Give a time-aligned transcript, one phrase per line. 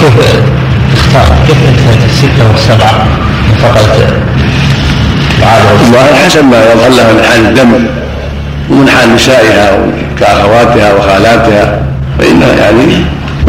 [0.00, 0.14] كيف
[0.94, 3.06] تختار كيف انت الستة والسبعة
[3.62, 3.98] فقط
[5.42, 7.86] والله حسب ما يظهر لها من حال الدم
[8.70, 9.78] ومن حال نسائها
[10.20, 11.82] كأخواتها وخالاتها
[12.18, 13.04] فإنها يعني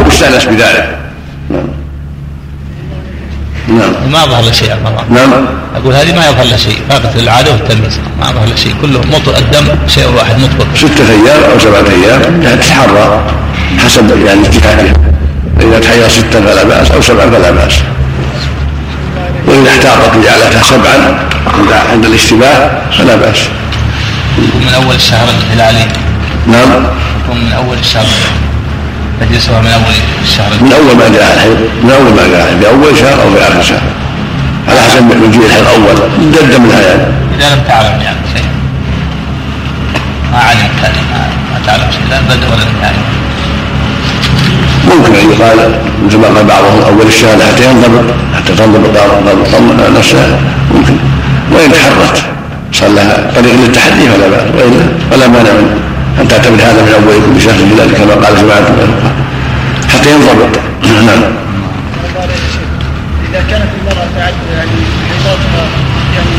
[0.07, 0.98] مستأنس بذلك.
[1.50, 1.68] نعم.
[3.68, 4.12] نعم.
[4.12, 4.70] ما ظهر له شيء
[5.09, 5.46] نعم.
[5.75, 9.38] أقول هذه ما يظهر له شيء فقط العادة والتلميذ ما ظهر له شيء كله مطلق
[9.38, 10.68] الدم شيء واحد مطلق.
[10.75, 13.21] ستة أيام أو سبعة أيام يعني تتحرى
[13.86, 14.94] حسب يعني اجتهادها
[15.68, 17.73] فاذا تحير ستا فلا بأس أو سبعا فلا بأس.
[19.48, 21.20] وإذا احتاطت جعلتها سبعا
[21.91, 23.40] عند الاشتباه فلا بأس.
[24.38, 25.85] من أول الشهر الهلالي.
[26.48, 26.84] نعم.
[27.23, 28.05] يكون من أول الشهر.
[29.21, 29.93] تجلسها من أول
[30.23, 30.52] الشهر.
[30.62, 33.62] من أول ما جاء الحيض من أول ما جاء الحيض بأول شهر أو في آخر
[33.62, 33.81] شهر.
[34.70, 35.95] على حسب مجيء الحيض الأول.
[36.34, 37.04] جد منها يعني
[37.40, 38.48] إذا لم تعلم يعني شيء.
[40.31, 41.02] ما علمت هذه
[41.54, 42.02] ما تعلم شيء.
[42.09, 43.04] لا بدء ولا نهاية.
[44.88, 45.72] ممكن أن يقال
[46.05, 48.05] مثل ما قال بعضهم أول الشهاده حتى ينضبط
[48.36, 48.90] حتى تنضبط
[49.98, 50.40] نفسها.
[50.76, 50.94] ممكن.
[51.52, 52.24] وإن تحرت
[52.74, 54.41] صار لها طريق للتحدي فلا بأس.
[54.57, 55.82] والا فلا مانع من
[56.21, 58.90] أن تعتمد هذا من اول كل شهر لله كما قال جماعة من
[59.94, 60.60] حتى ينضبط
[61.07, 61.24] نعم.
[63.29, 64.72] إذا كانت المراه تعد يعني
[65.09, 65.63] حيضاتها
[66.16, 66.35] يعني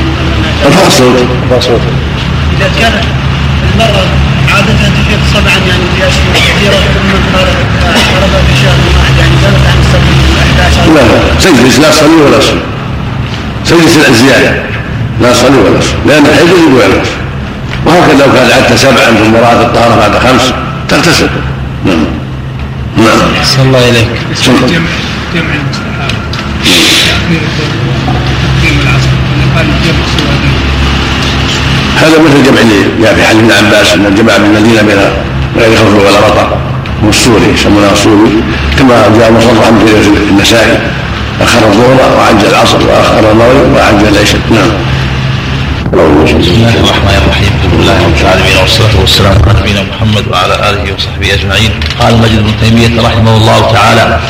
[0.66, 1.78] الفاصل.
[2.56, 3.04] إذا كانت
[3.74, 4.06] المراه
[4.54, 7.10] عادة تحيض سبعا يعني في أشهر كثيرة ثم
[8.14, 10.10] فرضت في شهر واحد يعني زادت عن السبع
[10.62, 11.18] 11 لا لا.
[11.40, 12.60] تجلس لا تصلي ولا تصلي
[13.66, 14.62] تجلس الزيادة
[15.20, 17.02] لا تصلي ولا تصلي لأن الحيض يجب ولا
[17.86, 20.52] وهكذا لو كان عدت سبعا ثم رأت الطهارة بعد خمس
[20.88, 21.28] تغتسل.
[21.86, 22.04] نعم.
[22.96, 23.34] نعم.
[23.40, 24.08] أحسن الله إليك
[24.46, 24.88] جمع
[25.34, 26.10] جمع المستحاب
[28.42, 29.08] تقديم العصر
[29.56, 30.67] قال جمع سوى
[31.98, 32.60] هذا مثل جمع
[33.02, 34.98] جاء في حديث ابن عباس إن الجماعة من المدينة بين
[35.56, 36.58] غير خوف ولا مطر
[37.02, 38.42] والسوري يسمونها السوري
[38.78, 40.78] كما جاء مصرحا في النسائي.
[41.40, 44.40] أخر الظهر وعجل العصر وأخر المغرب وعجل العشاء.
[44.50, 44.70] نعم.
[46.24, 47.52] بسم الله الرحمن الرحيم.
[47.58, 51.70] الحمد لله رب العالمين والصلاة والسلام على نبينا محمد وعلى آله وصحبه أجمعين.
[52.00, 54.20] قال مجد بن تيمية رحمه الله تعالى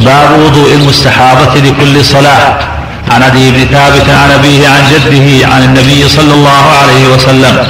[0.00, 2.77] باب وضوء المستحاضة لكل صلاة.
[3.10, 7.66] عن أبي بن ثابت عن أبيه عن جده عن النبي صلى الله عليه وسلم.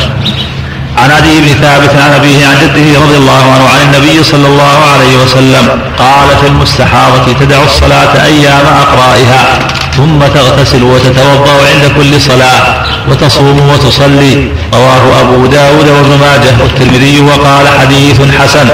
[0.97, 4.79] عن أبي بن ثابت عن أبيه عن جده رضي الله عنه عن النبي صلى الله
[4.93, 5.69] عليه وسلم.
[5.99, 9.59] قال في المستحاضة تدع الصلاة أيام أقرائها
[9.97, 14.49] ثم تغتسل وتتوضأ عند كل صلاة وتصوم وتصلي.
[14.75, 18.69] رواه أبو داود وابن ماجه والترمذي وقال حديث حسن.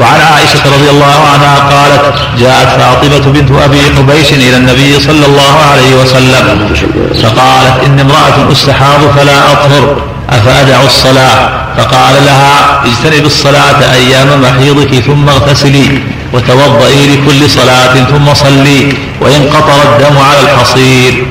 [0.00, 5.56] وعن عائشة رضي الله عنها قالت جاءت فاطمة بنت أبي حبيش إلى النبي صلى الله
[5.72, 6.74] عليه وسلم
[7.22, 9.96] فقالت إن امرأة أستحاض فلا أطهر
[10.30, 18.92] أفأدع الصلاة؟ فقال لها اجتنب الصلاة أيام محيضك ثم اغتسلي وتوضئي لكل صلاة ثم صلي
[19.20, 21.26] وإن قطر الدم على الحصير.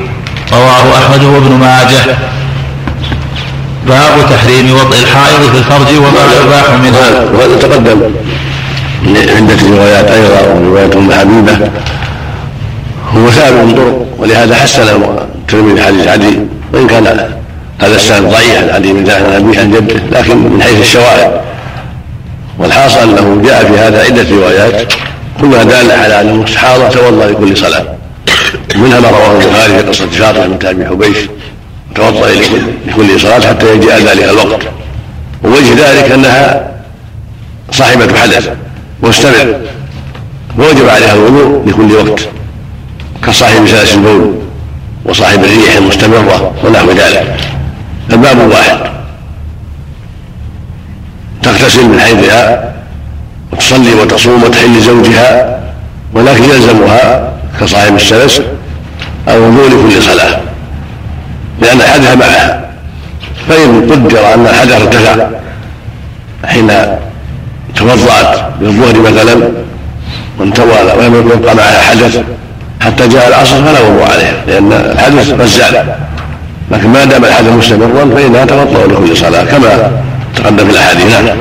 [0.54, 2.18] رواه أحمد وابن ماجه.
[3.88, 7.10] باب تحريم وضع الحائض في الفرج وما يباح منها.
[7.34, 8.02] وهذا تقدم.
[9.06, 11.70] عدة روايات أيضا ورواية أم حبيبة.
[13.16, 15.04] هو ثابت من طرق ولهذا حسن
[15.42, 16.40] الترمذي حديث علي
[16.74, 17.08] وإن كان
[17.80, 21.42] هذا السند ضعيف عن علي بن ذاهب عن أبيه عن جده لكن من حيث الشواهد.
[22.60, 24.94] والحاصل أنه جاء في هذا عدة روايات
[25.42, 27.86] كلها دالة على أن المستحاضة توضأ لكل صلاة.
[28.76, 31.18] منها ما رواه البخاري في قصة فاطمة بنت أبي حبيش
[31.96, 32.30] توضأ
[32.88, 34.62] لكل صلاة حتى يجيء ذلك الوقت.
[35.44, 36.72] ووجه ذلك أنها
[37.72, 38.50] صاحبة حدث.
[39.02, 39.58] واستمع
[40.60, 42.30] ووجب عليها الوضوء لكل وقت
[43.24, 44.36] كصاحب سلس البول
[45.06, 47.38] وصاحب الريح المستمرة ونحو ذلك.
[48.12, 48.78] الباب واحد.
[51.44, 52.74] تغتسل من حيضها
[53.54, 55.60] وتصلي وتصوم وتحل زوجها
[56.14, 58.42] ولكن يلزمها كصاحب السلس
[59.28, 60.40] الوضوء لكل صلاة.
[61.62, 62.70] لأن الحدث معها
[63.50, 65.28] فإن قدر أن الحدث ارتفع
[66.46, 66.72] حين
[67.80, 69.50] توضأت بالظهر مثلا
[70.40, 72.22] وانتوى ولم يبقى معها حدث.
[72.82, 75.96] حتى جاء العصر فلا وضوء عليها لأن الحدث غزال
[76.72, 79.92] لكن ما دام الحدث مستمرا فإنها توضأ لكل صلاة كما
[80.36, 81.14] تقدم في الأحاديث.
[81.14, 81.38] نعم.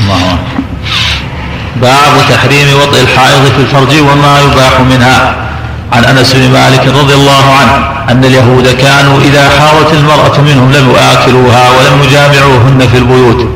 [0.00, 0.38] الله
[1.82, 5.34] باب تحريم وطئ الحائض في الفرج وما يباح منها.
[5.92, 7.72] عن أنس بن مالك رضي الله عنه
[8.10, 13.48] أن اليهود كانوا إذا حاضت المرأة منهم لم يآكلوها ولم يجامعوهن في البيوت.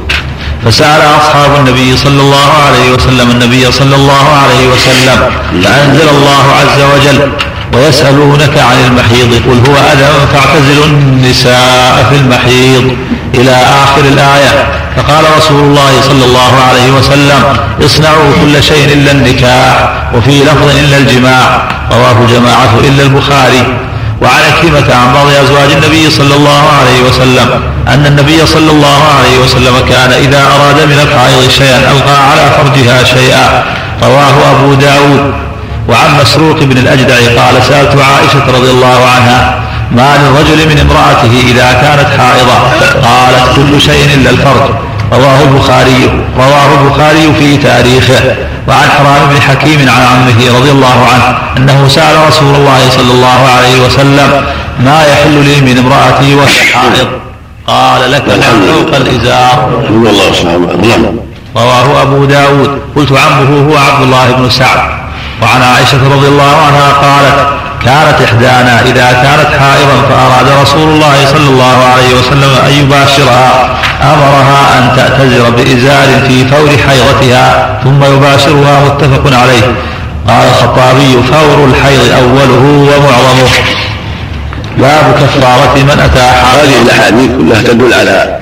[0.68, 5.18] فسأل أصحاب النبي صلى الله عليه وسلم النبي صلى الله عليه وسلم
[5.64, 7.32] فأنزل الله عز وجل
[7.72, 12.96] ويسألونك عن المحيض قل هو أذى فاعتزلوا النساء في المحيض.
[13.34, 13.50] إلى
[13.84, 14.66] آخر الآية
[14.96, 17.42] فقال رسول الله صلى الله عليه وسلم
[17.84, 23.87] اصنعوا كل شيء إلا النكاح وفي لفظ إلا الجماع رواه جماعة إلا البخاري.
[24.22, 29.38] وعن كلمة عن بعض أزواج النبي صلى الله عليه وسلم أن النبي صلى الله عليه
[29.38, 33.64] وسلم كان إذا أراد من الحائض شيئا ألقى على فرجها شيئا.
[34.02, 35.34] رواه أبو داود.
[35.88, 39.60] وعن مسروق بن الأجدع قال سألت عائشة رضي الله عنها
[39.92, 42.58] ما للرجل من امرأته إذا كانت حائضة؟
[43.08, 44.70] قالت كل شيء إلا الفرج.
[45.12, 48.47] رواه البخاري رواه البخاري في تاريخه.
[48.68, 53.48] وعن حرام بن حكيم عن عمه رضي الله عنه أنه سأل رسول الله صلى الله
[53.56, 54.44] عليه وسلم
[54.80, 57.08] ما يحل لي من امرأتي وهي حائض
[57.66, 59.68] قال لك ما فوق الإزار.
[61.56, 62.80] رواه أبو داود.
[62.96, 64.80] قلت عمه هو عبد الله بن سعد.
[65.42, 67.48] وعن عائشة رضي الله عنها قالت
[67.84, 73.68] كانت إحدانا إذا كانت حائضا فأراد رسول الله صلى الله عليه وسلم أن يباشرها.
[75.08, 79.62] تعتذر بإزار في فور حيضتها ثم يباشرها متفق عليه.
[80.28, 82.64] قال الخطابي فور الحيض أوله
[82.96, 83.48] ومعظمه.
[84.78, 88.38] باب كفارة من أتى هذه الأحاديث كلها تدل على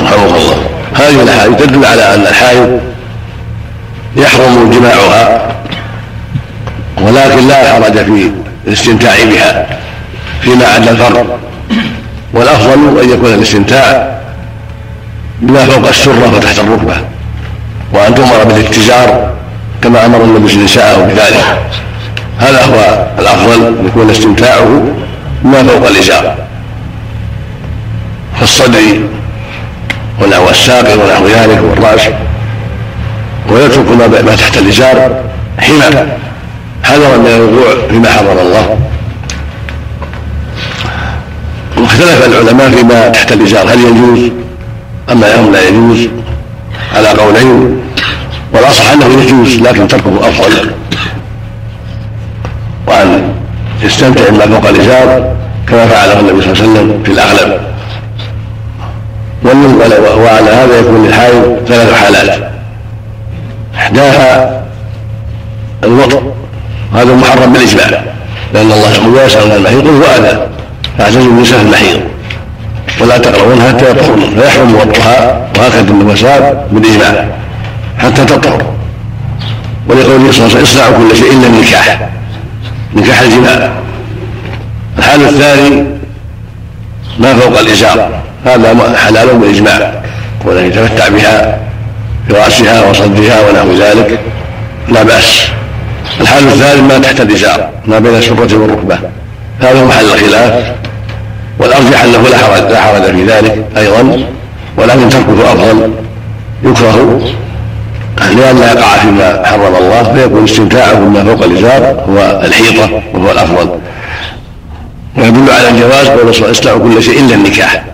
[0.00, 0.56] رحمه الله.
[0.94, 2.80] هذه الأحاديث تدل على أن الحائض
[4.16, 5.54] يحرم جماعها
[7.02, 8.30] ولكن لا حرج في
[8.66, 9.66] الاستمتاع بها
[10.42, 11.26] فيما عدا الفرد
[12.34, 14.18] والأفضل أن يكون الاستمتاع
[15.40, 16.96] بما فوق السرة وتحت الركبة.
[17.92, 19.32] وأن تؤمر بالاتزار
[19.82, 21.58] كما أمر النبي نساءه بذلك.
[22.38, 24.82] هذا هو الأفضل أن يكون استمتاعه
[25.42, 26.34] بما فوق الازار
[28.40, 29.00] كالصدر
[30.22, 32.00] ونحو الساق ونحو ذلك والرأس
[33.50, 33.88] ويترك
[34.24, 35.20] ما تحت الازار
[35.58, 36.06] حمى
[36.84, 38.78] حذرا من الوقوع فيما حرم الله.
[41.84, 44.30] واختلف العلماء فيما تحت الازار هل يجوز
[45.12, 46.08] اما الامر لا يجوز.
[46.96, 47.80] على قولين.
[48.52, 50.70] والاصح أنه يجوز لكن تركه افضل
[52.86, 53.34] وأن
[53.82, 55.36] يستمتع بما فوق الازار
[55.68, 57.60] كما فعله النبي صلى الله عليه وسلم في الأغلب.
[60.20, 62.50] وعلى هذا يكون للحائض ثلاث حالات.
[63.74, 64.62] إحداها
[65.84, 66.22] الوقت
[66.92, 68.04] وهذا محرم بالإجماع
[68.54, 70.53] لأن الله يقول ويسال عن المحيض قل هو أذى.
[70.98, 72.00] فاعتزلوا النساء في المحيض
[73.00, 77.28] ولا تقربونها حتى يطهرن فيحرم وضعها وهكذا النفساء بالإجماع.
[77.98, 78.62] حتى تطهر.
[79.88, 82.08] ولقوله صلى الله عليه وسلم كل شيء إلا النكاح.
[82.94, 83.72] نكاح الجماع.
[84.98, 85.84] الحال الثاني
[87.18, 88.10] ما فوق الازار
[88.46, 90.02] هذا حلال بالإجماع.
[90.44, 91.58] وان يتمتع بها
[92.28, 94.20] في راسها وصدرها ونحو ذلك.
[94.88, 95.48] لا بأس.
[96.20, 98.98] الحال الثالث ما تحت الإزار ما بين السرة والركبة.
[99.60, 100.74] هذا محل الخلاف.
[101.58, 104.24] والأرجح أنه لا حرج لا حرج في ذلك أيضا.
[104.76, 105.92] ولكن تركه أفضل.
[106.64, 107.20] يكره
[108.20, 113.68] لئلا يقع فيما حرم الله فيكون استمتاعه بما فوق الإزار هو الحيطة وهو الأفضل.
[115.18, 117.84] ويدل على الجواز قول الله كل شيء إلا النكاح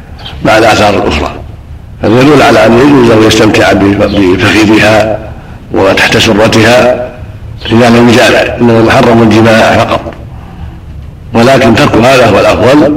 [0.44, 1.30] مع الآثار الأخرى
[2.02, 5.18] هذا يدل على أن يجوز أن يستمتع بفخذها
[5.72, 7.10] وتحت سرتها
[7.70, 10.00] لم يجامع إنما محرم الجماع فقط.
[11.34, 12.96] ولكن ترك هذا هو الأفضل.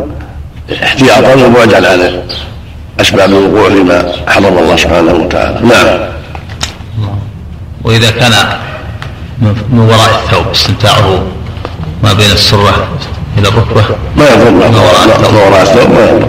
[0.83, 2.23] احتياطا وبعدا عن
[3.01, 5.59] أسباب الوقوع فيما حرم الله سبحانه وتعالى.
[5.61, 5.99] نعم.
[7.83, 8.31] وإذا كان
[9.41, 11.23] من وراء الثوب استمتاعه
[12.03, 12.87] ما بين السرة
[13.37, 13.83] إلى الركبة
[14.17, 14.51] ما يضر.
[14.51, 14.79] ما
[15.47, 15.91] وراء الثوب.
[15.91, 16.27] ما يضر.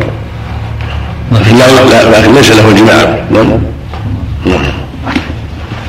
[2.13, 3.19] لكن ليس له جماع.
[3.31, 3.59] نعم.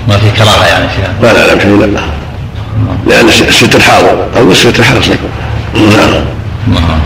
[0.07, 1.13] ما في كراهة يعني فيها.
[1.21, 2.01] ما لا لا شيء لا.
[3.07, 5.15] لأن الستر حاضر أو الستر حاصل
[6.67, 6.99] نعم.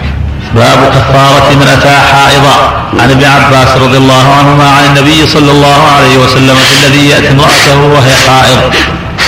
[0.56, 2.56] باب كفارة من أتى حائضا
[3.00, 7.32] عن ابن عباس رضي الله عنهما عن النبي صلى الله عليه وسلم في الذي يأتي
[7.32, 8.74] امرأته وهي حائض.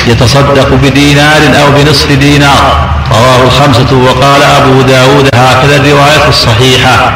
[0.08, 2.90] يتصدق بدينار أو بنصف دينار.
[3.12, 7.12] رواه الخمسة وقال أبو داود هكذا الرواية الصحيحة.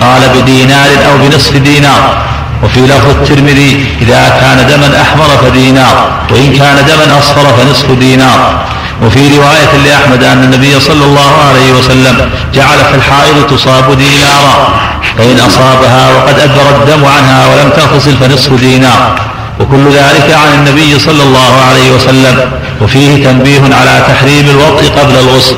[0.00, 2.16] قال بدينار أو بنصف دينار.
[2.62, 8.64] وفي لفظ الترمذي إذا كان دما أحمر فدينار وإن كان دما أصفر فنصف دينار.
[9.02, 14.80] وفي رواية لأحمد أن النبي صلى الله عليه وسلم جعل في الحائض تصاب دينارا
[15.18, 19.20] فإن أصابها وقد أدبر الدم عنها ولم تغتسل فنصف دينار.
[19.60, 22.52] وكل ذلك عن النبي صلى الله عليه وسلم
[22.82, 25.56] وفيه تنبيه على تحريم الوطء قبل الغسل.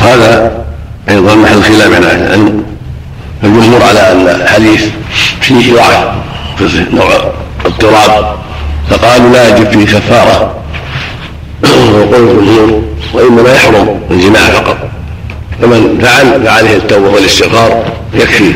[0.00, 0.52] هذا
[1.08, 2.64] أيضا محل خلاف عن أهل العلم
[3.44, 4.84] الجمهور على أن الحديث
[5.40, 6.04] فيه ضعف
[6.58, 7.32] في نوع
[7.66, 8.36] اضطراب.
[8.90, 9.86] فقالوا لا يجب فيه
[11.88, 12.82] كفاره وقول الجمهور
[13.14, 14.76] وانما يحرم الجماع فقط.
[15.62, 18.52] فمن فعل فعليه التوبة والاستغفار يكفي.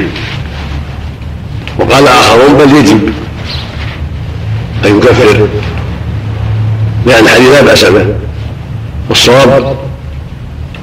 [1.79, 3.01] وقال آخرون بل يجب
[4.85, 5.49] أن يكفر.
[7.07, 8.07] لأن الحديث لا بأس به.
[9.09, 9.77] والصواب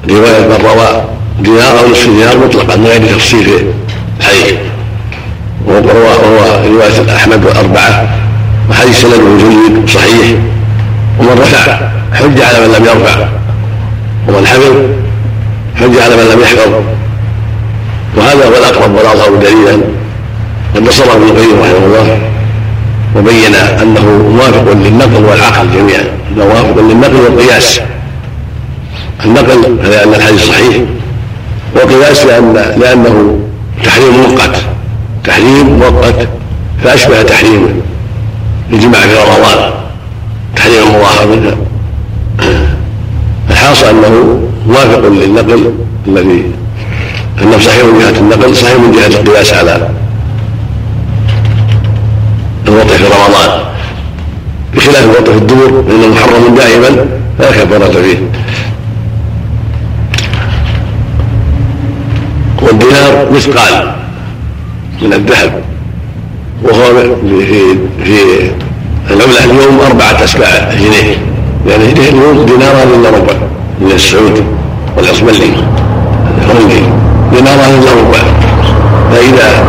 [0.08, 1.04] رواية من روى
[1.40, 3.72] دينار أو نصف دينار مطلقا من غير تفصيل
[4.20, 4.54] الحديث
[5.66, 5.80] وهو
[6.66, 8.18] رواية أحمد والاربعه
[8.70, 10.36] وحديث سنده جيد صحيح.
[11.18, 13.28] ومن رفع حج على من لم يرفع.
[14.28, 14.76] ومن حفظ
[15.76, 16.72] حج على من لم يحفظ.
[18.16, 19.82] وهذا هو الأقرب والأظهر دليلا
[20.74, 22.18] قد نصره ابن القيم رحمه الله
[23.16, 24.04] وبين أنه
[24.36, 26.04] موافق للنقل والعقل جميعا.
[26.30, 27.80] إنه موافق للنقل والقياس.
[29.24, 30.76] النقل لأن الحديث صحيح
[31.74, 33.38] والقياس لأن لأنه
[33.84, 34.56] تحريم مؤقت.
[35.24, 36.28] تحريم مؤقت
[36.84, 37.82] فأشبه تحريم
[38.72, 39.70] الجماع في رمضان.
[40.56, 41.56] تحريم المراهقه
[43.60, 45.74] الحاصل انه موافق للنقل
[46.06, 46.44] الذي
[47.42, 49.88] انه صحيح من جهه النقل صحيح من جهه القياس على
[52.68, 53.60] الوضع في رمضان
[54.74, 57.06] بخلاف الوضع في الدبر فانه محرم دائما
[57.40, 58.18] لا كفاره فيه
[62.62, 63.94] والدينار مثقال
[65.02, 65.62] من الذهب
[66.62, 67.02] وهو
[67.38, 68.50] في في
[69.10, 71.29] العملة اليوم أربعة أسباع جنيه
[71.66, 73.34] يعني اليوم ديناران إلا ربع
[73.80, 74.44] من السعود
[74.96, 75.52] والعصملي
[76.42, 76.82] الرملي
[77.32, 78.18] ديناران إلا ربع
[79.12, 79.64] فإذا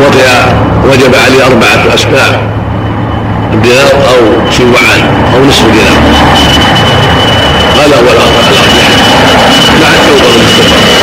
[0.00, 0.26] وطئ
[0.88, 2.40] وجب عليه أربعة أسباع
[3.62, 5.02] دينار أو سبعان
[5.34, 6.00] أو نصف دينار
[7.76, 8.64] هذا هو الأرجح
[9.80, 10.93] مع التوبة والاستغفار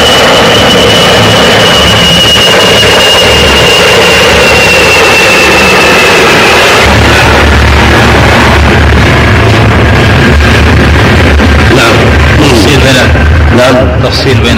[13.62, 13.76] نعم.
[13.76, 14.56] التفصيل بين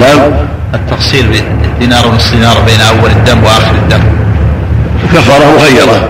[0.00, 0.32] نعم.
[0.74, 1.44] التفصيل بين
[1.80, 4.00] دينار ونصف دينار بين أول الدم وآخر الدم.
[5.14, 6.08] كفارة مخيرة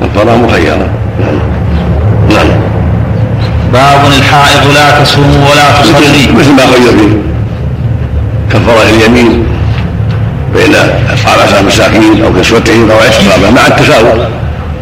[0.00, 0.88] كفارة مخيرة
[1.20, 1.38] نعم.
[2.30, 2.48] نعم.
[3.72, 6.32] باب الحائض لا تصوم ولا تصلي.
[6.38, 7.16] مثل ما خير فيه.
[8.52, 9.46] كفارة اليمين
[10.54, 10.74] بين
[11.14, 14.28] أصحاب عشر مساكين أو كسوتهم أو عشرة مع التساوي.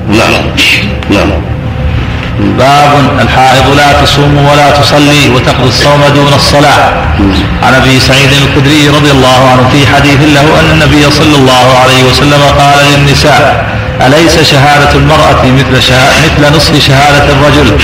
[0.08, 0.32] نعم.
[1.10, 1.53] نعم.
[2.40, 6.84] باب الحائض لا تصوم ولا تصلي وتقضي الصوم دون الصلاة.
[7.62, 12.04] عن أبي سعيد الخدري رضي الله عنه في حديث له أن النبي صلى الله عليه
[12.04, 13.66] وسلم قال للنساء
[14.00, 15.72] أليس شهادة المرأة مثل.
[15.72, 17.78] مثل نصف شهادة الرجل؟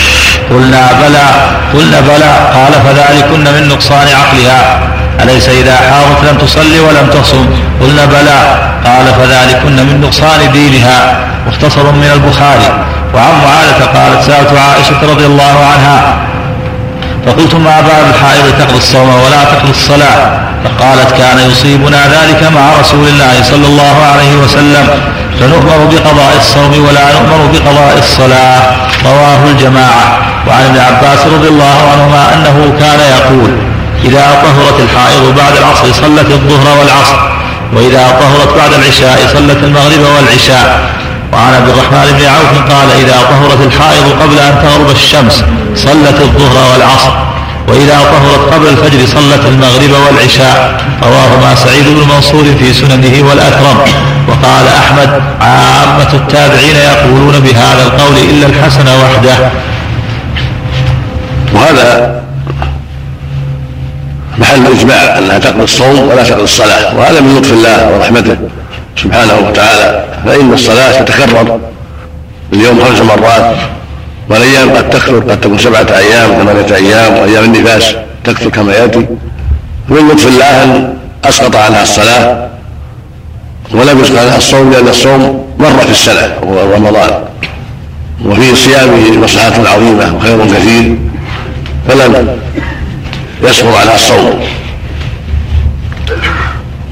[0.50, 1.26] قلنا بلى
[1.74, 4.80] قلنا بلى قال فذلكن من نقصان عقلها
[5.22, 7.46] أليس إذا حاضت لم تصلي ولم تصم؟
[7.80, 15.12] قلنا بلى قال فذلكن من نقصان دينها مختصر من البخاري وعن معاذة قالت سألت عائشة
[15.12, 16.16] رضي الله عنها
[17.26, 23.08] فقلت ما بال الحائض تقضي الصوم ولا تقضي الصلاة فقالت كان يصيبنا ذلك مع رسول
[23.08, 24.88] الله صلى الله عليه وسلم
[25.40, 28.60] فنؤمر بقضاء الصوم ولا نؤمر بقضاء الصلاة.
[29.04, 30.18] رواه الجماعة.
[30.48, 33.50] وعن ابن عباس رضي الله عنهما أنه كان يقول
[34.04, 37.16] إذا طهرت الحائض بعد العصر صلت الظهر والعصر
[37.74, 40.90] وإذا طهرت بعد العشاء صلت المغرب والعشاء.
[41.32, 45.44] وعن عبد الرحمن بن عوف قال إذا طهرت الحائض قبل أن تغرب الشمس
[45.76, 47.12] صلت الظهر والعصر.
[47.68, 50.84] وإذا طهرت قبل الفجر صلت المغرب والعشاء.
[51.02, 53.78] رواهما سعيد بن منصور في سننه والأكرم.
[54.28, 59.50] وقال أحمد عامة التابعين يقولون بهذا القول إلا الحسن وحده.
[61.54, 62.20] وهذا
[64.38, 66.96] محل الاجماع أنها تقضي الصوم ولا تقضي الصلاة.
[66.96, 68.36] وهذا من لطف الله ورحمته
[68.96, 70.04] سبحانه وتعالى.
[70.26, 71.60] فإن الصلاة تتكرر
[72.52, 73.56] اليوم خمس مرات.
[74.30, 77.94] والايام قد تكثر قد تكون سبعة أيام ثمانية أيام وأيام النفاس
[78.24, 79.06] تكثر كما يأتي.
[79.88, 80.94] من لطف الله ان
[81.24, 82.48] أسقط عنها الصلاة
[83.72, 87.10] ولم يسقط عنها الصوم لأن الصوم مره في السنة وهو رمضان
[88.24, 90.96] وفي صيامه مصلحة عظيمة وخير كثير
[91.88, 92.38] فلم
[93.42, 94.40] يسقط عنها الصوم.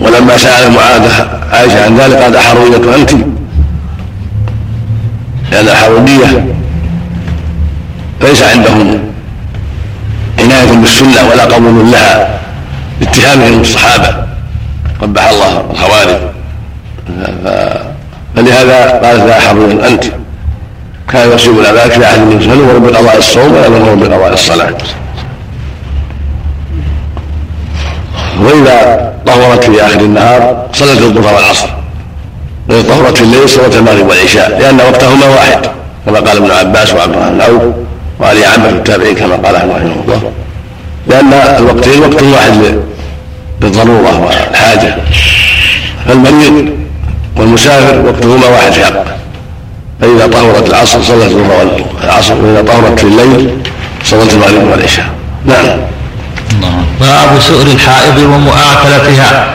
[0.00, 1.10] ولما سأل معاذ
[1.52, 3.10] عائشة عن ذلك قال أحرورية أنت؟
[5.52, 6.57] لأن الحرورية
[8.20, 9.12] ليس عندهم
[10.38, 12.40] عناية بالسنة ولا قبول لها
[13.02, 14.16] اتهامهم الصحابة.
[15.02, 16.20] قبح الله الخوارج.
[18.36, 20.04] فلهذا قالت لا حرورية أنت.
[21.12, 24.74] كان يصيبنا ذلك في عهد النبي صلى الله عليه وسلم بقضاء الصوم نؤمر بقضاء الصلاة.
[28.40, 31.68] وإذا طهرت في آخر النهار صلت الظهر والعصر.
[32.68, 35.66] وإذا طهرت في الليل صلت المغرب والعشاء لأن وقتهما واحد
[36.06, 37.72] كما قال ابن عباس وعبد الرحمن بن
[38.20, 40.32] وعلي عامة التابعين كما قال احمد رحمه الله.
[41.06, 42.78] لأن الوقتين وقت واحد
[43.62, 44.96] للضرورة والحاجة
[46.06, 46.68] فالمريض
[47.36, 49.04] والمسافر وقتهما واحد في حقه
[50.00, 53.50] فإذا طهرت العصر صلت الظهر والعصر وإذا طهرت في الليل
[54.04, 55.06] صلت المغرب والعشاء.
[55.46, 55.78] نعم.
[57.00, 59.54] باب سؤر الحائض ومؤاكلتها.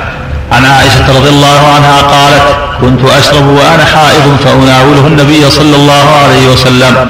[0.51, 2.43] عن عائشة رضي الله عنها قالت
[2.82, 7.10] كنت أشرب وأنا حائض فأناوله النبي صلى الله عليه وسلم.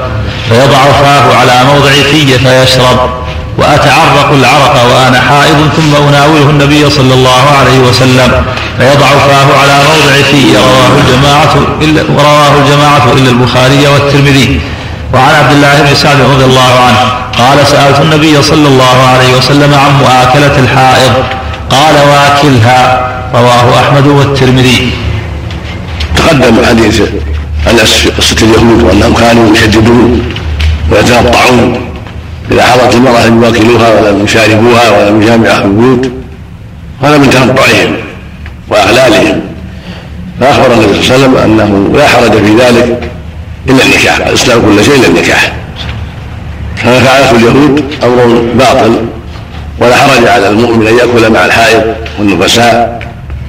[0.53, 3.09] فيضع فاه على موضع في فيشرب.
[3.57, 8.45] وأتعرق العرق وأنا حائض ثم أناوله النبي صلى الله عليه وسلم.
[8.77, 14.61] فيضع فاه على موضع في رواه الجماعة إلا ورواه الجماعة إلا البخاري والترمذي.
[15.13, 19.73] وعن عبد الله بن سعد رضي الله عنه قال سألت النبي صلى الله عليه وسلم
[19.73, 21.13] عن مؤاكلة الحائض.
[21.69, 23.09] قال واكلها.
[23.35, 24.91] رواه أحمد والترمذي.
[26.15, 27.01] تقدم حديث
[27.71, 30.32] انس في قصه اليهود وأنهم كانوا يشددون
[30.93, 31.89] ويتقطعون.
[32.51, 36.11] إذا حضرت المرأة لم يواكلوها ولم يشاربوها ولم يجامعها في البيوت
[37.01, 37.95] هذا من تنطعهم
[38.69, 39.41] واعلالهم
[40.39, 43.09] فأخبر النبي صلى الله عليه وسلم أنه لا حرج في ذلك
[43.69, 45.53] إلا النكاح الإسلام كل شيء إلا النكاح.
[46.77, 49.05] فما فعلته اليهود أمر باطل
[49.79, 51.81] ولا حرج على المؤمن أن يأكل مع الحائض
[52.19, 53.03] والنفساء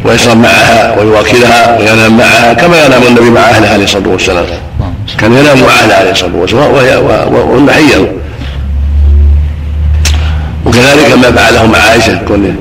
[0.04, 4.46] ويشرب معها ويواكلها وينام معها كما ينام النبي مع اهله عليه الصلاة والسلام.
[5.18, 6.72] كان ينام اهله عليه الصلاة والسلام
[7.32, 8.12] وهن حيه
[10.66, 12.54] وكذلك ما فعله مع عائشة كونه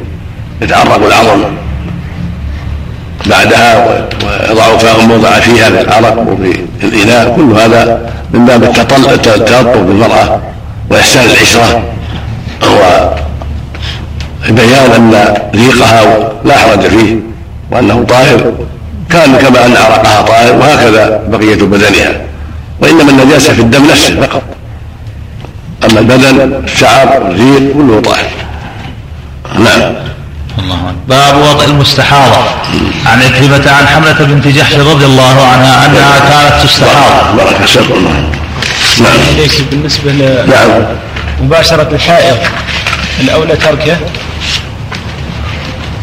[0.62, 1.44] يتعرق العظم.
[3.26, 3.86] بعدها
[4.50, 10.42] ويضع فاهم وضع فيها في العرق وفي الإناء كل هذا من باب التلطف بالمرأة
[10.90, 11.84] وإحسان العشرة.
[14.50, 17.16] وبيان أن ريقها لا حرج فيه
[17.72, 18.54] وأنه طاهر
[19.10, 22.22] كان كما أن عرقها طاهر وهكذا بقية بدنها.
[22.80, 24.44] وانما النجاسه في الدم نفسه فقط
[25.84, 28.30] اما البدن الشعر الريق كله طاهر
[29.60, 29.94] نعم
[30.60, 32.44] الله باب وضع المستحاضة
[33.06, 38.30] عن عكرمة عن حملة بنت جحش رضي الله عنها أنها كانت تستحاض بارك الله
[39.02, 40.84] نعم ليس بالنسبة ل نعم
[41.42, 42.38] مباشرة الحائض
[43.20, 43.98] الأولى تركه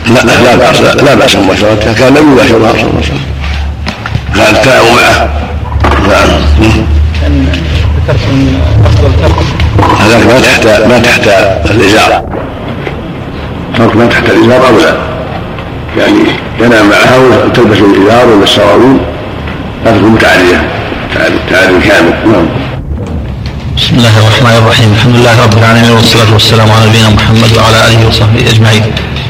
[0.06, 3.20] لا لا لا باس لا باس مباشرتها كان لم يباشرها صلى الله عليه وسلم
[4.36, 5.49] كانت تعب معه
[6.10, 7.46] نعم.
[7.96, 8.20] ذكرت
[10.00, 11.28] هذاك ما تحت ما تحت
[11.70, 12.24] الازار
[13.94, 14.96] ما تحت الازار اولى
[15.98, 16.18] يعني
[16.60, 18.96] ينام معها وتلبس الازار ولا السراويل
[19.84, 20.68] لا تكون متعالية.
[21.50, 22.46] تعالي كامل نعم.
[23.76, 24.92] بسم الله الرحمن الرحيم.
[24.92, 28.82] الحمد لله رب العالمين والصلاة والسلام على نبينا محمد وعلى آله وصحبه أجمعين.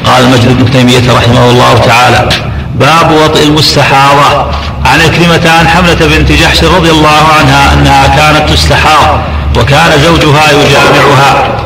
[0.05, 2.29] قال المجد بن تيمية رحمه الله تعالى
[2.75, 4.51] باب وطئ المستحاضة.
[4.85, 9.19] عن كلمة عن حملة بنت جحش رضي الله عنها أنها كانت تستحاض
[9.57, 11.57] وكان زوجها يجامعها.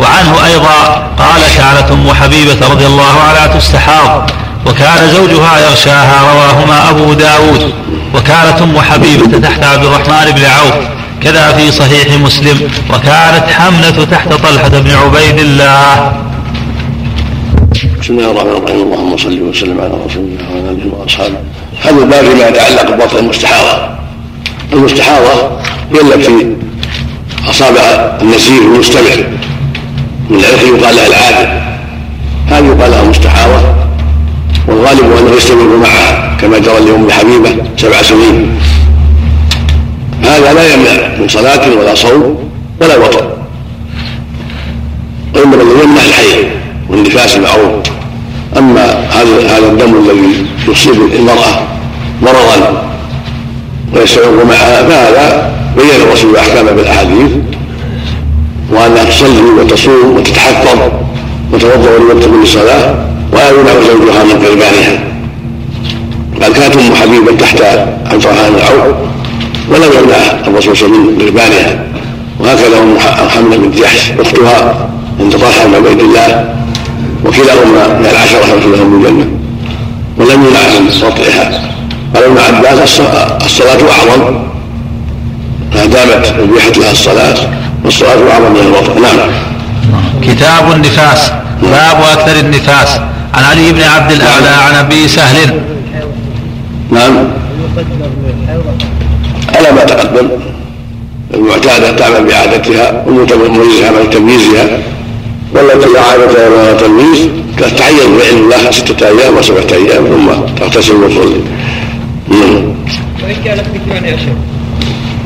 [0.00, 4.30] وعنه أيضا قال كانت أم حبيبة رضي الله عنها تستحاض
[4.66, 7.72] وكان زوجها يغشاها رواهما أبو داود.
[8.14, 10.74] وكانت أم حبيبة تحت عبد الرحمن بن عوف
[11.22, 12.70] كذا في صحيح مسلم.
[12.90, 16.12] وكانت حملة تحت طلحة بن عبيد الله.
[18.00, 18.92] بسم الله الرحمن الرحيم.
[18.92, 21.36] اللهم صل وسلم على رسول الله وعلى آله وأصحابه.
[21.82, 23.88] هذا الباب فيما يتعلق بوطن المستحاضه
[24.72, 25.50] المستحاضه
[25.92, 26.56] هي التي
[27.50, 29.24] اصابها النسير المستمر.
[30.30, 31.62] من العرق يقال لها العادة.
[32.46, 33.74] هذه يقال لها مستحاضه
[34.68, 38.58] والغالب أنه يستمر معها كما جرى لام حبيبه سبع سنين.
[40.22, 43.26] هذا لا يمنع من صلاة ولا صوم ولا وطن
[45.34, 46.44] وإنما الذي يمنع الحيض
[46.88, 47.86] والنفاس المعروف
[48.58, 51.66] أما هذا هذا الدم الذي يصيب المرأة
[52.22, 52.82] مرضا
[53.94, 57.30] ويستمر معها فهذا بين الرسول احكامه بالأحاديث
[58.72, 60.78] وانها تصلي وتصوم وتتحفظ
[61.52, 62.94] وتوضأ لوقت كل صلاه
[63.32, 64.98] ولا يمنع زوجها من قربانها.
[66.42, 67.60] قال كانت أم حبيبة تحت
[68.12, 68.96] الرحمن بن عوف
[69.70, 71.84] ولم يمنع الرسول صلى الله عليه وسلم من قربانها.
[72.40, 74.88] وهكذا أم حملة بنت جحش أختها
[75.20, 76.55] عند طلحه بن عبيد الله
[77.28, 79.26] وكلاهما من العشرة لهم بالجنة
[80.18, 81.62] ولم يمنع من وطئها
[82.14, 83.00] قال ابن عباس
[83.44, 84.34] الصلاة أعظم.
[85.74, 87.34] ما دامت أبيحت لها الصلاة
[87.84, 89.30] والصلاة أعظم من الوطء نعم.
[90.22, 91.30] كتاب النفاس.
[91.62, 93.00] باب أكثر النفاس.
[93.34, 95.60] عن علي بن عبد الأعلى عن أبي سهل.
[96.90, 97.16] نعم.
[99.54, 100.28] على ما تقدم.
[101.34, 104.95] المعتادة تعمل بعادتها والمتميزها من تمييزها.
[105.54, 107.28] والتي أعادت لها تلميذ
[107.58, 111.40] تتعين بعلم الله ستة أيام وسبعة أيام ثم تغتسل وتصلي.
[112.30, 114.36] وإن كانت ذكران يا شيخ.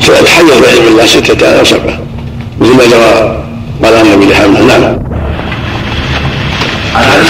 [0.06, 1.98] تتحيز بعلم الله ستة أيام وسبعة.
[2.60, 3.44] مثل ما جرى
[3.84, 4.84] قال النبي لحمد نعم.
[6.94, 7.28] عن أبي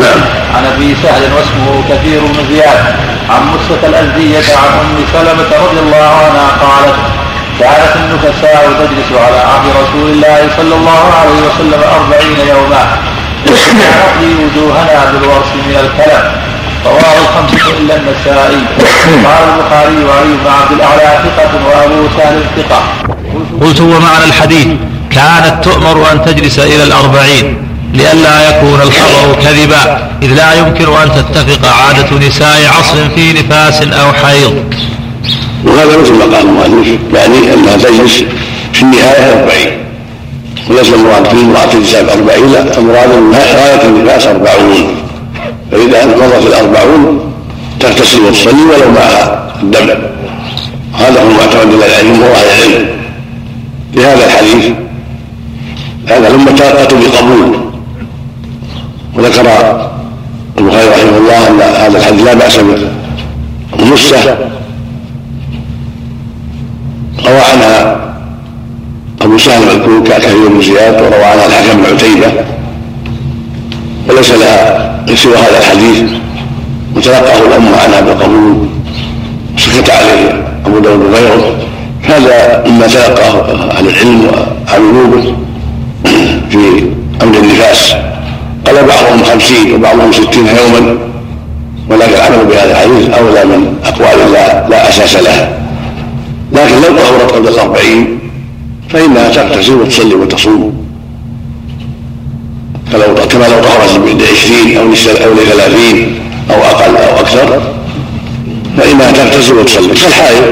[0.00, 0.20] نعم.
[0.54, 2.84] عن أبي سهل واسمه كثير بن زياد.
[3.30, 6.96] عن مسة الأزدية عن أم سلمة رضي الله عنها قالت
[7.60, 12.82] كانت النفساء تجلس على عهد رسول الله صلى الله عليه وسلم أربعين يوما
[13.46, 16.32] نقضي وجوهنا بالورس من الكلام.
[16.86, 18.60] رواه الخمسة إلا النسائي.
[19.26, 22.82] قال البخاري وعلي بن عبد الأعلى ثقة وأبو سهل ثقة.
[23.60, 24.66] قلت ومعنى الحديث؟
[25.10, 31.68] كانت تؤمر أن تجلس إلى الأربعين لئلا يكون الخبر كذبا إذ لا يمكن أن تتفق
[31.68, 34.74] عادة نساء عصر في نفاس أو حيض.
[35.66, 38.24] وهذا مثل ما قال المؤلف يعني انها تجلس
[38.72, 39.70] في النهاية أربعين.
[40.70, 44.96] وليس المراد في المراد تجلس أربعين لا المراد غاية النفاس أربعون.
[45.72, 47.32] فإذا مضت الأربعون
[47.80, 49.88] تغتسل وتصلي ولو معها الدم.
[50.94, 52.88] هذا هو معتمد إلى العلم وهو أهل العلم.
[53.94, 54.72] لهذا الحديث
[56.06, 57.58] هذا ثم تأتوا بقبول.
[59.14, 59.46] وذكر
[60.58, 62.88] البخاري رحمه الله أن هذا الحديث لا بأس به.
[63.80, 64.38] النصه
[67.26, 67.96] روى عنها
[69.22, 72.32] أبو سهل المذكور كثير بن زياد وروى عنها الحكم بن عتيبة.
[74.08, 76.10] وليس لها سوى هذا الحديث.
[76.96, 78.68] وتلقاه الأمة عنها بالقبول
[79.56, 81.56] سكت عليه أبو داود وغيره.
[82.02, 83.34] هذا مما تلقاه
[83.70, 84.30] أهل العلم
[84.68, 85.34] وعملوا به
[86.50, 86.90] في
[87.22, 87.94] أمر النفاس.
[88.66, 90.98] قال بعضهم خمسين وبعضهم ستين يوما.
[91.90, 95.48] ولكن العمل بهذا الحديث أولى من أقوال لا, لا أساس لها
[96.52, 98.18] لكن لو طهرت قبل الأربعين
[98.88, 100.86] فإنها تغتسل وتصلي وتصوم.
[102.92, 104.84] فلو كما لو طهرت عشرين أو
[105.24, 106.14] أو لثلاثين
[106.50, 107.62] أو أقل أو أكثر
[108.76, 109.94] فإنها تغتسل وتصلي.
[109.94, 110.44] كالحائض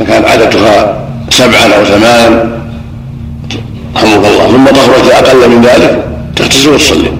[0.00, 2.58] إذا كانت عادتها سبعا أو ثمانا.
[3.96, 4.48] رحمك الله.
[4.48, 6.04] ثم طهرت أقل من ذلك
[6.36, 7.12] تغتسل وتصلي.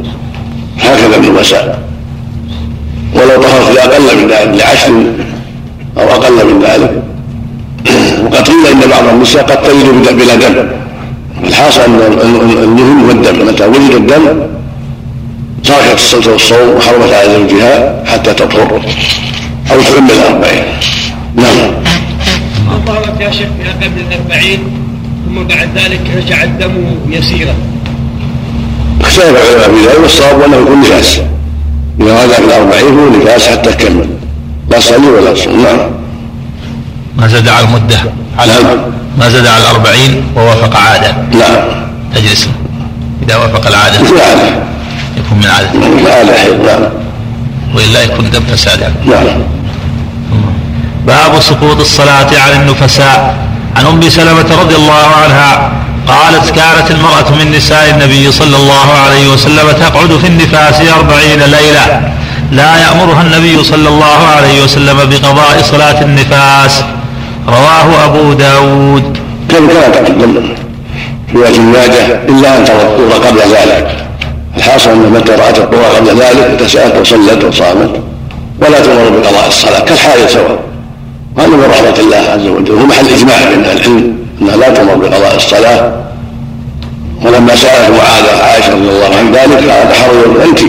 [0.81, 1.83] هكذا ابن مساء
[3.15, 5.05] ولو طهرت لأقل من ذلك لعشر
[5.99, 7.03] أو أقل من ذلك
[8.25, 10.69] وقد قيل إن بعض النساء قد تلد بلا دم.
[11.45, 12.01] الحاصل أن
[12.63, 13.47] المهم هو الدم.
[13.49, 14.27] متى ولد الدم
[15.65, 18.83] تركت الصلاه والصوم وحرمت على زوجها حتى تطهر
[19.73, 20.65] أو تكمل الاربعين
[21.37, 21.71] نعم.
[22.87, 23.49] ظهرت يا شيخ
[23.83, 24.59] قبل الأربعين
[25.27, 26.75] ثم بعد ذلك رجع الدم
[27.11, 27.55] يسيرا.
[29.01, 31.21] اختلف العلماء في ذلك والصواب أنه يكون نفاس.
[32.01, 34.09] إذا غدا في الأربعين هو نفاس حتى تكمل
[34.71, 35.79] لا تصلي ولا تصوم نعم.
[37.19, 37.99] ما زاد على المدة.
[38.39, 38.53] على.
[39.19, 41.11] ما زاد على الأربعين ووافق عادة.
[41.11, 41.57] نعم
[42.15, 42.49] تجلس.
[43.23, 44.01] إذا وافق العادة.
[44.01, 44.47] مثل هذا
[45.17, 45.71] يكون من عادة.
[46.67, 46.91] نعم
[47.75, 48.93] وإلا يكون دم فساد.
[49.07, 49.27] نعم
[51.07, 53.37] باب سقوط الصلاة عن النفساء.
[53.77, 55.73] عن أم سلمة رضي الله عنها
[56.09, 62.13] قالت كانت المرأة من نساء النبي صلى الله عليه وسلم تقعد في النفاس أربعين ليلة.
[62.53, 66.85] لا يأمرها النبي صلى الله عليه وسلم بقضاء صلاة النفاس.
[67.49, 69.19] رواه أبو داود.
[69.49, 70.55] كم كان تقدم
[71.33, 73.97] في وجه الماجه إلا أن ترى الطهر قبل ذلك؟
[74.57, 78.01] الحاصل أن متى رأت الطهر قبل ذلك تسالت وصلت وصامت.
[78.63, 80.59] ولا تؤمر بقضاء الصلاة كالحال سواء.
[81.37, 85.37] وهذا من رحمة الله عز وجل هو محل إجماع بين العلم أنها لا تؤمر بقضاء
[85.37, 85.93] الصلاة.
[87.25, 90.61] ولما سألت معاذ عائشة رضي الله عن ذلك قالت حروا أنت.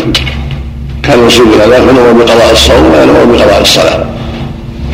[1.04, 4.06] كان يصيب إلى ذلك فنؤمر بقضاء الصوم ولا نؤمر بقضاء الصلاة.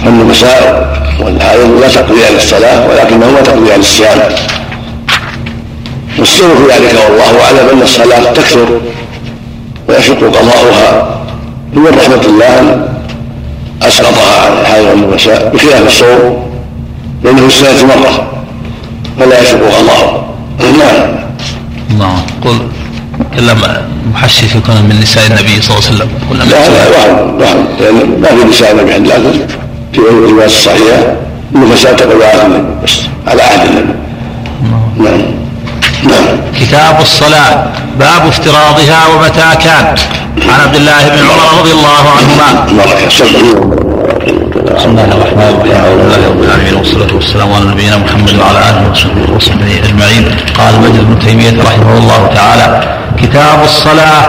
[0.05, 4.19] فالنساء والحائض لا تقضيان الصلاة ولكنهما تقضيان الصيام.
[6.19, 8.79] والسر في ذلك والله أعلم أن الصلاة تكثر
[9.89, 11.19] ويشق قضاؤها.
[11.73, 12.87] من رحمة الله ان
[13.81, 16.45] أسقطها عن الحائض والنساء بخلاف الصوم
[17.23, 18.43] لأنه في السنة مرة
[19.19, 20.35] فلا يشق قضاؤه.
[20.59, 21.15] نعم.
[21.91, 22.57] الله قل
[23.33, 23.59] تكلم
[24.13, 26.09] محشي يكون من نساء النبي صلى الله عليه وسلم.
[26.49, 29.64] لا لا وهم وهم لأن ما في نساء النبي عند لكن
[29.95, 31.15] في الروايات الصحيحه
[31.55, 33.93] النفساء تقول على النبي بس على عهد النبي.
[34.97, 35.21] نعم.
[36.03, 36.37] نعم.
[36.59, 37.67] كتاب الصلاة
[37.99, 39.95] باب افتراضها ومتى كان.
[40.49, 42.65] عن عبد الله بن عمر رضي الله عنهما.
[44.77, 45.71] بسم الله الرحمن الرحيم.
[45.71, 50.25] الحمد لله رب العالمين والصلاة والسلام على نبينا محمد وعلى آله وصحبه وصحبه أجمعين.
[50.57, 54.21] قال مجد بن تيمية رحمه الله تعالى كتاب الصلاة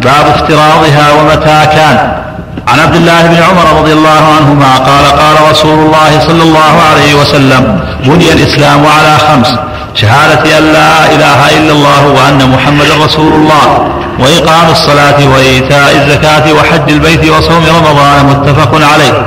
[0.00, 2.22] باب افتراضها ومتى كان.
[2.68, 7.14] عن عبد الله بن عمر رضي الله عنهما قال قال رسول الله صلى الله عليه
[7.14, 9.48] وسلم بني الإسلام على خمس
[9.94, 16.90] شهادة أن لا إله إلا الله وأن محمدا رسول الله وإقام الصلاة وإيتاء الزكاة وحج
[16.92, 19.26] البيت وصوم رمضان متفق عليه.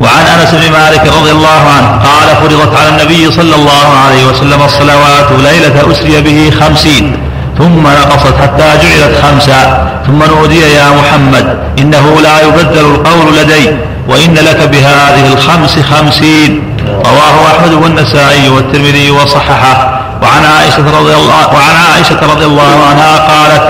[0.00, 4.62] وعن أنس بن مالك رضي الله عنه قال فرضت على النبي صلى الله عليه وسلم
[4.62, 7.29] الصلوات ليلة أسري به خمسين.
[7.60, 9.60] ثم نقصت حتى جعلت خمسا.
[10.06, 11.46] ثم نودي يا محمد
[11.78, 13.64] إنه لا يبدل القول لدي
[14.08, 16.76] وإن لك بهذه الخمس خمسين.
[17.10, 20.00] رواه أحمد والنسائي والترمذي وصححه.
[20.22, 23.64] وعن عائشة رضي الله وعن عائشة رضي الله عنها قالت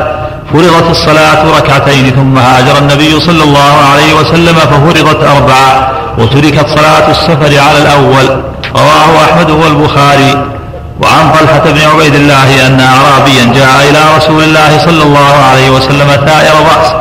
[0.53, 7.53] فرضت الصلاة ركعتين ثم هاجر النبي صلى الله عليه وسلم ففرضت أربعة وتركت صلاة السفر
[7.67, 8.43] على الأول.
[8.77, 10.60] رواه أحمد والبخاري.
[11.03, 16.09] وعن طلحة بن عبيد الله أن أعرابيا جاء إلى رسول الله صلى الله عليه وسلم
[16.27, 16.93] ثائر الرأس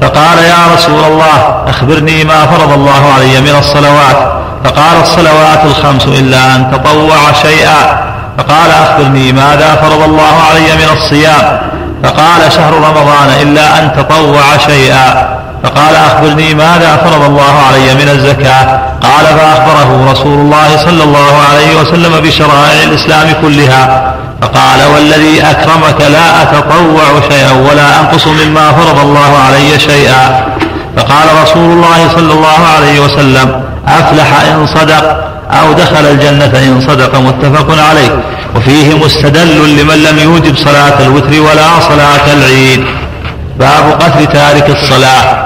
[0.00, 4.16] فقال يا رسول الله أخبرني ما فرض الله علي من الصلوات.
[4.64, 8.04] فقال الصلوات الخمس إلا أن تطوع شيئا.
[8.38, 11.60] فقال أخبرني ماذا فرض الله علي من الصيام.
[12.04, 15.38] فقال شهر رمضان إلا أن تطوع شيئا.
[15.64, 21.80] فقال أخبرني ماذا فرض الله علي من الزكاة؟ قال فأخبره رسول الله صلى الله عليه
[21.80, 24.14] وسلم بشرائع الإسلام كلها.
[24.42, 30.46] فقال والذي أكرمك لا أتطوع شيئا ولا أنقص مما فرض الله علي شيئا.
[30.96, 35.04] فقال رسول الله صلى الله عليه وسلم أفلح إن صدق
[35.50, 38.22] أو دخل الجنة إن صدق متفق عليه.
[38.56, 42.84] وفيه مستدل لمن لم يوجب صلاة الوتر ولا صلاة العيد.
[43.58, 45.44] باب قتل تارك الصلاة.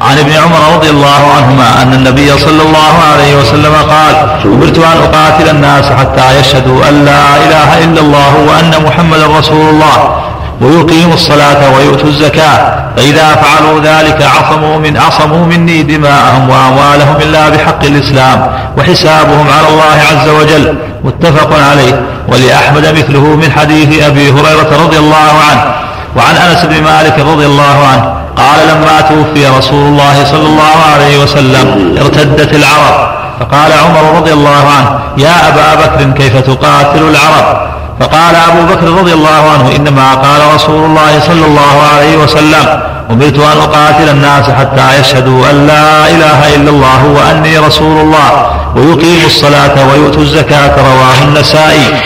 [0.00, 4.14] عن ابن عمر رضي الله عنهما أن النبي صلى الله عليه وسلم قال
[4.44, 10.20] أمرت أن أقاتل الناس حتى يشهدوا أن لا إله إلا الله وأن محمدا رسول الله
[10.60, 17.84] ويقيموا الصلاة ويؤتوا الزكاة فإذا فعلوا ذلك عصموا من عصموا مني دماءهم وأموالهم إلا بحق
[17.84, 20.78] الإسلام وحسابهم على الله عز وجل.
[21.04, 22.02] متفق عليه.
[22.28, 25.85] ولأحمد مثله من حديث أبي هريرة رضي الله عنه
[26.16, 31.22] وعن أنس بن مالك رضي الله عنه قال لما توفي رسول الله صلى الله عليه
[31.22, 33.16] وسلم ارتدت العرب.
[33.40, 37.66] فقال عمر رضي الله عنه يا أبا بكر كيف تقاتل العرب؟
[38.00, 43.38] فقال أبو بكر رضي الله عنه إنما قال رسول الله صلى الله عليه وسلم أمرت
[43.38, 49.88] أن أقاتل الناس حتى يشهدوا أن لا إله إلا الله وأني رسول الله ويقيموا الصلاة
[49.92, 52.00] ويؤتوا الزكاة رواه النسائي.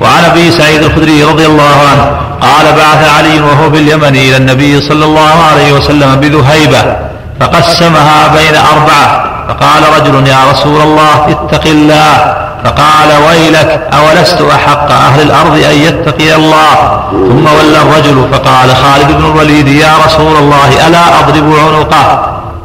[0.00, 2.04] وعن أبي سعيد الخدري رضي الله عنه
[2.40, 6.96] قال بعث علي وهو باليمن إلى النبي صلى الله عليه وسلم بذهيبة
[7.40, 9.24] فقسمها بين أربعة.
[9.48, 12.34] فقال رجل يا رسول الله اتق الله.
[12.64, 16.74] فقال ويلك أولست أحق أهل الأرض أن يتقي الله؟
[17.10, 22.06] ثم ولى الرجل فقال خالد بن الوليد يا رسول الله ألا أضرب عنقه؟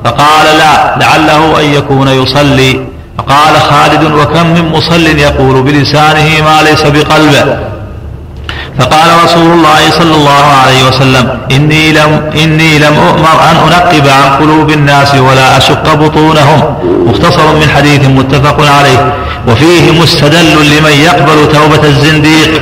[0.05, 2.98] فقال لا لعله أن يكون يصلي.
[3.19, 7.59] فقال خالد وكم من مصل يقول بلسانه ما ليس بقلبه
[8.79, 14.41] فقال رسول الله صلى الله عليه وسلم إني لم, إني لم أؤمر أن أنقب عن
[14.41, 16.75] قلوب الناس ولا أشق بطونهم.
[17.07, 19.13] مختصر من حديث متفق عليه.
[19.47, 22.61] وفيه مستدل لمن يقبل توبة الزنديق.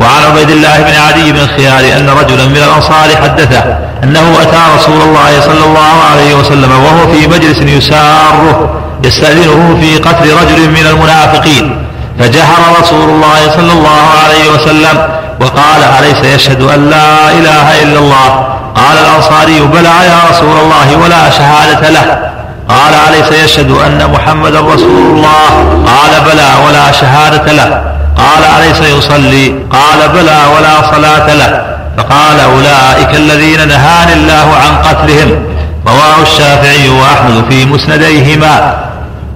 [0.00, 5.00] وعن عبيد الله بن عدي بن الخيار أن رجلا من الأنصار حدثه أنه أتى رسول
[5.02, 8.70] الله صلى الله عليه وسلم وهو في مجلس يساره.
[9.04, 11.86] يستأذنه في قتل رجل من المنافقين.
[12.18, 15.08] فجهر رسول الله صلى الله عليه وسلم
[15.40, 18.28] وقال أليس يشهد أن لا إله إلا الله؟
[18.74, 22.32] قال الأنصاري بلى يا رسول الله ولا شهادة له.
[22.68, 25.48] قال أليس يشهد أن محمدا رسول الله؟
[25.86, 27.82] قال بلى ولا شهادة له.
[28.16, 31.76] قال أليس يصلي؟ قال بلى ولا صلاة له.
[31.98, 35.44] فقال أولئك الذين نهاني الله عن قتلهم.
[35.86, 38.81] رواه الشافعي وأحمد في مسنديهما.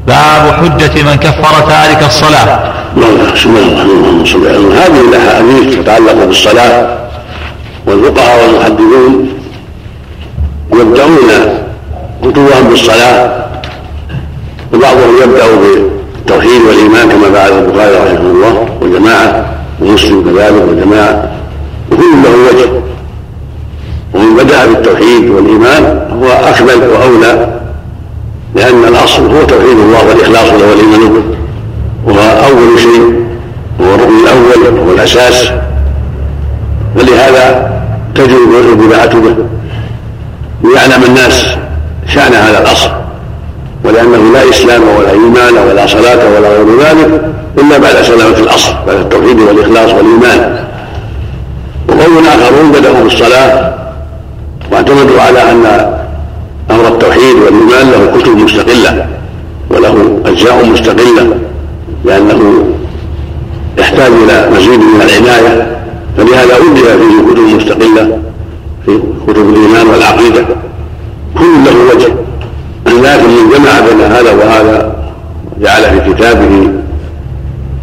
[0.07, 2.73] باب حجة من كفر تارك الصلاة.
[2.97, 6.97] بسم الله الرحمن الرحيم هذه الاحاديث تتعلق بالصلاة
[7.87, 9.29] والفقهاء والمحدثون
[10.73, 11.31] يبدأون
[12.23, 13.47] كتبهم بالصلاة
[14.75, 19.47] وبعضهم يبدأ بالتوحيد والإيمان كما فعل البخاري رحمه الله وجماعة
[19.81, 21.31] ومسلم كذلك وجماعة
[21.92, 22.71] وكل له وجه.
[24.14, 27.56] ومن بدأ بالتوحيد والإيمان هو أكمل وأولى.
[28.57, 31.23] لأن الأصل هو توحيد الله والإخلاص له والإيمان به.
[32.07, 33.25] وهو أول شيء
[33.81, 35.49] وهو الركن الأول وهو الأساس.
[36.97, 37.71] ولهذا
[38.14, 39.37] تجب البدعة به.
[40.64, 41.47] ليعلم الناس
[42.14, 42.90] شأن هذا الأصل.
[43.85, 47.23] ولأنه لا إسلام ولا إيمان ولا صلاة ولا غير ذلك
[47.59, 50.64] إلا بعد سلامة الأصل بعد التوحيد والإخلاص والإيمان.
[51.88, 53.75] وقوم آخرون بدأوا بالصلاة
[54.73, 55.97] واعتمدوا على أن
[56.70, 59.07] أمر التوحيد والإيمان له كتب مستقلة
[59.70, 61.38] وله أجزاء مستقلة
[62.05, 62.64] لأنه
[63.79, 65.76] يحتاج إلى مزيد من العناية
[66.16, 68.18] فلهذا ولي فيه كتب مستقله
[68.87, 70.44] في كتب الإيمان والعقيدة.
[71.38, 72.12] كل له وجه.
[72.87, 74.96] لكن من جمع بين هذا وهذا
[75.61, 76.70] جعل في كتابه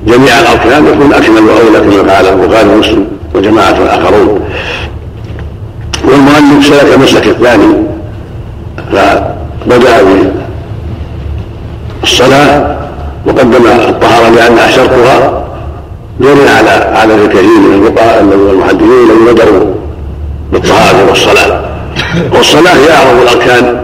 [0.08, 4.40] جميع الأركان يكون أكمل وأولى كما فعل البخاري ومسلم وجماعة آخرون.
[6.08, 7.93] والمؤلف سلك المسلك الثاني
[8.92, 9.98] فبدا
[12.02, 12.76] بالصلاة
[13.26, 15.44] وقدم الطهارة لانها شرطها
[16.20, 19.74] جري على عدد كثير من الفقهاء المحدثين الذين بدأوا
[20.52, 21.62] بالطهارة والصلاة.
[22.34, 23.84] والصلاة هي أعظم الأركان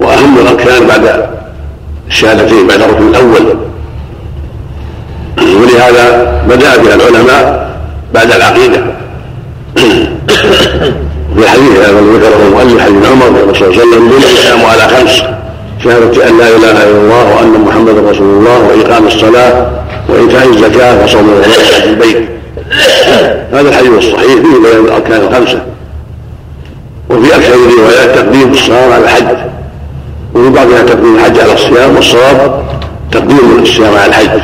[0.00, 1.26] وأهم الأركان بعد
[2.08, 3.56] الشهادتين بعد الركن الأول.
[5.38, 7.70] ولهذا بدأ بها العلماء
[8.14, 8.84] بعد العقيدة.
[11.36, 14.88] في الحديث هذا الذي ذكره المؤلف حديث عمر صلى الله عليه وسلم بني الإسلام على
[14.88, 15.22] خمس
[15.84, 19.70] شهادة أن لا إله إلا الله وأن محمدا رسول الله وإقام الصلاة
[20.08, 21.50] وإيتاء الزكاة وصوم رمضان
[21.82, 22.28] في البيت.
[23.52, 25.62] هذا الحديث الصحيح فيه بيان الأركان الخمسة.
[27.10, 29.36] وفي أكثر الروايات تقديم الصلاة على الحج.
[30.34, 32.64] وفي بعضها تقديم الحج على الصيام والصواب
[33.12, 34.40] تقديم الصيام على الحج.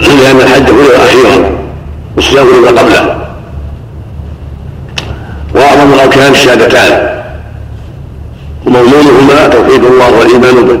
[0.00, 1.50] لأن الحج فرض أخيرا
[2.16, 3.23] والصيام فرض قبله.
[5.54, 7.22] وأعظم الأركان الشهادتان.
[8.66, 10.78] ومضمونهما توحيد الله والإيمان به.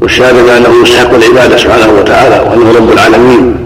[0.00, 3.56] والشهادة بأنه يستحق العبادة سبحانه وتعالى وأنه رب العالمين.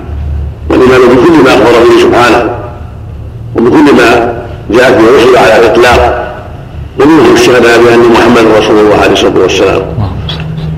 [0.70, 2.50] والإيمان بكل ما أخبر به سبحانه.
[3.56, 4.34] وبكل ما
[4.70, 6.32] جاءت به الرسل على الإطلاق.
[7.00, 9.82] ومنهم الشهادة بأن محمد رسول الله عليه الصلاة والسلام.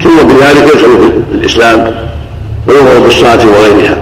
[0.03, 1.95] ثم بذلك يدخل في الإسلام.
[2.69, 3.97] ويؤمر بالصلاة وغيرها.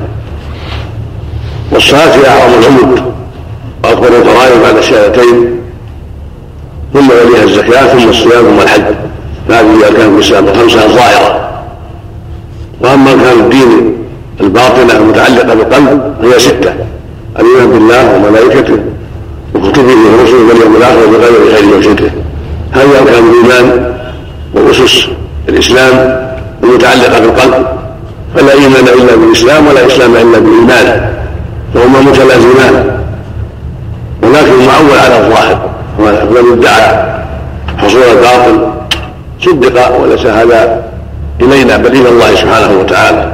[1.72, 3.09] والصلاة هي أعظم العمود
[3.84, 5.60] وأكبر الفرائض بعد الشهادتين
[6.94, 8.94] ثم يليها الزكاة ثم الصيام ثم الحج.
[9.48, 11.50] فهذه أركان الإسلام الخمسة الظاهرة
[12.80, 13.96] وأما أركان الدين
[14.40, 16.72] الباطنة المتعلقة بالقلب فهي ستة.
[17.38, 18.78] الإيمان بالله وملائكته
[19.54, 22.10] وكتبه ورسله واليوم الآخر وبغير خيره وشده
[22.72, 23.94] هذه أركان الإيمان
[24.54, 25.06] وأسس
[25.48, 26.20] الإسلام
[26.62, 27.66] المتعلقة بالقلب.
[28.36, 31.10] فلا إيمان إلا بالإسلام ولا إسلام إلا بالإيمان.
[31.74, 32.99] فهما متلازمان.
[34.22, 35.70] ولكن المعول على الظاهر.
[35.98, 37.04] ومن ادعى
[37.78, 38.70] حصول الباطل
[39.40, 40.82] صدق وليس هذا
[41.40, 43.32] إلينا بل إلى الله سبحانه وتعالى.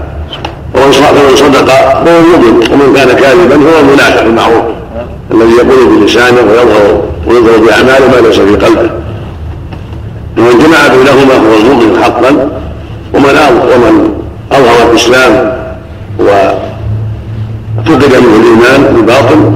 [0.75, 0.93] ومن
[1.37, 4.65] صدق هو المؤمن ومن كان كاذبا هو المنافق المعروف
[5.35, 8.91] الذي يقول بلسانه ويظهر ويظهر باعماله ما ليس في قلبه.
[10.39, 12.31] ومن جمع بينهما هو المؤمن حقا.
[13.15, 13.37] ومن
[13.75, 13.95] ومن
[14.53, 15.33] أظهر الإسلام
[16.21, 16.63] وفقد
[17.87, 19.53] منه الإيمان بالباطل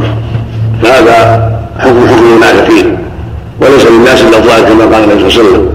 [0.82, 2.98] فهذا حكم حكم المنافقين.
[3.60, 5.70] وليس للناس إلا الظاهر كما قال النبي صلى الله عليه وسلم.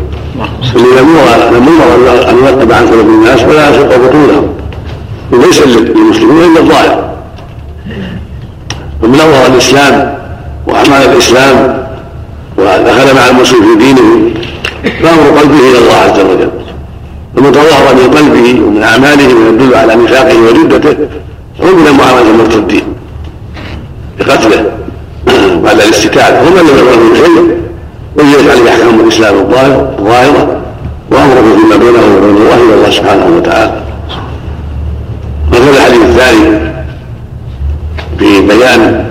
[0.75, 4.47] اللي نمر ان يرتب عن قلوب الناس ولا يشق بطونهم
[5.31, 7.15] وليس للمسلمين إلا الظاهر.
[9.03, 10.17] ومن أظهر الإسلام
[10.67, 11.85] واعمال الإسلام
[12.57, 14.31] ودخل مع المسلم في دينه
[15.03, 16.49] فأمر قلبه إلى الله عز وجل.
[17.35, 20.97] ثم تظاهر من قلبه ومن أعماله ما يدل على نفاقه وردته
[21.61, 22.83] عمل معامله المرتدين
[24.19, 24.65] بقتله.
[25.65, 27.57] بعد الاستتاب هم لم يفعلوا شيء
[28.17, 30.61] وجدت عليه احكام الإسلام الظاهره
[31.11, 33.81] وامره فيما بينه وبين الله إلى الله سبحانه وتعالى.
[35.51, 36.71] وهذا الحديث الثاني
[38.19, 39.05] في بيان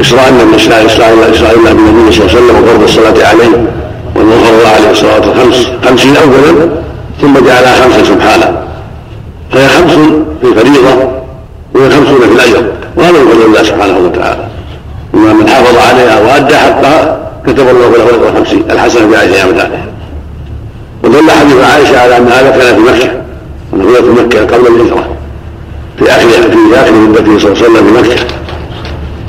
[0.00, 0.80] إسراء النبي إسراء
[1.56, 3.66] الله بالنبي صلى الله عليه وسلم وفرض الصلاة عليه
[4.14, 6.68] وأنه فرض عليه الصلاة الخمس خمسين أولا
[7.20, 8.58] ثم جعلها خمسا سبحانه.
[9.52, 9.92] فهي خمس
[10.40, 10.94] في الفريضة
[11.74, 12.66] وهي خمسون في الأجر.
[12.96, 14.43] وهذا من فضل الله سبحانه وتعالى.
[15.24, 19.86] اما من حافظ عليها وأدى حقها كتب الله له اجر الخمسين الحسنه بعشر امثالها
[21.04, 23.10] ودل حديث عائشة على أن هذا كان في مكة
[23.74, 25.04] أنه في مكة قبل الهجرة.
[25.98, 28.22] في اخر في آخر مدته صلى الله عليه وسلم في مكة.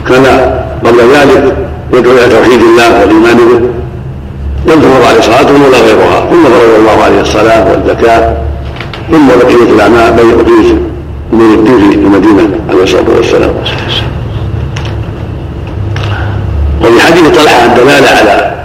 [0.08, 0.25] كان
[0.86, 1.55] قبل ذلك
[1.93, 3.69] يدعو إلى توحيد الله والإيمان به.
[4.73, 6.29] لم عليه صلاته ولا غيرها.
[6.29, 8.38] ثم فرض الله عليه الصلاة والزكاة.
[9.12, 10.73] ثم بقيه الأعمال بقيه
[11.31, 13.53] من الدين في المدينة عليه الصلاة والسلام.
[16.86, 18.56] وفي حديث طلحة الدلاله على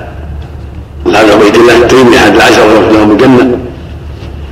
[1.07, 3.59] على عبيد الله التيمي احد العشر ويغفر لهم الجنه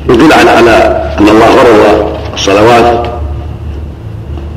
[0.09, 3.07] يدل على على أن الله فرض الصلوات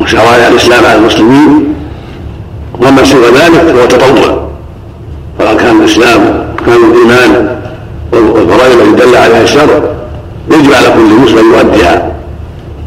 [0.01, 1.73] وشرائع الإسلام على المسلمين
[2.81, 4.47] وما سوى ذلك هو تطوع
[5.39, 7.57] فاركان الإسلام كان الإيمان
[8.11, 9.79] والفرائض التي دل عليها الشرع
[10.51, 12.11] يجب على كل مسلم يؤديها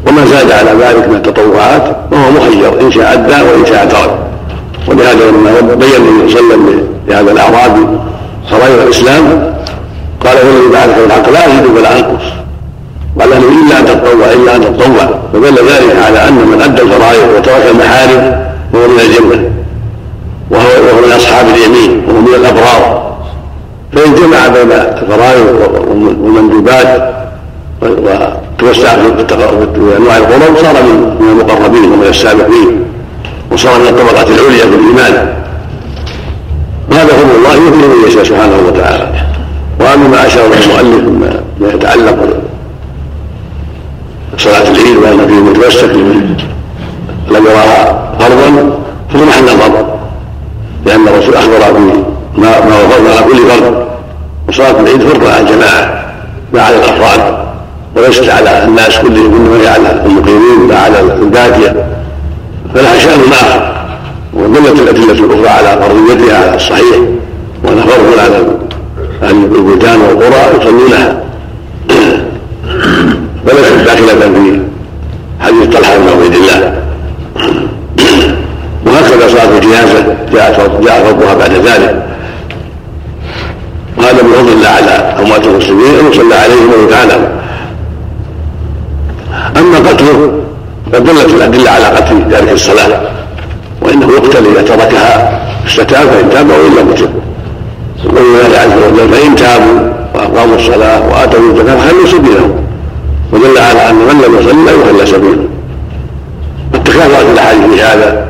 [0.07, 4.25] وما زاد على ذلك من التطوعات فهو مخير إن شاء أدى وإن شاء ترك
[4.87, 7.87] ولهذا لما بين النبي صلى الله عليه وسلم لهذا الأعرابي
[8.49, 9.53] صغير الإسلام
[10.25, 12.25] قال هو الذي بعثك بالحق لا أزيد ولا أنقص.
[13.19, 15.19] قال له إلا أن تتطوع إلا أن تتطوع.
[15.33, 19.49] فدل ذلك على أن من أدى الفرائض وترك المحارم هو من الجنه
[20.51, 23.15] وهو وهو من أصحاب اليمين وهو من الأبرار.
[23.93, 25.45] فإن جمع بين الفرائض
[26.21, 27.13] والمندوبات
[27.81, 30.83] وتوسع في أنواع القرب صار
[31.19, 32.85] من المقربين ومن السابقين.
[33.51, 35.33] وصار من الطبقات العليا في الايمان
[36.91, 39.11] وهذا فضل الله يؤمن من يشاء سبحانه وتعالى.
[39.79, 41.03] وأما ما أشار المؤلف
[41.59, 42.17] ما يتعلق
[44.37, 45.89] بصلاة العيد وأن فيه متمسك
[47.31, 48.79] لم يراها فرضا
[49.13, 49.95] فهو محل نظر
[50.85, 52.03] لأن الرسول أخبر في
[52.41, 53.85] ما فرض على كل فرد.
[54.49, 56.05] وصلاة العيد فرض على الجماعة
[56.53, 57.37] لا على الأفراد.
[57.95, 61.85] وليست على الناس كلهم إنما هي على المقيمين لا على البادية.
[62.75, 63.85] فلها شأن اخر
[64.33, 66.97] ودلت الأدلة الأخرى على فرضيتها على الصحيح
[67.63, 68.57] وانها فرض على
[69.23, 71.23] أهل البلدان والقرى يصلونها.
[73.45, 74.61] فليست داخله في
[75.39, 76.81] حديث طلحة بن عبيد الله
[78.85, 82.05] وهكذا صلاه الجنازه جاءت جاء فرضها بعد ذلك
[83.97, 87.29] وهذا من فضل الله على اموات المسلمين ان يصلى عليهم ويتعلم
[89.57, 90.39] اما قتله
[91.15, 93.01] فدلت الأدلة على قتل تارك الصلاة.
[93.81, 97.09] وانه يقتل اذا تركها استتاب فإن تاب والا قتل
[98.05, 99.79] يقول الله عز وجل فإن تابوا
[100.15, 102.55] واقاموا الصلاة وآتوا الزكاة فخلوا سبيلهم
[103.33, 105.45] ودل على أن من لم يصل لا يخلى سبيله.
[106.73, 108.25] والتكاثرت الاحاديث في هذا.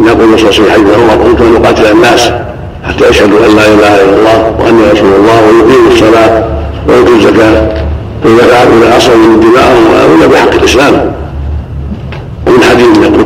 [0.00, 2.30] يقول الرسول صلى الله عليه وسلم عمر قلت ان يقاتل الناس
[2.88, 6.44] حتى يشهدوا أن لا إله إلا الله واني رسول الله ويقيموا الصلاة
[6.88, 7.84] ويؤتوا الزكاة.
[8.24, 11.13] فإذا إذا أصلوا من دماءهم وأولى بحق الإسلام.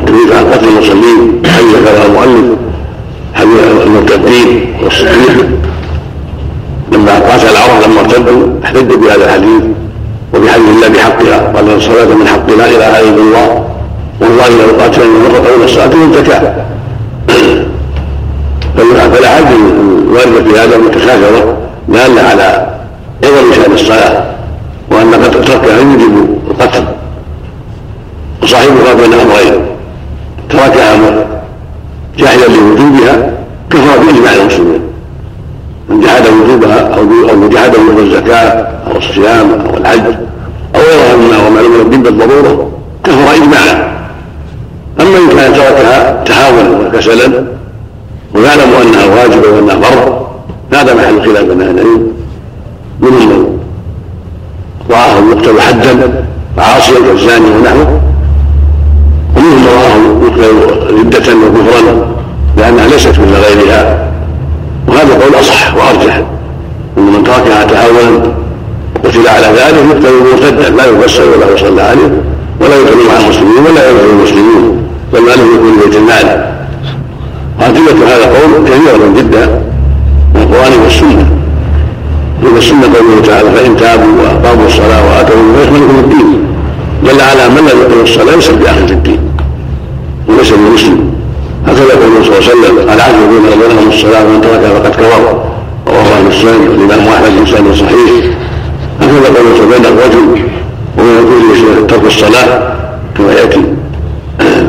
[0.09, 2.59] حديث التكليف عن قتل المصلين حديث ذكرها المؤلف
[3.35, 5.47] حديث المرتدين والصديق
[6.93, 9.63] لما قاتل العرب لما ارتدوا احتجوا بهذا الحديث
[10.35, 13.65] وبحديث الله بحقها قال الصلاة من حق لا إله إلا الله
[14.21, 16.55] والله لو قاتل مرة أولى الصلاة والزكاة
[18.77, 19.59] فالاحاديث
[20.07, 21.57] الوارده في هذا متكاثره
[21.89, 22.67] دالة على
[23.25, 24.25] عظم شأن الصلاة
[24.91, 26.85] وان تركها يوجب القتل.
[28.43, 29.68] وصاحبها بين أمرين؟
[30.59, 31.27] تركها
[32.19, 33.33] جاحدا لوجوبها
[33.71, 34.81] كفر بإجماع المسلمين.
[35.89, 37.01] من جحد وجوبها أو
[37.31, 40.15] أو جحد وجوب الزكاة أو الصيام أو الحج
[40.75, 42.71] أو غيرها مما هو معلوم الدين بالضرورة
[43.05, 43.99] كفر إجماعا.
[45.01, 47.45] أما إن كان تركها تهاونا وكسلا
[48.35, 50.27] ويعلم أنها واجبه وأنها فرض
[50.73, 52.09] هذا محل خلاف بين أهل العلم.
[53.01, 53.59] من
[54.91, 56.25] رآه يقتل حدا
[56.59, 58.01] عاصيا كالزاني ونحوه
[59.59, 62.07] من رآه ردة وكفرا
[62.57, 64.09] لأنها ليست مثل غيرها
[64.89, 66.17] وهذا قول أصح وأرجح
[66.99, 68.33] أن من تركها تهاونا
[69.05, 72.23] وقتل على ذلك يقتل مرتدا لا يفسر ولا يصلى عليه
[72.61, 74.83] ولا يقتل مع المسلمين ولا يقتل المسلمون
[75.13, 76.55] بل ماله يكون بيت المال
[77.61, 79.47] وأدلة هذا القول كثيرة جدا
[80.35, 81.27] من القرآن والسنة
[82.43, 86.39] من السنة قوله تعالى فإن تابوا وأقاموا الصلاة وآتوا فيشملهم الدين
[87.05, 89.28] دل على من لم يقم الصلاة ليس بأخذ الدين
[90.29, 91.15] وليس بمسلم
[91.67, 95.43] هكذا يقول صلى الله عليه وسلم العدل بين من الصلاة ومن تركها فقد كفر.
[95.87, 98.25] رواه أهل السنن والإمام أحمد بن صحيح.
[99.01, 100.43] هكذا قول بين الرجل
[100.99, 102.73] ومن يقول ترك الصلاة
[103.17, 103.65] كما يأتي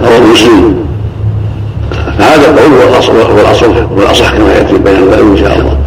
[0.04, 0.76] رواه مسلم.
[2.20, 5.78] فهذا القول هو الاصح هو الأصح هو الأصح كما يأتي بيان العلم إن شاء الله.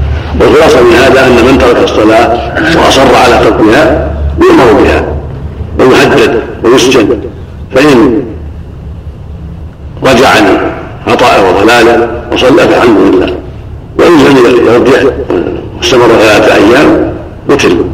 [0.41, 4.11] والخلاصة من هذا أن من ترك الصلاة وأصر على تركها
[4.43, 5.05] يؤمر بها
[5.79, 7.19] ويحدد ويسجن.
[7.75, 8.23] فإن
[10.05, 10.73] رجع عن
[11.07, 13.35] خطأه وضلاله وصلى فالحمد لله.
[13.99, 15.11] وان لم يرجع
[15.79, 17.13] واستمر ثلاثة أيام
[17.51, 17.85] قتل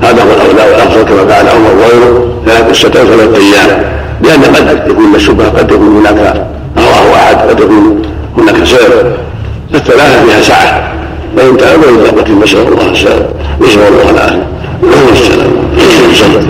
[0.00, 3.94] هذا هو الاولى والافضل كما فعل عمر وغيره ثلاث ستة ثلاث أيام.
[4.22, 8.02] لأن قد يكون الشبهة قد يكون هناك رواه احد قد يكون
[8.38, 9.12] هناك سبب
[9.74, 10.92] الثلاثه فيها سعه
[11.36, 13.26] فان تاب إلى قتل نسال الله السلام
[13.60, 14.54] نسال الله العافيه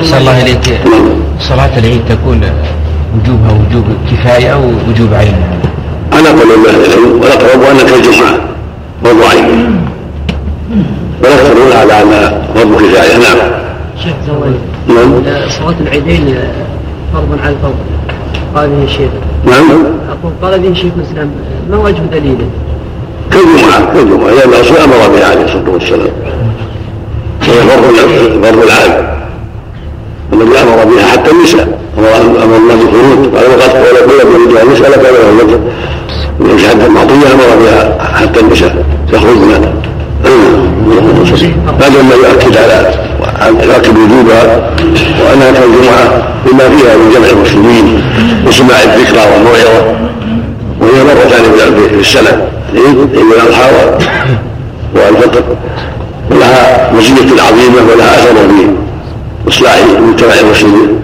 [0.04, 0.32] صلى الله
[0.90, 1.10] نعم.
[1.40, 2.40] صلاة العيد تكون
[3.14, 5.36] وجوبها وجوب كفاية أو وجوب عين
[6.12, 8.38] على قول أهل العلم والاقرب أن كالجمعه
[9.04, 9.80] فرض عين
[11.22, 13.50] والاكثرون على انها فرض كفايه نعم.
[14.02, 14.54] شيخ زوال
[14.88, 15.48] نعم.
[15.48, 16.34] صلاة العيدين
[17.12, 17.74] فرض على الفرض
[18.54, 19.10] قال به الشيخ
[19.46, 19.70] نعم.
[20.10, 21.30] أقول قال به شيخ الإسلام
[21.70, 22.46] ما وجه دليله؟
[23.30, 26.12] كالجمعه كالجمعه لأن الرسول أمر بها عليه الصلاة والسلام.
[27.48, 27.96] وهي فرض
[28.44, 29.14] فرض العام.
[30.32, 31.83] الذي أمر بها حتى النساء.
[31.98, 35.58] أمر الله بالخروج قال وقد قال كل من يريد النساء لك له الوجه
[36.40, 39.74] من حتى المعطيه أمر بها حتى النساء يخرجن
[41.80, 42.94] هذا ما يؤكد على
[43.62, 44.70] يؤكد وجوبها
[45.20, 48.02] وانها الجمعه بما فيها من جمع المسلمين
[48.46, 49.94] وسماع الذكرى والموعظه
[50.80, 51.44] وهي مرتان
[51.88, 53.70] في السنة عيد عيد الاضحى
[54.94, 55.42] والفطر
[56.30, 58.68] ولها مزيه عظيمه ولها اثر في
[59.48, 59.76] اصلاح
[60.08, 61.00] مجتمع المسلمين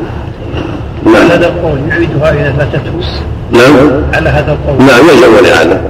[1.05, 2.93] نعم هذا القول يعيدها اذا فاتته
[3.53, 5.81] نعم على هذا القول نعم يلزم الاعاده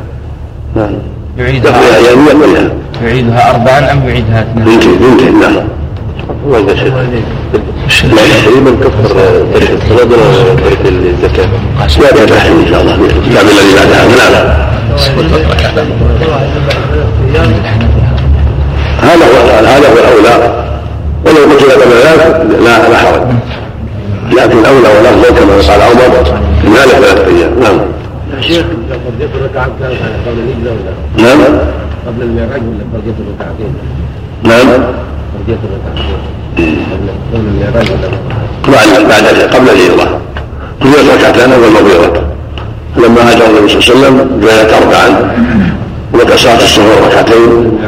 [0.77, 0.93] نعم
[1.39, 2.71] يعيدها اياميه
[3.03, 5.55] يعيدها أربعا أم يعيدها اثنين؟ يمكن يمكن نعم
[8.03, 9.17] لا تقريبا كفر
[9.75, 10.09] الصلاة
[10.85, 11.49] الزكاة
[12.15, 14.35] لا تحريم ان شاء الله الكتاب الذي بعدها نعم
[19.03, 20.65] هذا هو هذا هو الاولى
[21.25, 23.23] ولو قتل قبل ذلك لا لا حرج
[24.33, 27.81] لكن الأولى والافضل كما قال عمر من ذلك ثلاثة أيام نعم.
[28.41, 28.65] شيخ
[31.19, 31.41] نعم.
[32.07, 33.75] قبل المعراج ولا فرضية الركعتين؟
[34.43, 34.83] نعم.
[35.33, 36.17] فرضية الركعتين
[37.33, 38.09] قبل المعراج ولا
[38.69, 40.21] بعد بعد قبل الهجرة
[40.83, 42.23] هي ركعتان والمغيرة
[42.97, 45.31] لما هاجر النبي صلى الله عليه وسلم جاءت أربعا.
[46.15, 47.79] وكسرت الصغور ركعتين.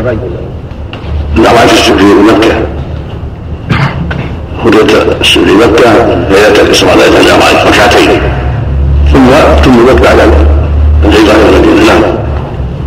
[1.37, 2.82] المعراج في مكة
[4.65, 5.91] هجرة في مكة
[6.31, 8.21] ليلة الإسراء ليلة المعراج ركعتين
[9.13, 9.27] ثم
[9.65, 10.19] تمت بعد
[11.05, 12.03] الهجرة إلى المدينة نعم.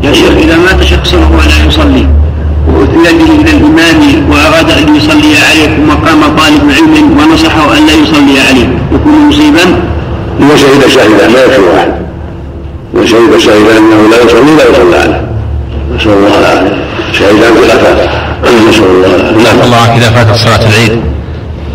[0.04, 2.08] يا شيخ إذا مات شخص وهو لا يصلي
[2.68, 8.40] ويجي إلى الإمام وأراد أن يصلي عليه ثم قام طالب علم ونصحه أن لا يصلي
[8.50, 8.68] عليه.
[8.94, 9.66] يكون مصيبا؟
[10.40, 11.92] إذا شهد شاهدا لا يكفي واحد
[12.96, 15.22] إذا شهد شاهدا أنه لا يصلي لا يصلى عليه.
[15.96, 16.76] نسأل الله العافية.
[17.12, 18.10] شهدان بخلاف
[18.70, 19.44] نسأل الله العافية.
[19.44, 21.02] نعم الله إذا فاتت صلاة العيد.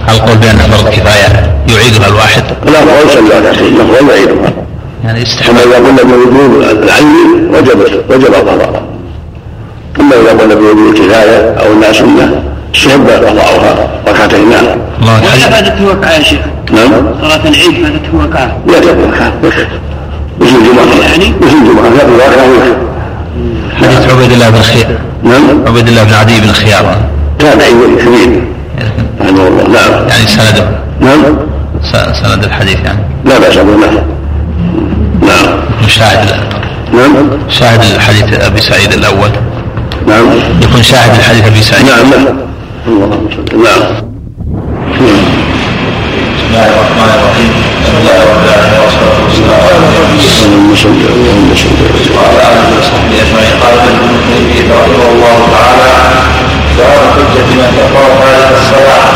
[0.08, 4.52] القول بأنها فرض كفاية يعيدها الواحد؟ لا قول صلى ركعتين نقول يعيدها
[5.04, 7.80] يعني كما استحباب إذا قلنا بوجوب العين وجب
[8.10, 8.82] وجب القضاء.
[10.00, 12.42] أما إذا قلنا بوجوب الكفاية أو أنها سنة
[12.74, 14.50] استحب قضاؤها ركعتين.
[14.50, 14.66] نعم
[15.00, 16.40] الله ولا فاتته وقعه يا شيخ؟
[16.72, 16.90] نعم.
[17.20, 22.74] صلاة العيد فاتته وقعه لا تكون ركعة مثل الجمعة؟ يعني؟ مثل الجمعة؟ ركعة ويكفي
[23.80, 24.98] حديث عبيد الله بن خيار.
[25.22, 25.62] نعم.
[25.66, 26.96] عبيد الله بن عدي بن خيار.
[27.38, 28.42] تابعي كبير
[29.20, 30.08] رحمه الله نعم.
[30.08, 30.68] يعني سند
[31.00, 31.36] نعم.
[31.82, 33.00] س- سند الحديث يعني.
[33.24, 33.94] لا بأس به نعم.
[35.22, 35.58] نعم.
[35.88, 36.28] شاهد
[36.94, 37.30] نعم.
[37.48, 39.30] شاهد الحديث أبي سعيد الأول.
[40.06, 40.26] نعم.
[40.62, 41.86] يكون شاهد الحديث أبي سعيد.
[41.86, 42.10] نعم.
[42.10, 42.36] نعم.
[43.64, 44.10] نعم.
[44.90, 47.52] بسم الله الرحمن الرحيم.
[47.82, 50.92] بسم الله رب العالمين والصلاه والسلام على اللهم صل
[52.16, 53.54] وعلى آله وصحبه أجمعين.
[53.62, 55.88] قال ابن تيميه رحمه الله تعالى
[56.78, 59.06] باب حجة من كفر هذه الصلاة.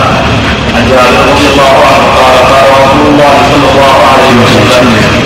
[0.74, 4.84] عن جابر رضي الله عنه قال قال رسول الله صلى الله عليه وسلم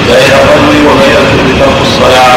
[0.09, 2.33] بين الرجل وبين الكفر ترك الصلاة.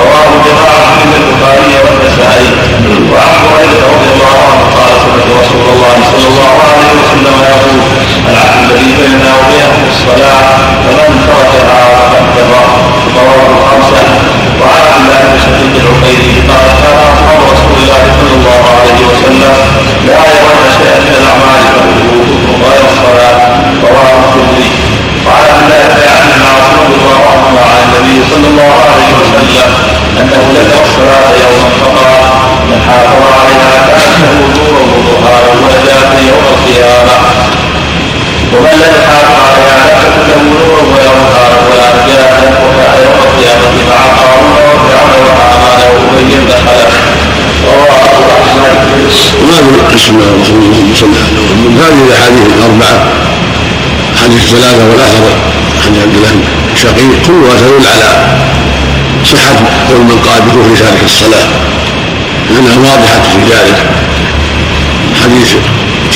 [0.00, 2.50] رواه جماعة من البخاري والنسائي.
[3.12, 7.78] وعن هريره رضي الله عنه قال سمعت رسول الله صلى الله عليه وسلم يقول
[8.30, 10.42] العهد الذي بيننا وبينهم الصلاة
[10.84, 12.66] فمن تركها فقد كفر.
[13.18, 14.02] رواه الخمسة.
[14.60, 17.40] وعن عبد الله بن شقيق العقيلي قال كان أصحاب
[17.74, 19.54] رسول الله صلى الله عليه وسلم
[20.06, 23.36] لا يرون شيئا من الاعمال فهو غير الصلاه
[23.88, 24.70] رواه الترمذي
[25.26, 29.68] وعن عبد الله بن العاص رضي الله عنهما عن النبي صلى الله عليه وسلم
[30.20, 32.22] انه ذكر الصلاه يوما فقال
[32.70, 37.16] من حافظ عليها كانت نورا وضحاها ونجاه يوم القيامه
[38.54, 41.86] ومن لم يحافظ عليها لا تكن له نورا ولا نهارا ولا
[43.04, 45.80] يوم القيامه مع قارون وفرعون وهامان
[46.14, 47.23] وابي بن خلف
[48.46, 48.74] احمد
[49.44, 50.16] وهذه قسم
[50.90, 51.26] وسلم
[51.80, 52.98] هذه الاحاديث الاربعه
[54.22, 55.24] حديث الثلاثه والاثر
[55.86, 56.34] عن عبد الله
[56.82, 58.10] شقيق كلها تدل على
[59.32, 59.56] صحه
[59.88, 61.48] قول من قال بكفر تارك الصلاه
[62.50, 63.78] لانها واضحه في ذلك
[65.22, 65.50] حديث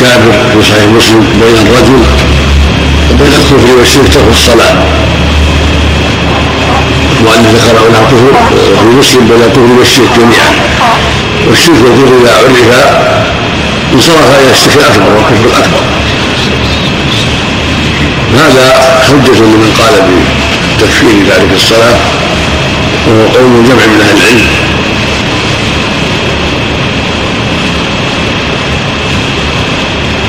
[0.01, 2.01] جابر في صحيح مسلم بين الرجل
[3.11, 4.74] وبين الكفر والشرك ترك الصلاه
[7.26, 8.32] وأن ذكر أنها كفر
[8.80, 10.51] في مسلم بين الكفر والشرك جميعا.
[11.49, 12.59] والشرك والكفر إذا عرف
[13.94, 15.80] انصرف إلى الشرك الأكبر والكفر الأكبر
[18.34, 18.74] هذا
[19.09, 19.94] حجة لمن قال
[20.78, 21.96] بتكفير ذلك الصلاة
[23.07, 24.46] وهو قول جمع من أهل العلم.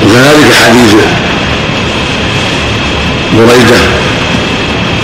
[0.02, 0.94] وكذلك حديث
[3.36, 3.76] بريدة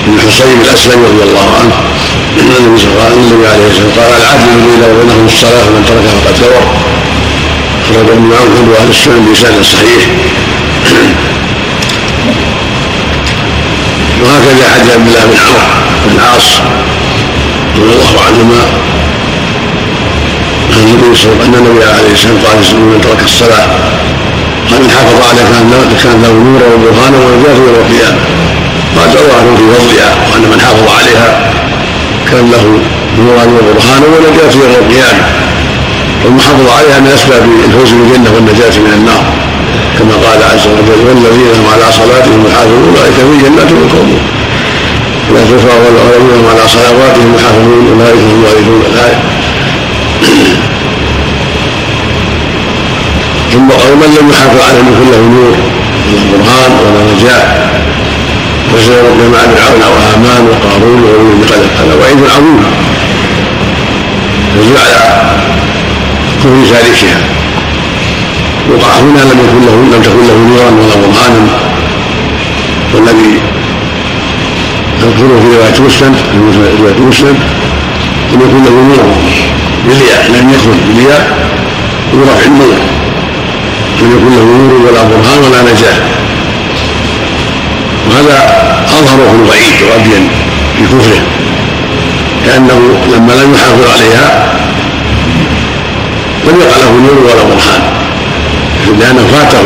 [0.07, 1.75] بن الحصين الأسلمي رضي الله عنه
[2.41, 3.05] أن النبي صلى الله
[3.53, 6.65] عليه وسلم قال العدل بينه وبينهم الصلاة فمن تركها فقد كفر.
[7.83, 10.03] أخرج ابن معاذ وأهل السنن بإسناد صحيح.
[14.23, 15.67] وهكذا حديث عبد الله بن عمرو
[16.07, 16.49] بن العاص
[17.77, 18.63] رضي الله عنهما.
[20.77, 22.59] أن النبي صلى الله عليه وسلم قال
[22.93, 23.69] من ترك الصلاة
[24.71, 25.43] من حافظ على
[26.03, 28.46] كان له نورا وبرهانا ونجاة يوم القيامة
[29.05, 31.29] الله في فضلها وأن من حافظ عليها
[32.31, 32.65] كان له
[33.19, 35.25] نورا وبرهانا ونجاة يوم القيامة.
[36.25, 39.25] والمحافظة عليها من أسباب الفوز بالجنة والنجاة من النار.
[39.99, 44.23] كما قال عز وجل والذين هم على صلاتهم يحافظون أولئك في جنات يكرمون
[45.35, 48.83] لا ترفع والذين هم على صلواتهم يحافظون أولئك هم الوارثون.
[48.93, 49.19] الآية
[53.53, 55.55] ثم قال من لم يحافظ على ان يكون له نور
[56.13, 57.45] ولا برهان ولا نجاة.
[58.73, 61.95] فسيرى مع فرعون وهامان وقارون وغيرهم قد هذا.
[62.01, 62.59] وعيد عظيم
[64.57, 65.23] يدل على
[66.39, 67.19] كفر سالكها
[68.71, 71.59] وقع هنا لم يكن له لم تكن له نورا ولا برهانا
[72.95, 73.41] والذي
[75.03, 77.39] نذكره في رواية مسلم في رواية مسلم
[78.33, 79.15] لم يكن له نور.
[79.89, 80.77] بالياء لم يكن.
[80.89, 81.39] بالياء
[82.15, 82.75] ورفع النور.
[84.03, 85.99] لم يكن له نور ولا برهان ولا نجاة.
[88.17, 88.39] وهذا
[88.99, 90.29] أظهر في الوعيد وابين
[90.79, 91.21] في كفره
[92.47, 92.81] لأنه
[93.15, 94.53] لما لم يحافظ عليها
[96.47, 97.83] لم يقع له نور ولا برهان
[99.01, 99.59] لأنه فاته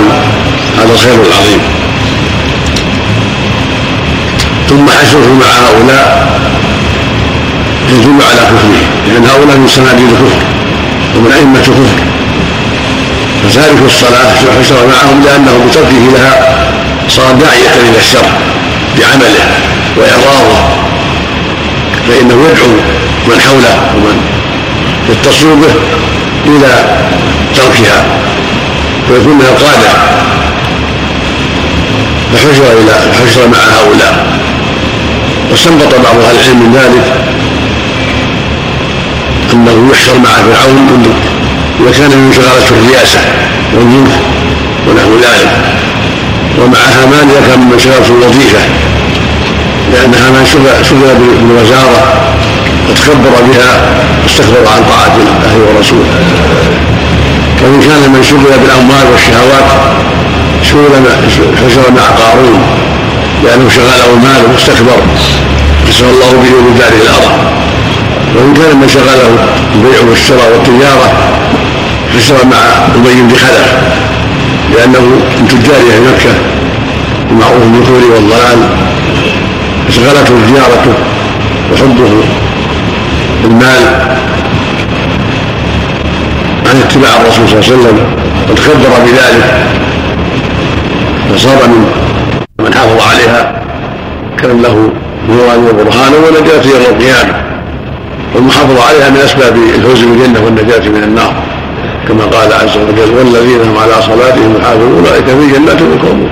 [0.78, 1.60] هذا الخير العظيم.
[4.68, 6.28] ثم حشره مع هؤلاء
[7.88, 10.42] يدل على كفره لأن هؤلاء من صناديد الكفر
[11.16, 12.00] ومن أئمة الكفر
[13.48, 14.30] فتارك الصلاة
[14.60, 16.69] حشر معهم لأنه بتركه لها
[17.16, 18.26] صار داعية إلى الشر
[18.98, 19.46] بعمله
[19.96, 20.60] وإعراضه.
[22.08, 22.72] فإنه يدعو
[23.26, 24.16] من حوله ومن
[25.10, 25.74] يتصل به
[26.46, 26.72] إلى
[27.56, 28.04] تركها
[29.10, 29.92] ويكون من القادة.
[32.32, 34.40] فحشر إلى حشر مع هؤلاء.
[35.50, 37.06] واستنبط بعض أهل العلم من ذلك
[39.52, 41.04] أنه يحشر مع فرعون
[41.80, 43.18] إذا كان من شغالة الرياسة
[43.74, 44.20] والملك
[44.88, 45.52] ونحو ذلك.
[46.60, 48.62] ومع هامان كان من شغالة الوظيفة
[49.92, 50.46] لأن هامان
[50.82, 52.02] شغل بالوزارة
[52.88, 53.72] وتكبر بها
[54.24, 56.10] واستكبر عن طاعة الله ورسوله.
[57.62, 59.68] وإن كان من شغل بالأموال والشهوات
[60.62, 60.92] شغل
[61.56, 62.60] حشر مع قارون
[63.44, 65.00] لأنه شغله مال واستكبر
[65.88, 67.34] كسر الله به ولداره الأرض.
[68.36, 69.28] وإن كان من شغله
[69.74, 71.12] البيع والشراء والتجارة
[72.16, 72.62] حشر مع
[72.94, 73.72] أبي بن خلف.
[74.74, 75.00] لأنه
[75.40, 76.34] من تجار أهل مكة
[77.30, 78.58] ومعروف بالكفر والضلال
[79.88, 80.94] فشغلته زيارته
[81.72, 82.10] وحبه
[83.44, 83.84] المال
[86.66, 87.98] عن اتباع الرسول صلى الله عليه وسلم
[88.50, 89.66] وتكبر بذلك
[91.34, 91.86] فصار من
[92.60, 93.62] من حافظ عليها
[94.38, 94.90] كان له
[95.28, 97.34] نورا وبرهانا ونجاة يوم القيامة
[98.34, 101.34] والمحافظة عليها من أسباب الفوز بالجنة والنجاة من النار.
[102.10, 106.30] كما قال عز وجل والذين هم على صلاتهم يحافظون أولئك في جنات مكرمون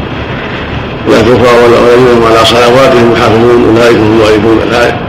[1.09, 5.01] لا ترفع والذين هم على صلواتهم يحافظون أولئك هم الوارثون الايه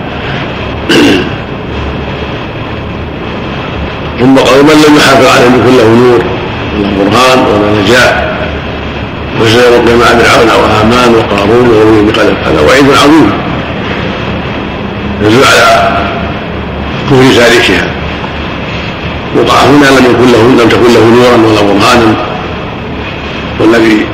[4.20, 6.24] ثم قال من لم يحافظ عليه يكن له نور
[6.78, 8.30] ولا برهان ولا نجاة.
[9.40, 13.32] فسيرد مع فرعون وهامان وقارون وغيرهم بقدر هذا وعيد عظيم.
[15.22, 15.98] يدل على
[17.10, 17.99] كفر سالكها
[19.38, 22.16] وقع هنا لم يكن له لم تكن له نورا ولا برهانا.
[23.60, 24.06] والذي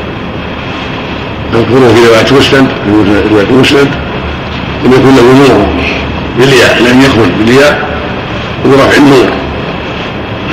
[1.54, 3.92] نذكره في رواية مسلم في رواية مسلم
[4.86, 5.66] لم يكن له نور.
[6.40, 7.90] بالياء لم يخرج بالياء
[8.66, 9.30] ورفع النور.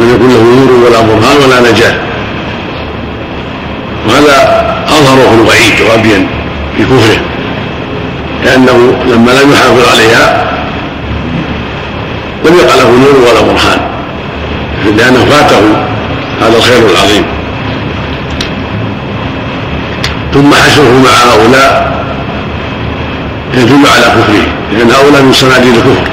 [0.01, 1.95] لم يكن له نور ولا برهان ولا نجاة.
[4.07, 4.37] وهذا
[4.89, 6.27] أظهر في الوعيد وأبين
[6.77, 7.21] في كفره.
[8.45, 10.53] لأنه لما لم يحافظ عليها
[12.45, 13.82] لم يقع له نور ولا برهان.
[14.85, 15.61] لأنه فاته
[16.41, 17.25] هذا الخير العظيم.
[20.35, 21.93] ثم حشره مع هؤلاء
[23.55, 26.11] يدل على كفره لأن هؤلاء من صناديد الكفر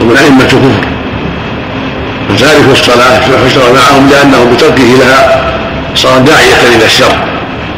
[0.00, 0.84] ومن أئمة الكفر.
[2.28, 5.42] فتارك الصلاة حشر معهم لأنه بتركه لها
[5.94, 7.16] صار داعية إلى الشر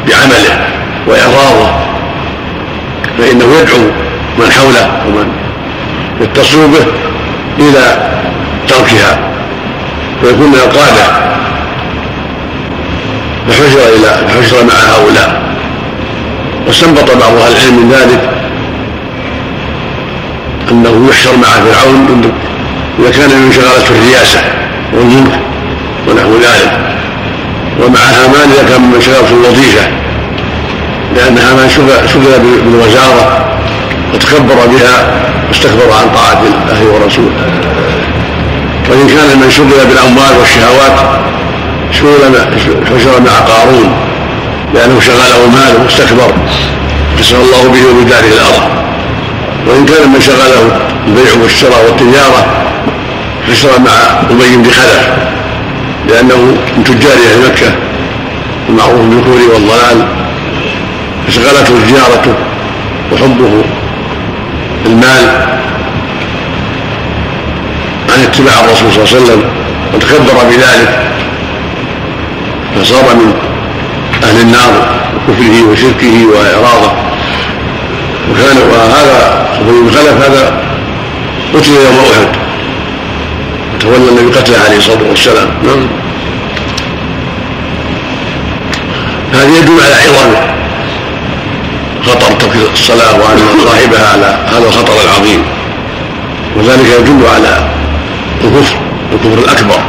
[0.07, 0.67] بعمله
[1.07, 1.69] وإعراضه.
[3.17, 3.81] فإنه يدعو
[4.39, 5.31] من حوله ومن
[6.21, 6.85] يتصل به
[7.59, 8.09] إلى
[8.67, 9.34] تركها.
[10.23, 11.05] ويكون من القادة.
[13.47, 15.45] فحشر إلى فحشر مع هؤلاء.
[16.67, 18.29] واستنبط بعض أهل العلم من ذلك
[20.71, 22.31] أنه يحشر مع فرعون
[22.99, 24.41] إذا كان من شغالة الرياسة
[24.93, 25.39] والملك
[26.07, 26.79] ونحو ذلك.
[27.79, 29.87] ومع هامان إذا كان من شغالة الوظيفة.
[31.15, 31.69] لأن هامان
[32.13, 33.45] شغل بالوزارة
[34.13, 37.74] وتكبر بها واستكبر عن طاعة الله ورسوله.
[38.89, 40.97] وإن كان من شغل بالأموال والشهوات
[41.91, 42.35] شغل
[42.85, 43.91] حشر مع قارون
[44.73, 46.33] لأنه شغله ماله واستكبر
[47.19, 48.69] كسر الله به وبداره الأرض
[49.67, 52.45] وإن كان من شغله البيع والشراء والتجارة
[53.51, 55.07] خسر مع أبي بن خلف
[56.09, 56.35] لأنه
[56.77, 57.71] من تجار أهل مكة
[58.69, 60.07] المعروف بالكفر والضلال
[61.27, 62.33] فشغلته تجارته
[63.13, 63.63] وحبه
[64.85, 65.47] المال
[68.15, 69.43] عن اتباع الرسول صلى الله عليه وسلم
[69.93, 70.99] وتكبر بذلك
[72.75, 73.33] فصار من
[74.23, 74.71] أهل النار
[75.29, 76.91] وكفره وشركه وإعراضه.
[78.31, 80.61] وكان وهذا أبو بن خلف هذا
[81.53, 82.27] قتل يوم أحد.
[83.79, 85.47] تولى النبي قتله عليه الصلاة والسلام.
[85.63, 85.87] نعم.
[89.33, 90.35] هذا يدل على عظم
[92.05, 95.43] خطر ترك الصلاة وأن صاحبها على هذا الخطر العظيم.
[96.55, 97.75] وذلك يدل على
[98.45, 98.75] الكفر
[99.13, 99.79] الكفر الأكبر.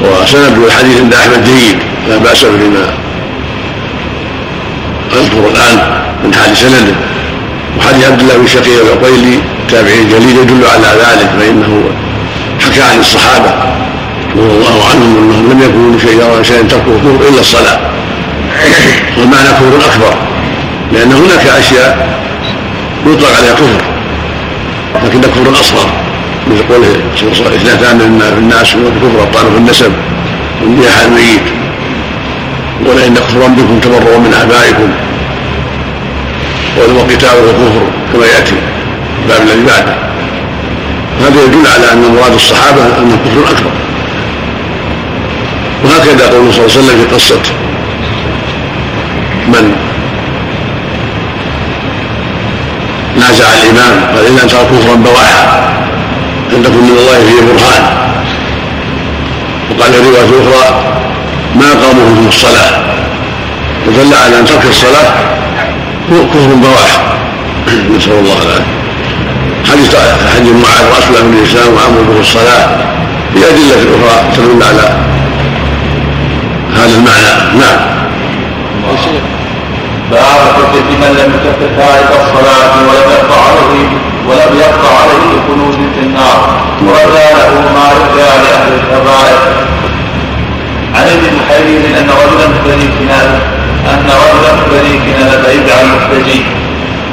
[0.00, 2.84] وسند الحديث عند أحمد جيد لا بأس بما
[5.12, 5.78] أذكر الآن
[6.24, 6.94] من حال سنده
[7.78, 11.82] وحديث عبد الله بن شقيق العقيلي تابعي جليل يدل على ذلك فإنه
[12.60, 13.50] حكى عن الصحابة
[14.36, 17.78] رضي الله عنهم أنهم لم يكونوا شيئا شيئا تركوا الكفر إلا الصلاة.
[19.18, 20.14] والمعنى كفر أكبر
[20.92, 22.20] لأن هناك أشياء
[23.06, 23.99] يطلق عليها كفر.
[25.04, 25.90] لكن كفر أصغر.
[26.50, 26.88] مثل قوله
[27.56, 29.92] إثنتان في الناس كفر الطعن في النسب.
[30.62, 31.46] والنياح الميت.
[32.86, 34.90] ولئن كفرا بكم تبرؤوا من آبائكم.
[36.76, 37.82] والقتال والكفر
[38.12, 38.54] كما يأتي
[39.22, 39.94] الباب الذي بعده.
[41.20, 43.70] هذا يدل على أن مراد الصحابة أنه كفر أكبر.
[45.84, 47.40] وهكذا قوله صلى الله عليه وسلم في قصة
[49.48, 49.89] من
[53.16, 55.70] نازع الإمام قال إذا ترى كفرا بواحا
[56.52, 57.82] عندكم من الله فيه برهان.
[59.70, 60.80] وقال في رواية أخرى
[61.54, 62.82] ما قاموا في الصلاة.
[63.86, 65.10] ودل على أن ترك الصلاة
[66.10, 67.02] كفر بواح
[67.96, 68.80] نسأل الله العافية.
[69.70, 69.96] حديث
[70.36, 72.66] حديث معاذ وأسلم من الإسلام وأمره الصلاة.
[73.34, 74.96] بأدلة أخرى تدل على
[76.76, 77.58] هذا المعنى.
[77.58, 78.00] نعم.
[80.10, 83.88] باب حجة من لم يكفر تارك الصلاة ولم يقطع عليه
[84.28, 86.38] ولم يقطع عليه خلود في النار.
[86.86, 89.38] ورجى له ما رجى لأهل الكبائر
[90.94, 93.40] عن ابن محيرين أن رجلا بني كنانة
[93.92, 96.42] أن رجلا بني كنانة يدعى المحتجي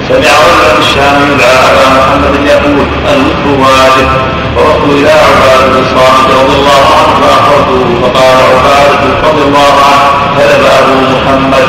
[0.08, 4.10] سمع في الشام يدعى أبا محمد يقول المثل واجب
[4.55, 10.05] فرحت إلى عبادة الصامت رضي الله عنه فأخبرته فقال عبادة رضي الله عنه.
[10.38, 11.68] كذب أبو محمد.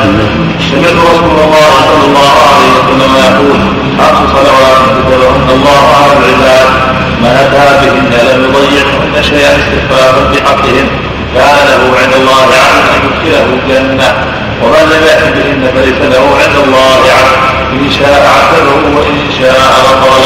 [0.70, 3.60] سمعت رسول الله صلى الله عليه وسلم يقول
[3.98, 6.68] خمس صلوات كتبهن الله على العباد.
[7.22, 10.88] من أتى بهن لم يضيعهن شيئا استخفافا بحقهن.
[11.34, 14.08] كان له عند الله عهد أن يدخله الجنة.
[14.62, 20.24] ومن لم يأت بهن فليس له عند الله عهد إن شاء عذبه وإن شاء غفر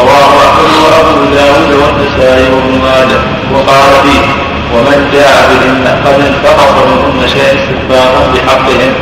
[0.00, 3.20] رواه أحمد وأبو داود والنسائي وابن ماجه.
[3.54, 4.26] وقال فيه
[4.74, 8.92] ومن جاء بهن قد انتقص منهن شيئا استخفافا بحقهن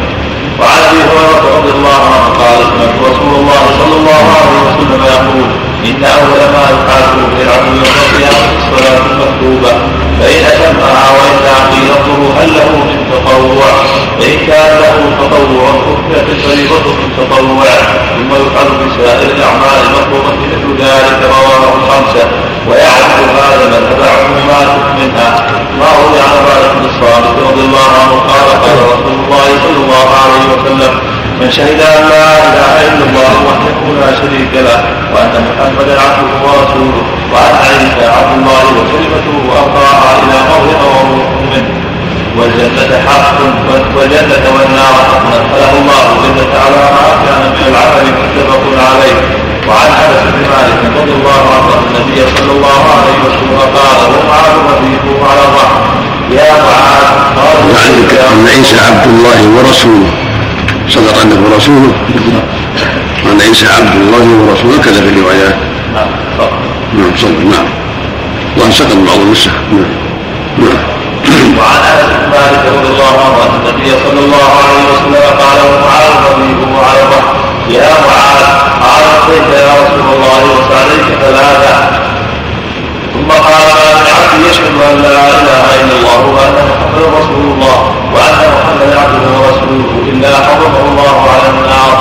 [0.61, 5.49] وعن ابي هريره رضي الله عنه قال سمعت رسول الله صلى الله عليه وسلم يقول
[5.89, 9.73] إن أول ما يحاسب به العبد يوم القيامه الصلاة المكتوبة
[10.21, 11.35] فإن أتمها وإن
[11.95, 13.73] انظروا هل له من تطوع
[14.19, 15.71] فإن كان له تطوع
[16.11, 17.65] كفرت الفريضه من تطوع
[18.15, 22.44] ثم يفعل بسائر الأعمال المطلوبة مثل ذلك رواه الخمسة.
[22.69, 25.31] ويعرف هذا مذهب عمومات منها.
[25.81, 30.09] ما روي عن عباده بن الصامت رضي الله عنه؟ قال قال رسول الله صلى الله
[30.23, 30.93] عليه وسلم
[31.41, 34.79] من شهد أن لا إله إلا الله وحده لا شريك له
[35.13, 37.03] وأن محمدا عبده ورسوله
[37.33, 41.75] وأن عيسى عبد الله وكلمته والقاها إلى مريم وروح منه.
[42.39, 43.39] والجنة حق
[43.97, 45.27] والجنة والنار حق.
[45.37, 49.44] أدخله الله الجنة على ما كان من العمل متفق عليه.
[49.69, 54.55] وعن أنس بن مالك رضي الله عنه أن النبي صلى الله عليه وسلم قال ومعاذ
[54.71, 55.83] رفيقه على الرحم
[56.31, 57.07] يا معاذ.
[57.39, 57.89] قال
[58.33, 60.11] أن عيسى عبد الله ورسوله.
[60.89, 61.93] صدق انه رسوله
[63.25, 64.77] وان عيسى عبد الله ورسوله.
[64.85, 65.57] كذا في الروايات
[65.95, 66.11] نعم
[66.99, 67.67] نعم صدق نعم.
[68.57, 69.51] الله سقط بعض النسخ.
[69.73, 69.91] نعم
[70.59, 70.79] نعم.
[71.59, 76.13] وعن أنس بن مالك رضي الله عنه أن النبي صلى الله عليه وسلم قال ومعاذ
[76.29, 77.37] رفيقه على الرحم
[77.71, 78.74] يا معاذ.
[79.25, 81.75] لبيك يا رسول الله وسعديك ثلاثة.
[83.15, 87.79] ثم قال ما من عبد يشهد أن لا إله إلا الله وأن محمدا رسول الله
[88.15, 91.93] وأن محمدا عبده ورسوله إلا حرمه الله على النار.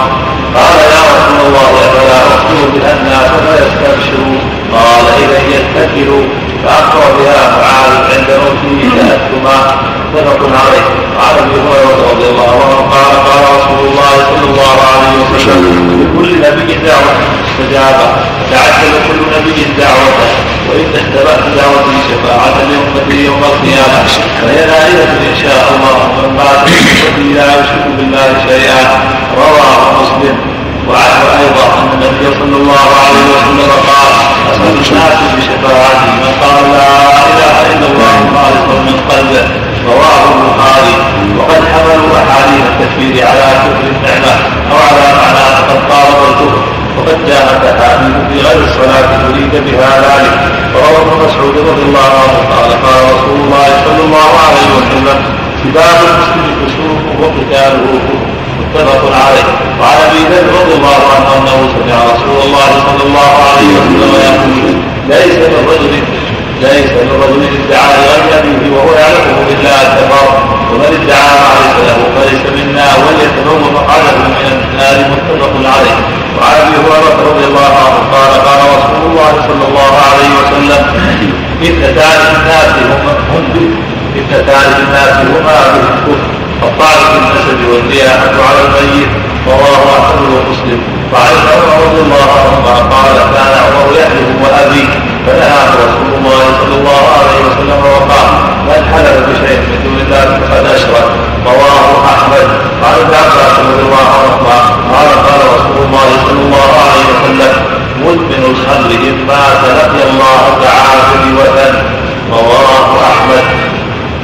[0.57, 4.39] قال يا رسول الله أفلا أخبر بها الناس فيستبشروا
[4.74, 6.24] قال إذا يتكلوا
[6.64, 9.57] فأخبر بها معاذ عند موته جاءتهما
[10.14, 10.86] متفق عليه.
[11.18, 16.32] وعن ابي هريره رضي الله عنه قال قال رسول الله صلى الله عليه وسلم لكل
[16.45, 18.07] نبي دعوة مستجابه
[18.51, 20.30] تعجل كل نبي دعوته
[20.70, 24.03] وإن اختبأت دعوتي شفاعة لأمتي يوم القيامة.
[24.41, 26.68] فهي نائلة إن شاء الله من بعد
[27.36, 28.84] لا يشرك بالله شيئا.
[29.38, 30.38] رواه مسلم.
[30.90, 34.12] وعنه أيضا أن النبي صلى الله عليه وسلم قال
[34.52, 36.92] اسال الناس بشفاعتي من قال لا
[37.32, 39.46] إله إلا الله خالصا من قلبه.
[39.92, 40.96] رواه البخاري.
[41.38, 44.34] وقد حملوا أحاديث التكفير على كفر النعمة.
[44.72, 46.62] أو على معنى فقد قارب الكفر.
[46.98, 50.36] وقد جاءت احاديث في غير الصلاة تريد بها ذلك.
[50.74, 52.38] وروى ابن مسعود رضي الله عنه.
[52.54, 55.18] قال قال رسول الله صلى الله عليه وسلم
[55.64, 58.34] سباب المسلم فسوق وقتاله كفر.
[58.76, 59.47] متفق عليه.
[59.80, 64.76] وعن أبي ذر رضي الله عنه أنه سمع رسول الله صلى الله عليه وسلم يقول
[65.09, 65.93] ليس من رجل
[66.61, 70.26] ليس من رجل ادعى لغير أبيه وهو يعلمه إلا الكفر
[70.71, 74.97] ومن ادعى ليس له فليس منا وليتبوأ مقعده من النار.
[75.11, 75.97] متفق عليه.
[76.38, 80.82] وعن أبي هريرة رضي الله عنه قال قال رسول الله صلى الله عليه وسلم
[81.63, 83.43] اثنتان الناس هم
[84.17, 89.09] اثنتان في الناس هما بالكفر الطعن في النسب والنياحة على الميت
[89.47, 90.80] رواه أحمد ومسلم.
[91.14, 94.84] وعن عمر رضي الله عنهما قال كان عمر يحلف وأبي
[95.26, 98.28] فنهاه رسول الله صلى الله عليه وسلم وقال
[98.68, 101.07] من حلف بشيء من دون الله فقد أشرك.
[101.45, 102.47] رواه أحمد.
[102.84, 104.57] قال ابن عباس رضي الله عنهما
[104.93, 107.53] قال قال رسول الله صلى الله عليه وسلم
[108.05, 111.76] مدمن الخمر إن مات لقي الله تعالى بوثن
[112.32, 113.43] رواه أحمد.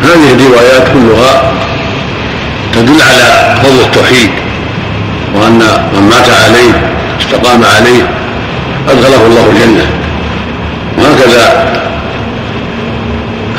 [0.03, 1.33] هذه الروايات كلها
[2.79, 4.29] تدل على فضل التوحيد
[5.35, 5.59] وأن
[5.93, 6.71] من مات عليه
[7.19, 8.03] استقام عليه
[8.89, 9.85] أدخله الله الجنة.
[10.97, 11.43] وهكذا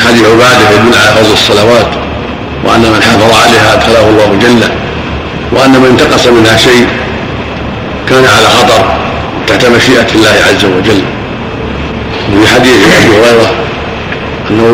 [0.06, 1.90] حديث عبادة يدل على فضل الصلوات
[2.64, 4.70] وأن من حافظ عليها أدخله الله الجنة.
[5.52, 6.86] وأن من انتقص منها شيء
[8.08, 8.82] كان على خطر
[9.48, 11.02] تحت مشيئة الله عز وجل.
[12.32, 13.50] وفي حديث أبي هريرة
[14.50, 14.64] أنه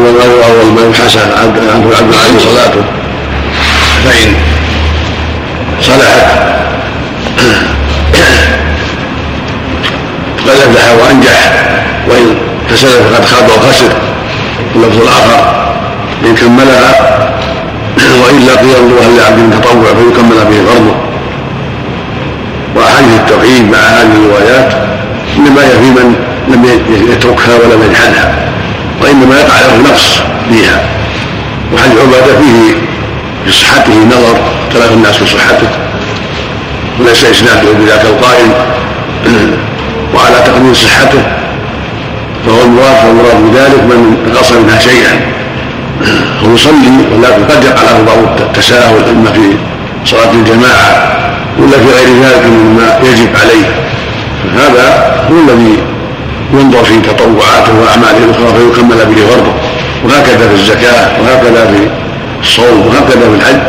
[0.47, 2.85] أول ما يحاسب عنه العبد عليه صلاته.
[4.05, 4.35] فإن
[5.81, 6.27] صلحت
[10.39, 11.53] فقد أفلح وأنجح
[12.09, 12.35] وإن
[12.69, 13.93] فسد فقد خاب وخسر
[14.77, 15.67] اللفظ الآخر
[16.25, 16.93] إن كملها
[18.23, 20.97] وإلا قيل الله لعبد تطوع فيكمل به فرضه.
[22.77, 24.73] وأحاديث التوحيد مع هذه الروايات
[25.37, 26.15] إنما هي في من
[26.49, 26.65] لم
[27.13, 28.35] يتركها ولم يجحدها
[29.03, 30.21] وإنما يقع له نقص
[30.51, 30.81] فيها.
[31.75, 32.75] وحديث عبادة فيه
[33.47, 34.37] في صحته نظر
[34.69, 35.69] اختلف الناس في صحته
[37.01, 38.51] وليس اسناده بذاك القائل.
[40.15, 41.23] وعلى تقدير صحته
[42.47, 45.21] فهو المراد فالمراد بذلك من نقص منها شيئا.
[46.45, 49.57] هو يصلي ولكن قد يقع له بعض التساهل إما في
[50.05, 51.17] صلاة الجماعة
[51.59, 53.67] ولا في غير ذلك مما يجب عليه.
[54.55, 55.79] فهذا هو الذي
[56.53, 59.53] ينظر في تطوعاته وأعماله الأخرى فيكمل به فرضه.
[60.05, 62.06] وهكذا في الزكاة وهكذا في
[62.43, 63.61] الصوم وهكذا في الحج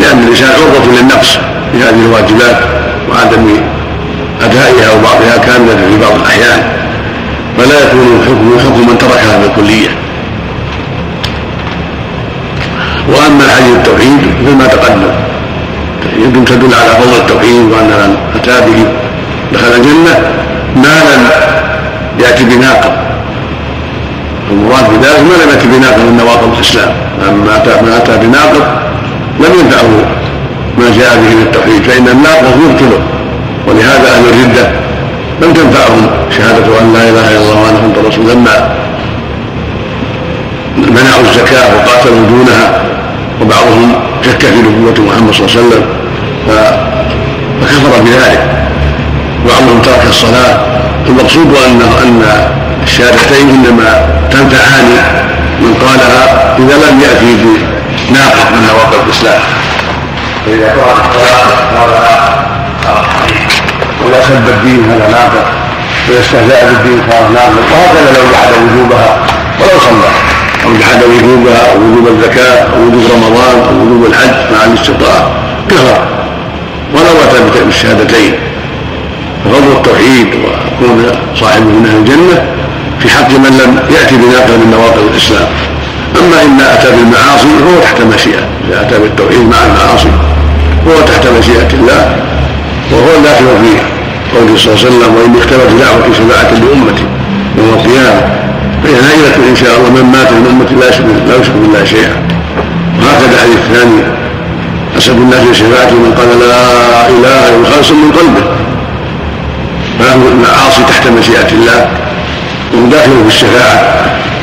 [0.00, 1.38] لأن الإنسان عرضة للنقص
[1.72, 2.58] في هذه الواجبات
[3.10, 3.46] وعدم
[4.42, 6.62] أدائها أو بعضها كاملة في بعض الأحيان.
[7.58, 9.88] فلا يكون الحكم حكم من تركها بالكلية
[13.08, 15.12] وأما حديث التوحيد فيما تقدم
[16.18, 18.84] يمكن تدل على فضل التوحيد وأن من أتى به
[19.52, 20.18] دخل الجنة
[20.76, 21.28] ما لم
[22.20, 22.92] يأتي بناقض
[24.50, 27.05] المراد بذلك ما لم يأتي بناقض من نواقض الإسلام.
[27.28, 28.62] أما ما أتى بناقض
[29.40, 29.90] لم ينفعه
[30.78, 32.98] ما جاء به من التوحيد فإن الناقض يبطله
[33.68, 34.70] ولهذا أهل الردة
[35.42, 36.06] لم تنفعهم
[36.36, 38.70] شهادة أن لا إله إلا الله وأن محمد رسول لما
[40.76, 42.82] منعوا الزكاة وقاتلوا دونها
[43.42, 43.92] وبعضهم
[44.22, 45.84] شك في نبوة محمد صلى الله عليه وسلم
[47.60, 48.56] فكفر بذلك.
[49.46, 50.58] وبعضهم ترك الصلاة
[51.08, 52.22] المقصود أن أن
[52.86, 53.90] الشهادتين إنما
[54.30, 54.88] تنفعان
[55.60, 57.32] من قالها إذا لم يأتي
[58.08, 59.40] بناقض من نواقض الإسلام.
[60.46, 62.00] فإذا قرأ الصلاة هذا
[64.04, 65.46] وإذا سب الدين هذا ناقض.
[66.08, 67.64] وإذا استهزأ بالدين صار ناقض.
[67.72, 69.10] وهكذا لو جحد وجوبها
[69.60, 70.10] ولو صلى.
[70.64, 75.30] أو جحد وجوبها أو وجوب الزكاة أو وجوب رمضان أو وجوب الحج مع الاستطاعة
[75.70, 75.98] كفر
[76.94, 78.34] ولو أتى بالشهادتين
[79.44, 82.55] ففضل التوحيد وكون صاحبه من أهل الجنة.
[83.00, 85.48] في حق من لم يأتي بناقض من نواقض الإسلام.
[86.20, 88.44] أما إن أتى بالمعاصي فهو تحت مشيئة.
[88.68, 90.12] إذا أتى بالتوحيد مع المعاصي
[90.84, 92.16] فهو تحت مشيئة الله.
[92.92, 93.72] وهو الداخل في
[94.32, 97.06] قوله صلى الله عليه وسلم وإن اختلفت دعوتي شفاعة لأمتي
[97.58, 98.22] يوم القيامة.
[98.82, 99.90] فهي نائلة إن شاء الله.
[99.90, 102.16] من مات من أمتي لا يشرك لا يشرك بالله شيئا.
[103.00, 104.00] وهكذا الحديث الثاني
[104.98, 106.62] أسد الناس بشفاعة من قال لا
[107.14, 108.44] إله إلا خالصا من قلبه.
[109.98, 111.88] فله المعاصي تحت مشيئة الله.
[112.74, 113.94] وهم داخل في الشفاعة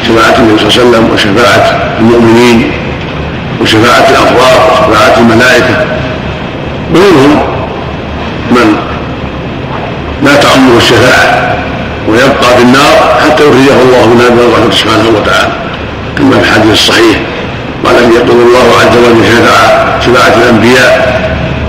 [0.07, 1.65] شفاعة النبي صلى الله عليه وسلم وشفاعة
[1.99, 2.71] المؤمنين
[3.61, 5.85] وشفاعة الأبرار وشفاعة الملائكة.
[6.95, 7.39] ومنهم
[8.51, 8.75] من
[10.23, 11.55] لا تعمه الشفاعة
[12.07, 15.53] ويبقى في النار حتى يخرجه الله منها برحمته سبحانه وتعالى.
[16.17, 17.17] كما في الحديث الصحيح
[17.85, 21.13] قال أن يقول الله عز وجل شفاعة شفاعة الأنبياء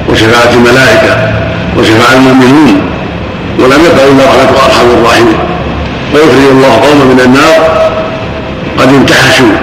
[0.08, 1.32] وشفاعة الملائكة
[1.78, 2.80] وشفاعة المؤمنين.
[3.58, 5.38] ولم يبقى إلا رحمة أرحم الراحمين.
[6.14, 7.90] ويخرج الله قوما من النار
[8.78, 9.56] قد انتحشوا.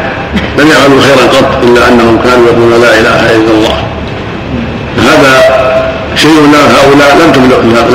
[0.58, 3.78] لم يعملوا خيرا قط إلا أنهم كانوا يقولون لا إله إلا الله.
[4.98, 5.34] هذا
[6.16, 7.32] شيء لا هؤلاء لم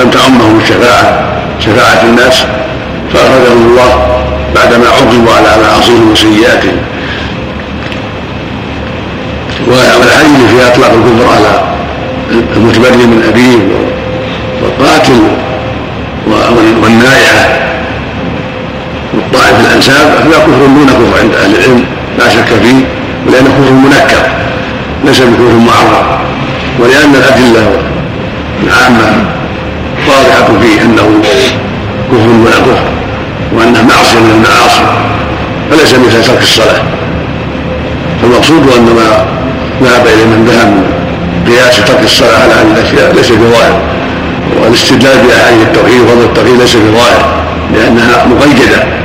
[0.01, 1.21] لم تعمهم الشفاعة
[1.61, 2.45] شفاعة الناس.
[3.13, 3.93] فأخرجهم الله
[4.55, 6.77] بعدما عوقبوا على معاصيهم وسيئاتهم
[9.67, 11.53] والحديث في أطلاق الكفر على
[12.57, 13.59] المتبري من أبيه
[14.63, 15.21] والقاتل
[16.83, 17.67] والنائحة.
[19.37, 21.85] والطائف الأنساب هذا كفر دون كفر عند أهل العلم
[22.19, 22.85] لا شك فيه
[23.27, 24.31] ولأنه كفر منكر
[25.05, 26.07] ليس بكفر معرف
[26.79, 27.81] ولأن الأدلة
[28.63, 29.25] العامة
[30.09, 31.21] واضحة فيه أنه
[32.11, 32.85] كفر دون كفر
[33.53, 34.83] وانه معصية من المعاصي
[35.71, 36.83] فليس مثل ترك الصلاة.
[38.23, 39.27] فالمقصود أن ما
[39.83, 40.83] ذهب إلى من ذهب
[41.47, 43.81] قياس ترك الصلاة على هذه الأشياء ليس بظاهر
[44.63, 47.43] والاستدلال باحاديث التوحيد وفضل التوحيد ليس بظاهر
[47.75, 48.97] لأنها مقيدة.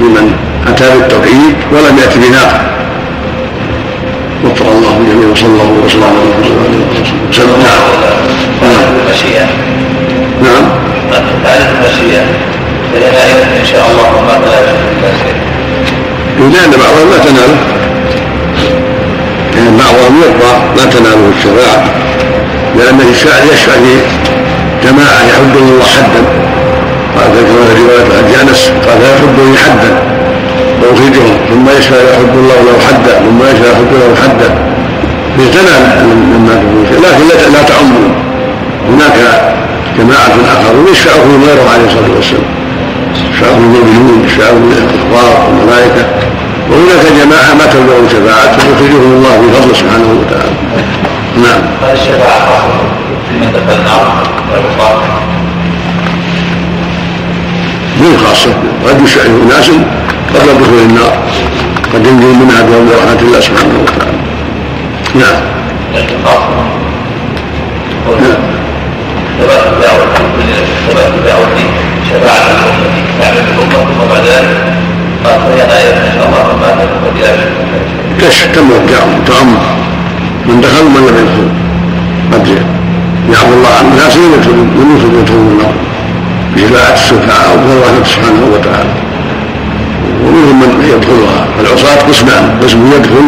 [0.00, 0.34] لمن
[0.66, 2.60] أتى بالتوحيد ولم يأتي بناقه
[4.44, 6.56] وفق الله الجميع وصلى الله وسلم على رسول
[7.30, 7.82] وسلم نعم
[10.42, 10.64] نعم
[11.44, 12.24] تعرف المشيئه
[12.92, 14.36] فلنا ان شاء الله ما
[16.38, 17.56] لأن بعضهم لا تناله
[19.56, 21.84] لأن بعضهم يقضى لا تناله الشفاعه
[22.78, 23.96] لأن الشاعر يشفع في
[24.88, 26.22] جماعة يحد الله حدا
[27.18, 29.90] قال كما في رواية حج انس قال فيحدني حدا
[30.82, 34.48] واخرجهم ثم يشفع يحد الله له حدا ثم يشفع يحد له حدا.
[35.38, 36.54] لتنال مما
[37.30, 38.12] لكن لا تعمهم
[38.88, 39.16] هناك
[39.98, 42.42] جماعة آخرون يشفع فيهم غيره عليه الصلاة والسلام.
[43.32, 46.04] يشفعهم المؤمنون يشفعهم الكفار والملائكة
[46.70, 50.52] وهناك جماعة ما تبلغهم شفاعتهم يخرجهم الله بفضله سبحانه وتعالى.
[51.36, 51.60] نعم.
[51.82, 52.62] هذه الشفاعة
[53.40, 55.35] من دخل النار
[58.00, 58.52] من خاصة
[58.86, 59.70] قد يشفع أناس
[60.34, 61.12] قبل دخول النار
[61.94, 64.18] قد ينجو منها بفضل رحمة الله سبحانه وتعالى.
[65.14, 65.40] نعم.
[68.20, 68.56] نعم
[69.40, 70.06] الدعوة
[70.88, 71.46] ثبات الدعوة
[72.10, 72.88] شفاعة الأمة
[73.20, 74.56] تعمل الأمة ثم بعد ذلك
[75.24, 77.14] قال فهي آية إن شاء الله ما تكون
[78.20, 78.68] كشف تم
[79.26, 79.54] تعم
[80.46, 81.48] من دخل ومن لم يدخل.
[82.32, 82.46] قد
[83.32, 85.74] يعفو الله عن الناس من يدخل من يدخل يدخلون النار؟
[86.56, 88.94] بشفاعة وبفضل الله سبحانه وتعالى.
[90.24, 93.26] ومنهم من يدخلها العصاة قسمان قسم يدخل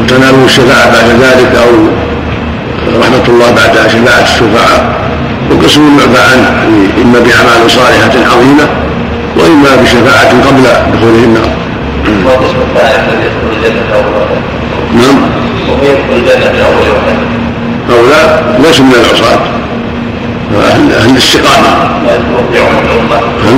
[0.00, 1.70] وتناله الشفاعة بعد ذلك أو
[3.00, 4.80] رحمة الله بعد شفاعة الشفعاء
[5.50, 6.48] وقسم يعفى عنه
[7.02, 8.66] إما بأعمال صالحة عظيمة
[9.38, 10.62] وإما بشفاعة قبل
[10.92, 11.50] دخوله النار.
[12.26, 14.26] والقسم الثالث الذي يدخل الجنة أول
[15.00, 15.16] نعم.
[15.68, 17.24] ومن يدخل الجنة أول وهلة
[17.90, 19.53] هؤلاء ليسوا من العصاة.
[20.62, 21.68] أهل الاستقامة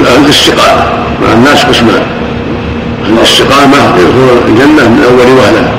[0.06, 0.84] أهل الاستقامة
[1.22, 2.02] مع الناس قسمان
[3.04, 5.72] أهل الاستقامة يدخلون الجنة من أول وهلة.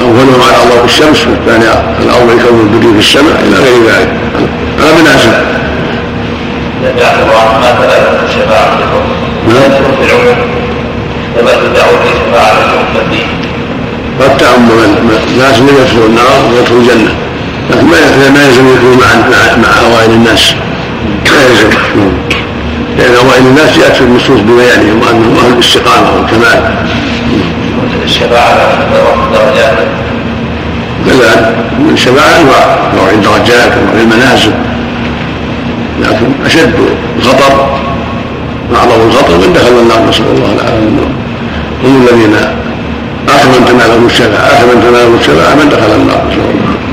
[0.00, 1.64] أولهم على الله الشمس والثاني
[2.04, 4.10] الأول يكون البدو في السماء إلى غير ذلك.
[4.80, 5.32] هذا مناسب
[6.98, 7.92] جعل الله ما ثبت
[8.28, 8.78] الشفاعة
[9.48, 9.70] نعم
[11.36, 13.22] ثبت الدعوة في شفاعة الأمة
[14.20, 14.68] قد تعم
[15.30, 17.14] الناس من يدخل النار ويدخل الجنة.
[17.70, 20.54] ما ما يلزم يكون مع مع أوائل الناس.
[21.24, 21.70] لا يلزم.
[22.98, 26.74] لأن أوائل الناس جاءت في النصوص ببيانهم وأنهم أهل الاستقامة والكمال.
[28.04, 28.78] الشفاعة
[29.32, 29.78] درجات.
[31.06, 31.54] كذلك
[31.92, 32.78] الشفاعة أنواع.
[32.96, 34.52] نوع الدرجات ونوع المنازل.
[36.02, 36.74] لكن أشد
[37.18, 37.66] الخطر
[38.74, 41.08] أعظم الخطر من دخل النار نسأل الله العافية.
[41.84, 42.36] هم الذين
[43.28, 46.85] آخر من تنالهم الشفاعة آخر من تنالهم الشفاعة من دخل النار نسأل الله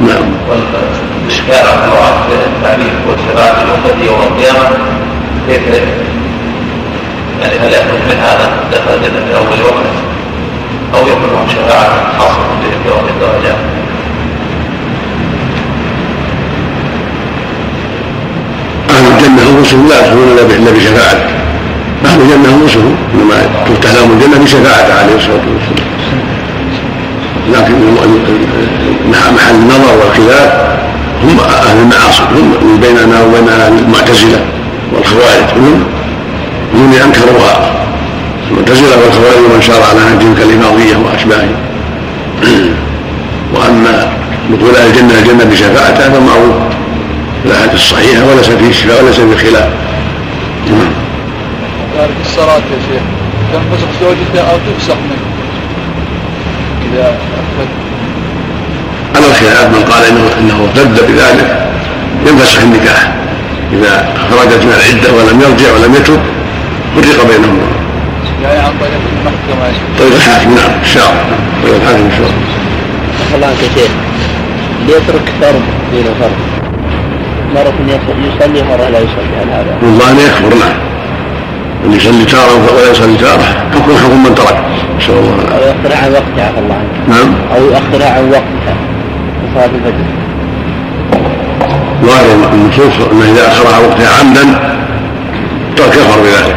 [0.00, 0.26] نعم.
[0.48, 4.68] والإشكال على التعبير والشفاعة الأمة يوم القيامة
[5.48, 5.62] كيف
[7.40, 9.86] يعني هل يخرج من هذا دخل الجنة في أول وقت
[10.94, 13.56] أو يكون لهم شفاعة خاصة بهم في وقت الدرجات
[18.90, 21.36] أهل الجنة أنفسهم لا يدخلون إلا بشفاعته.
[22.04, 23.34] أهل الجنة أنفسهم إنما
[23.66, 25.85] تفتح لهم الجنة بشفاعته عليه الصلاة والسلام.
[27.52, 27.74] لكن
[29.10, 30.66] محل النظر والخلاف.
[31.22, 34.40] هم أهل المعاصي هم بيننا وبين المعتزلة
[34.92, 35.48] والخوارج.
[35.56, 35.84] هم
[36.74, 37.70] هم أنكروها.
[38.50, 41.56] المعتزلة والخوارج ومن سار على نهجهم كالإمامية وأشباههم.
[43.54, 44.12] وأما
[44.50, 46.56] دخول أهل الجنة الجنة بشفاعته هذا معروف
[47.42, 49.68] في الأحاديث الصحيحة وليس فيه شفاء وليس فيه خلاف.
[51.96, 53.02] تارك الصلاة يا شيخ.
[53.52, 55.26] تنفسخ زوجته أو تفسخ منه؟
[56.86, 57.18] إذا
[59.16, 61.68] على الخلاف من قال انه إنه ارتد بذلك
[62.26, 63.12] ينفسخ النكاح.
[63.72, 66.20] إذا خرجت من العدة ولم يرجع ولم يتب
[66.96, 67.58] فرق بينهم
[68.42, 68.72] يعني عن
[69.98, 71.36] طريق الحاكم نعم إن شاء الله.
[71.62, 72.46] طريق الحاكم إن شاء الله.
[73.34, 73.90] الله عنك يا شيخ
[74.86, 76.36] ليترك فرض دون فرض
[77.54, 80.76] مرة يصلي مرة لا يصلي هل هذا؟ والله يكفر نعم.
[81.84, 83.42] اللي يصلي تارة ولا يصلي تارة.
[83.74, 84.56] حكم حكم من ترك.
[84.98, 85.44] نسال الله.
[85.54, 87.08] أو يؤخرها عن وقتها عفى الله عنك.
[87.08, 87.34] نعم.
[87.56, 88.76] أو يؤخرها عن وقتها
[89.54, 90.06] صلاة الفجر.
[92.04, 94.44] ظاهر النصوص أنه إذا اخرها وقتها عمدا
[95.76, 96.56] كفر بذلك.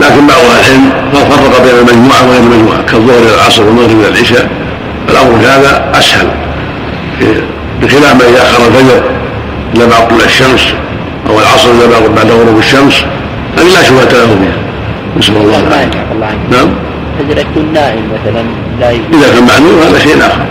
[0.00, 2.82] لكن بعض أهل العلم فرق بين المجموعة وغير المجموعة.
[2.82, 4.48] كالظهر إلى العصر والمغرب إلى العشاء.
[5.08, 6.28] فالامر في هذا أسهل.
[7.82, 9.02] بخلاف ما إذا اخر الفجر
[9.74, 10.74] إلى بعد طلوع الشمس
[11.30, 13.04] أو العصر بعد بعد غروب الشمس
[13.56, 14.58] هذه لا شبهة له فيها
[15.18, 16.00] نسأل الله نائم العافية.
[16.00, 16.38] عفى الله عنك.
[16.50, 16.68] نعم.
[17.18, 18.42] فجر يكون نائم مثلا
[18.80, 20.44] لا إذا كان معلوم هذا شيء اخر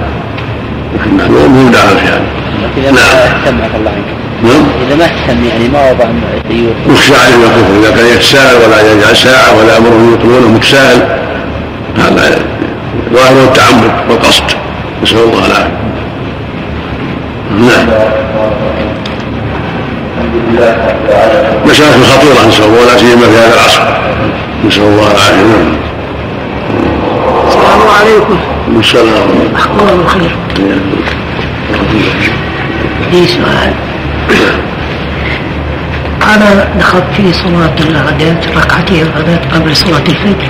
[0.95, 2.22] لكن معلوم هو داخل في هذا
[2.64, 3.18] لكن إذا ما نعم.
[3.18, 4.10] اهتم عفى الله عنك.
[4.43, 4.64] نعم.
[4.88, 6.06] إذا ما اهتم يعني ما وضع
[6.50, 11.08] سيوف يخشى عليه الكفر إذا كان يتساءل ولا يجعل ساعة ولا امره يطلونه متساهل
[11.98, 12.39] هذا
[13.14, 14.43] ظاهر التعمد والقصد.
[15.04, 15.78] نسأل الله العافية.
[17.60, 17.88] نعم.
[21.66, 23.82] مشاكل خطيره نسال الله ولا سيما في هذا العصر.
[24.68, 25.78] نسال الله العافيه نعم
[27.48, 28.38] السلام عليكم.
[28.80, 29.30] السلام.
[29.56, 30.36] أخبار الخير
[33.12, 33.74] لي سؤال.
[36.36, 40.50] أنا دخلت في صلاة الغداة ركعتي الغداة قبل صلاة الفجر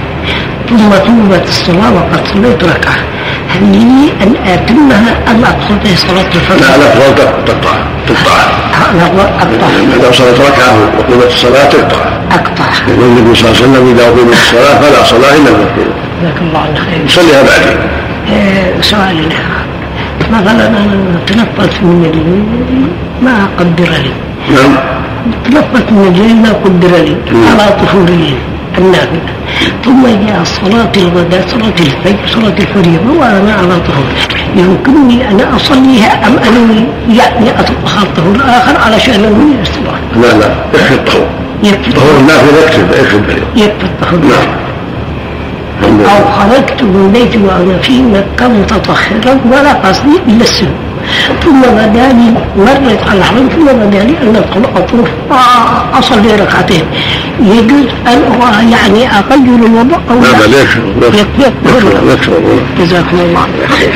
[0.69, 2.97] ثم توبت الصلاة وقد صليت ركعة.
[3.49, 5.43] هل لي أن أتمها أم
[5.83, 7.75] في صلاة الفجر؟ لا الافضل تقطع
[8.07, 8.37] تقطع.
[8.93, 9.67] لا أقطع.
[9.95, 12.05] إذا صلت ركعة وقيمت الصلاة تقطع.
[12.31, 12.65] أقطع.
[12.87, 16.59] يقول النبي صلى الله عليه وسلم إذا اقيمت الصلاة فلا صلاة إلا المكتوبه جزاك الله
[16.59, 17.05] عن خير.
[17.05, 17.77] يصليها بعدين
[18.31, 19.29] آه، سؤال
[20.31, 22.87] مثلا أنا تنفذت من الليل
[23.21, 24.11] ما قدر لي.
[24.55, 24.75] نعم.
[25.45, 27.15] تنفذت من الليل ما قدر لي.
[27.49, 28.35] على طهوري
[28.77, 29.21] النافلة
[29.85, 34.05] ثم جاء صلاة الغداء صلاة الفجر صلاة الفريضة وأنا على طهور
[34.55, 36.85] يمكنني أن أصليها أم أنني
[37.17, 40.55] يعني أتطهر طهور آخر علشان أنوي الصلاة لا لا.
[40.73, 40.93] يكفي.
[40.93, 41.27] الطهور
[41.63, 41.91] يكفي.
[41.91, 44.66] طهور النافلة يكفي يكفي الطهور نعم.
[45.83, 50.67] أو خرجت من بيتي وأنا في مكة متطهرا ولا قصدي إلا السن
[51.43, 55.09] ثم بدا لي مرت على الحرم ثم بدا لي أن أدخل أطوف
[55.93, 56.83] أصلي ركعتين.
[57.41, 60.81] يجوز أن يعني أغير الوضوء أو لا بل لا يكفي
[62.79, 63.93] جزاكم الله خير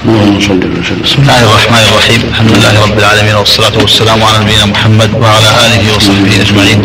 [0.00, 2.20] بسم الله الرحمن الرحيم.
[2.32, 6.78] الحمد لله رب العالمين والصلاة والسلام على نبينا محمد وعلى آله وصحبه أجمعين.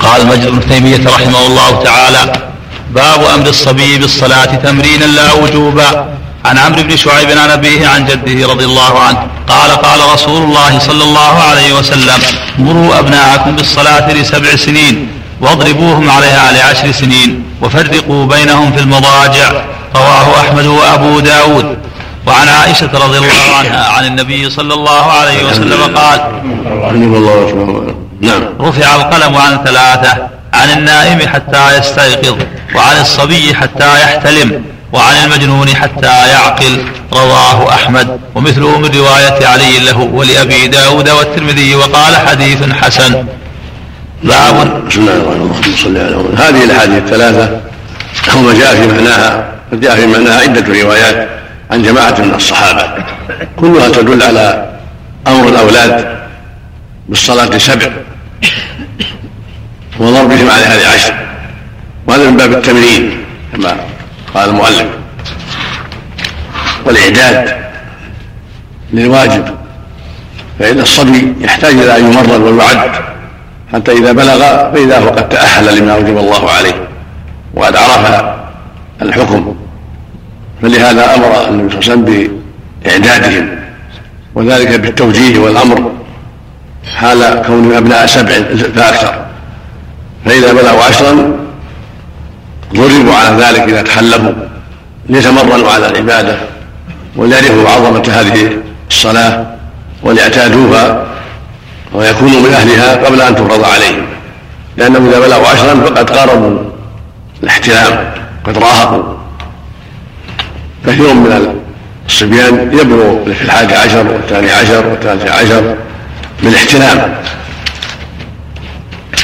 [0.00, 2.32] قال مجد بن تيمية رحمه الله تعالى
[2.90, 6.08] باب أمر الصبي بالصلاة تمرينا لا وجوبا
[6.44, 10.78] عن عمرو بن شعيب عن أبيه عن جده رضي الله عنه قال قال رسول الله
[10.78, 12.20] صلى الله عليه وسلم
[12.58, 15.08] مروا أبناءكم بالصلاة لسبع سنين
[15.40, 19.64] واضربوهم عليها لعشر سنين وفرقوا بينهم في المضاجع.
[19.96, 21.78] رواه أحمد وأبو داود.
[22.26, 26.20] وعن عائشة رضي الله عنها عن النبي صلى الله عليه وسلم قال
[28.20, 28.42] نعم.
[28.60, 32.36] رفع القلم عن ثلاثة عن النائم حتى يستيقظ
[32.74, 38.20] وعن الصبي حتى يحتلم وعن المجنون حتى يعقل رواه أحمد.
[38.34, 43.26] ومثله من رواية علي له ولأبي داود والترمذي وقال حديث حسن.
[44.22, 46.40] باب بسم الله الرحمن الرحيم اللهم صل على محمد.
[46.40, 47.60] هذه الأحاديث الثلاثة
[48.36, 51.33] وما جاء في معناها جاء في معناها عدة روايات.
[51.74, 53.04] عن جماعة من الصحابة.
[53.56, 54.78] كلها تدل على
[55.26, 56.18] أمر الأولاد
[57.08, 57.90] بالصلاة سبع
[59.98, 61.14] وضربهم عليها لعشر
[62.06, 63.76] وهذا من باب التمرين كما
[64.34, 64.86] قال المؤلف.
[66.86, 67.64] والإعداد
[68.92, 69.44] للواجب
[70.58, 72.90] فإن الصبي يحتاج إلى أن يمرن ويعد
[73.72, 74.38] حتى إذا بلغ
[74.72, 76.88] فإذا هو قد تأهل لما أوجب الله عليه
[77.54, 78.24] وقد عرف
[79.02, 79.63] الحكم.
[80.64, 82.30] فلهذا أمر النبي صلى الله عليه وسلم
[82.84, 83.58] بإعدادهم
[84.34, 85.92] وذلك بالتوجيه والأمر.
[86.96, 88.32] حال كونهم أبناء سبع
[88.76, 89.24] فأكثر.
[90.24, 91.36] فإذا بلغوا عشرا
[92.74, 94.32] ضربوا على ذلك إذا تخلفوا
[95.08, 96.36] ليتمرنوا على العبادة
[97.16, 98.50] وليعرفوا عظمة هذه
[98.90, 99.46] الصلاة
[100.02, 101.06] وليعتادوها
[101.94, 104.06] ويكونوا من أهلها قبل أن تفرض عليهم.
[104.76, 106.58] لأنهم إذا بلغوا عشرا فقد قاربوا
[107.42, 108.12] الاحتلام
[108.46, 109.23] قد راهقوا.
[110.86, 111.56] كثير من
[112.06, 115.76] الصبيان يبلغ في الحادي عشر والثاني عشر والثالث عشر
[116.42, 117.14] بالاحتلام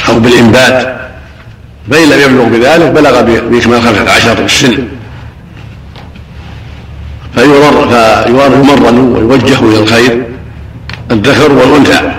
[0.09, 0.95] أو بالإنبات
[1.91, 4.87] فإن لم يبلغ بذلك بلغ بإكمال خمسة عشر في السن
[7.35, 10.23] فيمرن ويوجه إلى الخير
[11.11, 12.11] الذكر والأنثى.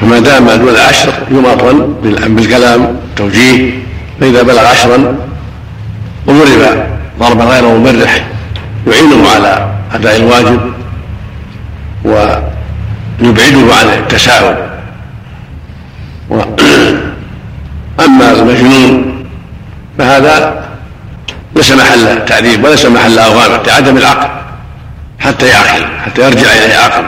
[0.00, 1.94] فما دام دون عشر يمرن
[2.26, 3.72] بالكلام توجيه
[4.20, 5.16] فإذا بلغ عشرا
[6.26, 8.24] وضرب ضربا غير مبرح
[8.86, 10.72] يعينه على أداء الواجب
[12.04, 14.70] ويبعده عن التساهل.
[18.04, 19.24] أما المجنون
[19.98, 20.64] فهذا
[21.56, 24.28] ليس محل تعذيب وليس محل أوامر عدم العقل
[25.18, 27.04] حتى يعقل حتى يرجع إليه عقل.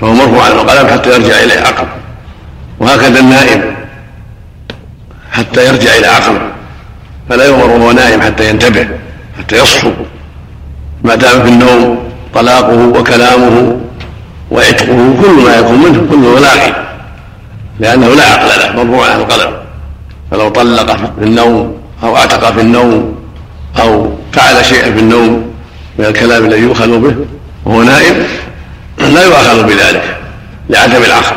[0.00, 1.86] فهو مرفوع عن القلم حتى يرجع إليه عقل.
[2.80, 3.74] وهكذا النائم
[5.32, 6.49] حتى يرجع إلى عقله
[7.30, 8.88] فلا يؤمر وهو نائم حتى ينتبه
[9.38, 9.90] حتى يصحو.
[11.04, 11.98] ما دام في النوم
[12.34, 13.80] طلاقه وكلامه
[14.50, 16.74] وعتقه كل ما يكون منه كله لاغي
[17.80, 19.52] لأنه لا عقل له مرفوع عن القلم.
[20.30, 23.16] فلو طلق في النوم أو اعتق في النوم
[23.80, 25.54] أو فعل شيئا في النوم
[25.98, 27.14] من الكلام الذي يؤخذ به
[27.64, 28.26] وهو نائم
[28.98, 30.16] لا يؤاخذ بذلك
[30.70, 31.36] لعدم العقل.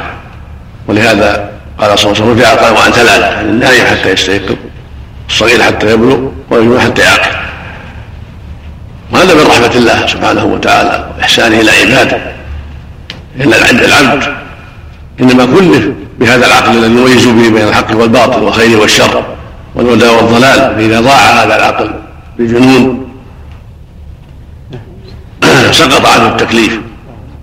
[0.87, 4.55] ولهذا قال صلى الله عليه وسلم رفع القلم عن ثلاثة النائم حتى يستيقظ.
[5.34, 6.18] الصغير حتى يبلغ
[6.49, 7.35] والمجنون حتى يعقل.
[9.11, 12.18] وهذا من رحمة الله سبحانه وتعالى وإحسانه إلى عباده
[13.41, 14.23] إن العبد.
[15.22, 15.89] إنما كلف
[16.19, 19.23] بهذا العقل الذي يميز به بين الحق والباطل والخير والشر
[19.76, 21.91] والهدى والضلال فإذا ضاع هذا العقل
[22.38, 23.10] بالجنون
[25.72, 26.80] سقط عنه التكليف.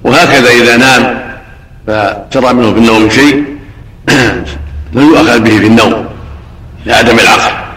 [0.05, 1.21] وهكذا إذا نام
[1.87, 3.45] فترى منه في النوم شيء
[4.95, 6.07] لم يؤخذ به في النوم
[6.87, 7.70] لعدم العقل.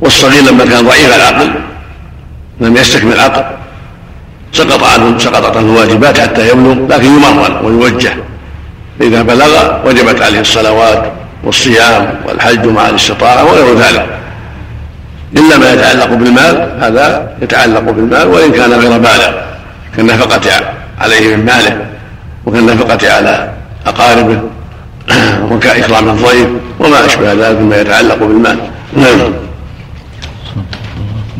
[0.00, 1.50] والصغير لما كان ضعيف العقل
[2.60, 3.44] لم يستكمل العقل
[4.52, 8.12] سقط عنه سقطت عنه الواجبات حتى يبلغ لكن يمرن ويوجه.
[8.98, 11.12] فإذا بلغ وجبت عليه الصلوات
[11.44, 14.06] والصيام والحج مع الاستطاعة وغير ذلك.
[15.36, 19.30] إلا ما يتعلق بالمال هذا يتعلق بالمال وإن كان غير بالغ
[19.96, 20.50] كالنفقة
[21.00, 21.86] عليه من ماله
[22.46, 23.50] وكالنفقة على
[23.86, 24.40] أقاربه
[25.50, 26.48] وكإكرام الضيف
[26.80, 28.58] وما أشبه ذلك مما يتعلق بالمال.
[28.96, 29.32] نعم.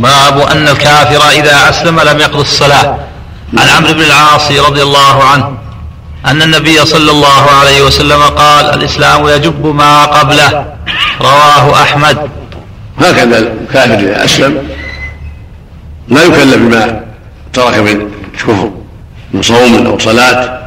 [0.00, 2.98] باب أن الكافر إذا أسلم لم يقض الصلاة.
[3.58, 5.58] عن عمرو بن العاص رضي الله عنه
[6.26, 10.74] أن النبي صلى الله عليه وسلم قال الإسلام يجب ما قبله.
[11.20, 12.18] رواه أحمد.
[12.98, 14.68] هكذا الكافر إذا أسلم
[16.08, 17.00] لا يكلف بما
[17.52, 18.70] ترك من كفر
[19.32, 20.60] من صوم أو صلاة.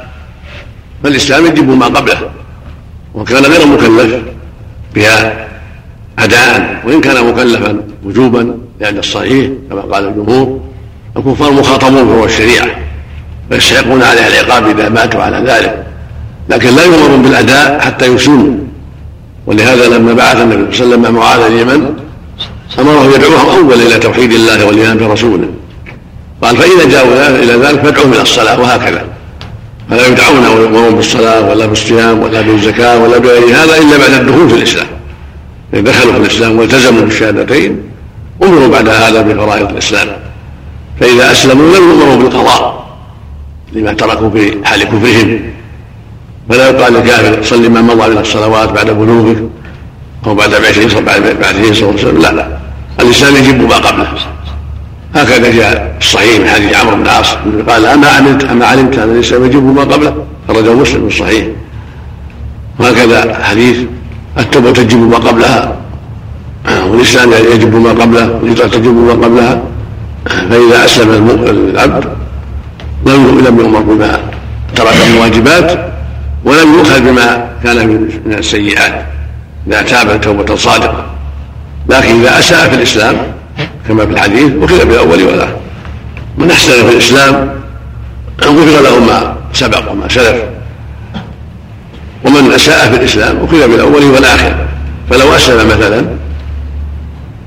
[1.03, 2.29] فالإسلام يجب ما قبله
[3.13, 4.21] وكان غير مكلف
[4.95, 5.47] بها
[6.19, 8.62] أداء وإن كان مكلفا وجوبا.
[8.83, 10.59] لأن الصحيح كما قال الجمهور
[11.17, 12.67] الكفار مخاطبون بفروع الشريعة
[13.49, 15.85] فيستحقون عليها العقاب إذا ماتوا على ذلك.
[16.49, 18.53] لكن لا يؤمرون بالأداء حتى يسلموا
[19.45, 21.93] ولهذا لما بعث النبي صلى الله عليه وسلم مع معاذ اليمن
[22.79, 25.47] أمره يدعوهم أول إلى توحيد الله والإيمان برسوله.
[26.41, 29.05] قال فإذا جاءوا إلى ذلك فادعوهم إلى الصلاة وهكذا.
[29.89, 34.55] فلا يدعون وهم بالصلاة ولا بالصيام ولا بالزكاة ولا بغير هذا إلا بعد الدخول في
[34.55, 34.87] الإسلام.
[35.73, 37.92] إذا دخلوا في الإسلام والتزموا بالشهادتين
[38.43, 40.07] أمروا بعد هذا بفرائض الإسلام.
[40.99, 42.85] فإذا أسلموا لم يؤمروا بالقضاء
[43.73, 45.39] لما تركوا في حال كفرهم.
[46.49, 49.43] فلا يقال للكافر صلي ما مضى من الصلوات بعد بلوغك
[50.25, 52.21] أو بعد بعثه صلى الله عليه وسلم.
[52.21, 52.47] لا لا.
[52.99, 54.07] الإسلام يجب ما قبله.
[55.15, 57.33] هكذا جاء الصحيح من حديث عمرو بن العاص
[57.69, 61.47] قال أما علمت أما علمت أن الإسلام يجب ما قبله؟ خرجه مسلم في الصحيح.
[62.79, 63.77] وهكذا حديث
[64.37, 65.75] التوبة تجب ما قبلها
[66.65, 69.61] والإسلام يجب ما قبله والهجره تجب ما قبلها
[70.25, 71.29] فإذا أسلم
[71.75, 72.05] العبد
[73.05, 74.19] لم لم يؤمر بما
[74.75, 75.93] ترك من الواجبات
[76.45, 77.87] ولم يؤخذ بما كان
[78.25, 79.05] من السيئات
[79.67, 81.05] إذا تاب توبة صادقة.
[81.89, 83.15] لكن إذا أساء في الإسلام
[83.87, 85.55] كما في الحديث أخذ بالأول والآخر.
[86.37, 87.49] من أحسن في الإسلام
[88.43, 90.43] غفر له ما سبق وما سلف.
[92.25, 94.55] ومن أساء في الإسلام أخذ بالأول والآخر.
[95.09, 96.05] فلو أسلم مثلا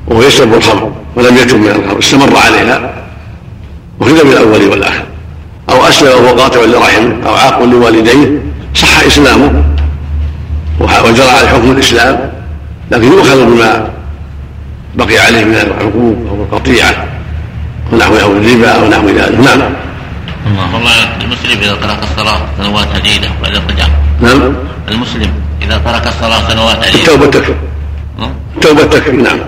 [0.06, 2.94] وهو يشرب الخمر ولم يتب من الخمر استمر عليها
[4.00, 5.04] أخذ بالأول والآخر.
[5.70, 8.42] أو أسلم وهو قاطع لرحمه أو عاق لوالديه.
[8.74, 9.64] صح إسلامه
[10.80, 12.32] وجرى على حكم الإسلام
[12.90, 13.88] لكن يؤخذ بما
[14.94, 17.06] بقي عليه من العقوق أو القطيعة
[17.92, 19.40] ونحو أو الربا أو نحو ذلك.
[19.40, 19.72] نعم.
[20.74, 23.86] والله المسلم إذا ترك الصلاة سنوات عديدة واذا رجع
[24.20, 24.54] نعم.
[24.88, 25.30] المسلم
[25.62, 26.98] إذا ترك الصلاة سنوات عديدة.
[26.98, 27.54] التوبه تكفي.
[28.18, 29.12] ها؟ التوبه تكفي.
[29.12, 29.38] نعم.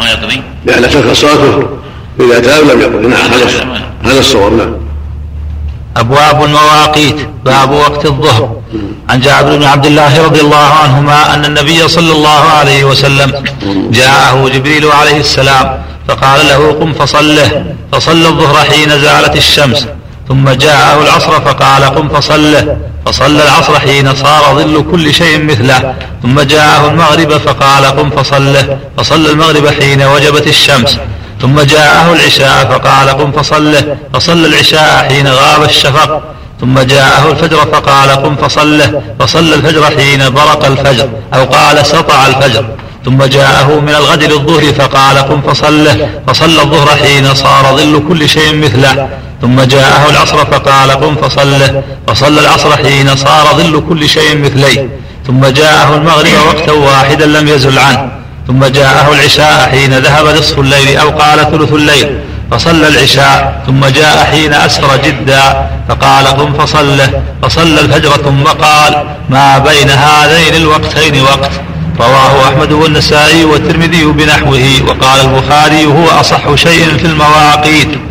[0.00, 1.68] ما يقضي؟ لأن ترك الصلاه كفر
[2.20, 4.74] إذا تاب لم يقضي نعم هذا هذا الصواب نعم.
[5.96, 7.16] أبواب المواقيت.
[7.44, 8.56] باب وقت الظهر.
[9.08, 13.44] عن جابر بن عبد الله رضي الله عنهما أن النبي صلى الله عليه وسلم
[13.90, 17.64] جاءه جبريل عليه السلام فقال له قم فصله.
[17.92, 19.86] فصلى الظهر حين زالت الشمس.
[20.30, 22.76] ثم جاءه العصر فقال قم فصله
[23.06, 25.94] فصلى العصر حين صار ظل كل شيء مثله.
[26.22, 30.98] ثم جاءه المغرب فقال قم فصله فصلى المغرب حين وجبت الشمس.
[31.42, 36.22] ثم جاءه العشاء فقال قم فصله فصلى العشاء حين غاب الشفق.
[36.60, 42.64] ثم جاءه الفجر فقال قم فصله فصلى الفجر حين برق الفجر أو قال سطع الفجر.
[43.04, 48.54] ثم جاءه من الغد للظهر فقال قم فصله فصلى الظهر حين صار ظل كل شيء
[48.54, 49.08] مثله.
[49.40, 54.88] ثم جاءه العصر فقال قم فصله فصلى العصر حين صار ظل كل شيء مثليه.
[55.26, 58.10] ثم جاءه المغرب وقتا واحدا لم يزل عنه.
[58.46, 62.18] ثم جاءه العشاء حين ذهب نصف الليل أو قال ثلث الليل.
[62.50, 63.62] فصلى العشاء.
[63.66, 65.70] ثم جاء حين أسفر جدا.
[65.88, 71.50] فقال قم فصله فصلى الفجر ثم قال ما بين هذين الوقتين وقت.
[72.00, 74.64] رواه أحمد والنسائي والترمذي بنحوه.
[74.88, 78.09] وقال البخاري هو أصح شيء في المواقيت.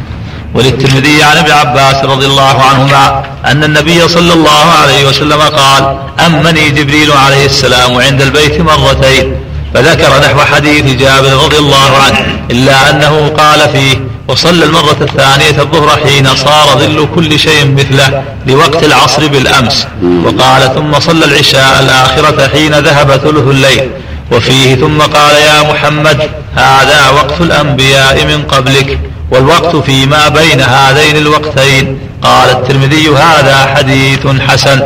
[0.54, 6.70] وللترمذي عن ابن عباس رضي الله عنهما أن النبي صلى الله عليه وسلم قال أمني
[6.70, 9.36] جبريل عليه السلام عند البيت مرتين
[9.74, 16.00] فذكر نحو حديث جابر رضي الله عنه إلا أنه قال فيه وصلى المرة الثانية الظهر
[16.06, 19.88] حين صار ظل كل شيء مثله لوقت العصر بالأمس
[20.26, 23.90] وقال ثم صلى العشاء الآخرة حين ذهب ثلث الليل
[24.32, 29.00] وفيه ثم قال يا محمد هذا وقت الأنبياء من قبلك.
[29.32, 32.00] والوقت فيما بين هذين الوقتين.
[32.22, 34.82] قال الترمذي هذا حديث حسن.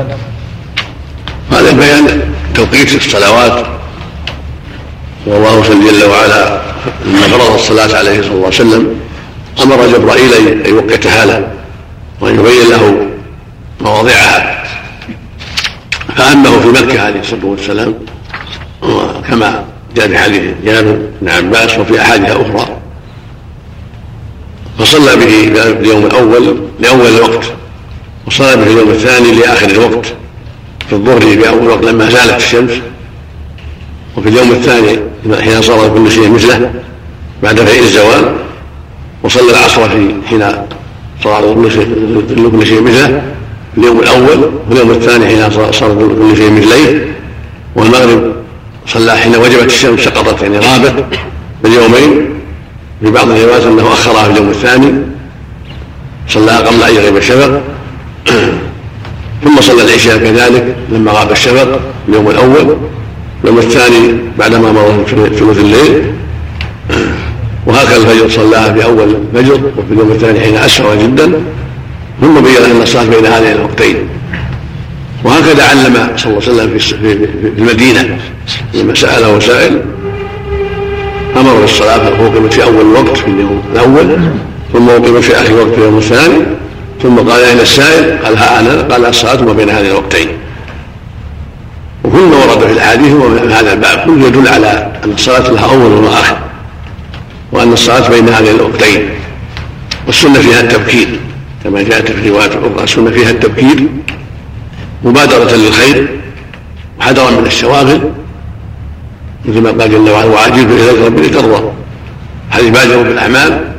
[1.51, 3.65] هذا بيان توقيت الصلوات.
[5.25, 6.61] والله جل وعلا
[7.05, 8.99] لما فرض الصلاة عليه صلى الله عليه وسلم
[9.63, 11.47] أمر جبرائيل أن يوقتها له
[12.21, 13.07] وأن يبين له
[13.81, 14.63] مواضعها.
[16.17, 17.93] فأمه في مكة عليه الصلاة والسلام
[19.29, 19.65] كما
[19.95, 22.77] جاء في حديث جابر بن عباس وفي أحاديث أخرى
[24.79, 27.45] فصلى به اليوم الأول لأول الوقت
[28.27, 30.05] وصلى به اليوم الثاني لآخر الوقت.
[30.89, 32.71] في الظهر في أول الوقت لما زالت الشمس
[34.17, 34.99] وفي اليوم الثاني
[35.41, 36.71] حين صار كل شيء مثله
[37.43, 38.35] بعد فعل الزوال
[39.23, 40.45] وصلى العصر في حين
[41.23, 41.71] صار كل
[42.65, 43.21] شيء مثله.
[43.75, 47.15] في اليوم الأول واليوم الثاني حين صار كل شيء مثليه.
[47.75, 48.33] والمغرب
[48.87, 51.05] صلى حين وجبت الشمس سقطت يعني غابت
[51.61, 52.29] في اليومين
[53.03, 54.93] في بعض الروايات أنه أخرها في اليوم الثاني
[56.27, 57.61] صلى قبل أن يغيب الشفق
[59.43, 62.77] ثم صلى العشاء كذلك لما غاب الشفق اليوم الأول.
[63.43, 65.05] اليوم الثاني بعدما مضى
[65.39, 66.13] ثلث الليل.
[67.67, 71.33] وهكذا الفجر صلاها في أول الفجر وفي اليوم الثاني حين اسفر جدا.
[72.21, 73.95] ثم بين أن الصلاة بين هذين الوقتين.
[75.23, 77.27] وهكذا علم صلى الله عليه وسلم في
[77.57, 78.17] المدينة.
[78.73, 79.81] لما سأله سائل
[81.37, 84.17] أمر بالصلاة فاقيمت في أول الوقت في اليوم الأول
[84.73, 86.43] ثم اقيمت في آخر وقت في اليوم الثاني.
[87.03, 90.27] ثم قال اين السائل؟ قال ها أنا؟ قال الصلاة ما بين هذين الوقتين.
[92.03, 95.65] وكل ما ورد في الأحاديث هو من هذا الباب كله يدل على أن الصلاة لها
[95.65, 96.37] أول واخر
[97.51, 99.09] وأن الصلاة بين هذين الوقتين.
[100.07, 101.19] والسنة فيها التبكير
[101.63, 103.87] كما جاءت في روايات أخرى السنة فيها التبكير
[105.03, 106.07] مبادرة للخير
[106.99, 108.01] وحذرا من الشواغل
[109.45, 111.71] مثل ما قال جل وعلا وعاجل اليك ربي لترضى.
[112.49, 113.73] هذه بادروا بالاعمال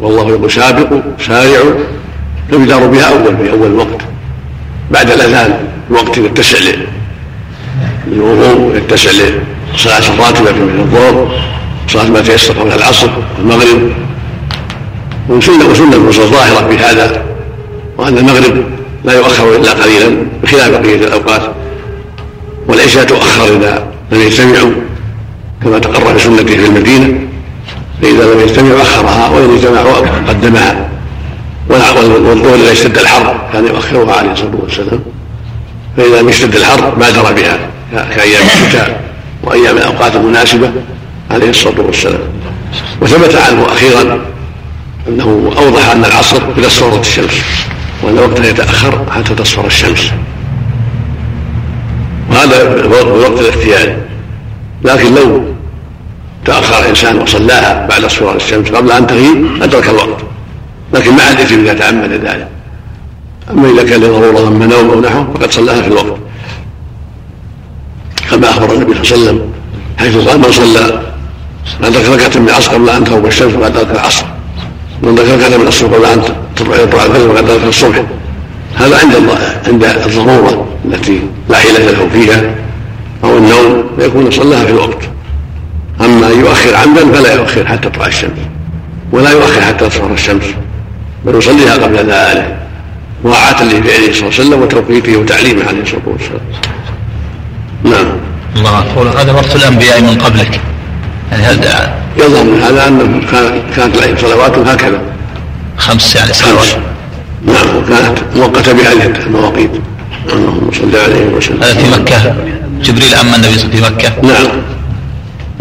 [0.00, 1.74] والله يقول سابقوا سارعوا
[2.50, 4.00] تبدر بها أول في أول الوقت
[4.90, 5.58] بعد الأذان
[5.90, 6.58] الوقت يتسع
[8.06, 9.10] للوضوء يتسع
[9.74, 11.42] لصلاه الراتبه من الظهر
[11.88, 13.08] صلاة ما تيسر قبل العصر
[13.38, 13.92] المغرب.
[15.28, 17.22] وسنه وسنة النصوص ظاهره في هذا
[17.98, 18.64] وأن المغرب
[19.04, 21.42] لا يؤخر إلا قليلا بخلاف بقية الأوقات
[22.68, 24.72] والعشاء تؤخر إذا لم يجتمعوا.
[25.64, 27.18] كما تقرر في سنته في المدينة
[28.02, 29.96] فإذا لم يجتمعوا آخرها وإن اجتمعوا
[30.28, 30.88] قدمها
[31.68, 35.00] والظهر إذا اشتد الحر كان يؤخرها عليه الصلاة والسلام.
[35.96, 37.58] فإذا لم يشتد الحر بادر بها
[37.92, 39.00] كأيام الشتاء
[39.42, 40.70] وأيام الأوقات المناسبة
[41.30, 42.20] عليه الصلاة والسلام.
[43.00, 44.20] وثبت عنه أخيرا
[45.08, 47.42] أنه أوضح أن العصر إذا اصفرت الشمس
[48.02, 50.10] وأن وقتها يتأخر حتى تصفر الشمس.
[52.30, 53.96] وهذا وقت الاختيار
[54.84, 55.51] لكن لو
[56.44, 60.22] تأخر الإنسان وصلاها بعد صور الشمس قبل أن تغيب أدرك الوقت
[60.94, 62.48] لكن مع الإثم إذا تعمد ذلك
[63.50, 66.16] أما إذا كان لضرورة ثم نوم أو نحوه فقد صلاها في الوقت.
[68.30, 69.52] كما أخبر النبي صلى الله عليه وسلم
[69.98, 71.02] حيث قال من صلى
[71.80, 74.24] من أدرك ركعة من العصر قبل أن تغرب الشمس فقد أدرك العصر.
[75.02, 76.22] من أدرك ركعة من الصبح قبل أن
[76.56, 78.02] تطلع الفجر فقد أدرك الصبح.
[78.76, 82.54] هذا عند الله عند الضرورة التي لا حيلة له فيها
[83.24, 84.98] أو النوم فيكون صلاها في الوقت.
[86.12, 88.38] أما يؤخر عمدا فلا يؤخر حتى تطلع الشمس.
[89.12, 90.44] ولا يؤخر حتى تصفر الشمس.
[91.24, 92.56] بل يصليها قبل ذلك.
[93.24, 96.40] مراعاة لفعله صلى الله عليه وسلم وتوقيته وتعليمه عليه الصلاة والسلام.
[97.84, 98.06] نعم.
[98.56, 100.60] الله أقول هذا وقت الأنبياء من قبلك.
[101.32, 103.20] يعني هذا يظهر من هذا أنه
[103.76, 105.00] كانت عليهم صلوات هكذا.
[105.76, 106.66] خمس يعني صلوات
[107.46, 107.76] نعم.
[107.76, 109.70] وكانت مؤقتة بهذه المواقيت.
[110.32, 111.62] اللهم صل عليه وسلم.
[111.62, 112.34] هذا في مكة.
[112.82, 114.12] جبريل أما النبي في مكة.
[114.22, 114.48] نعم.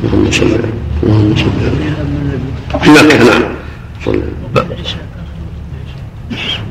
[0.03, 0.73] اللهم صل عليه
[1.03, 1.91] اللهم صل عليه
[2.83, 3.43] في مكة نعم
[4.05, 4.21] صل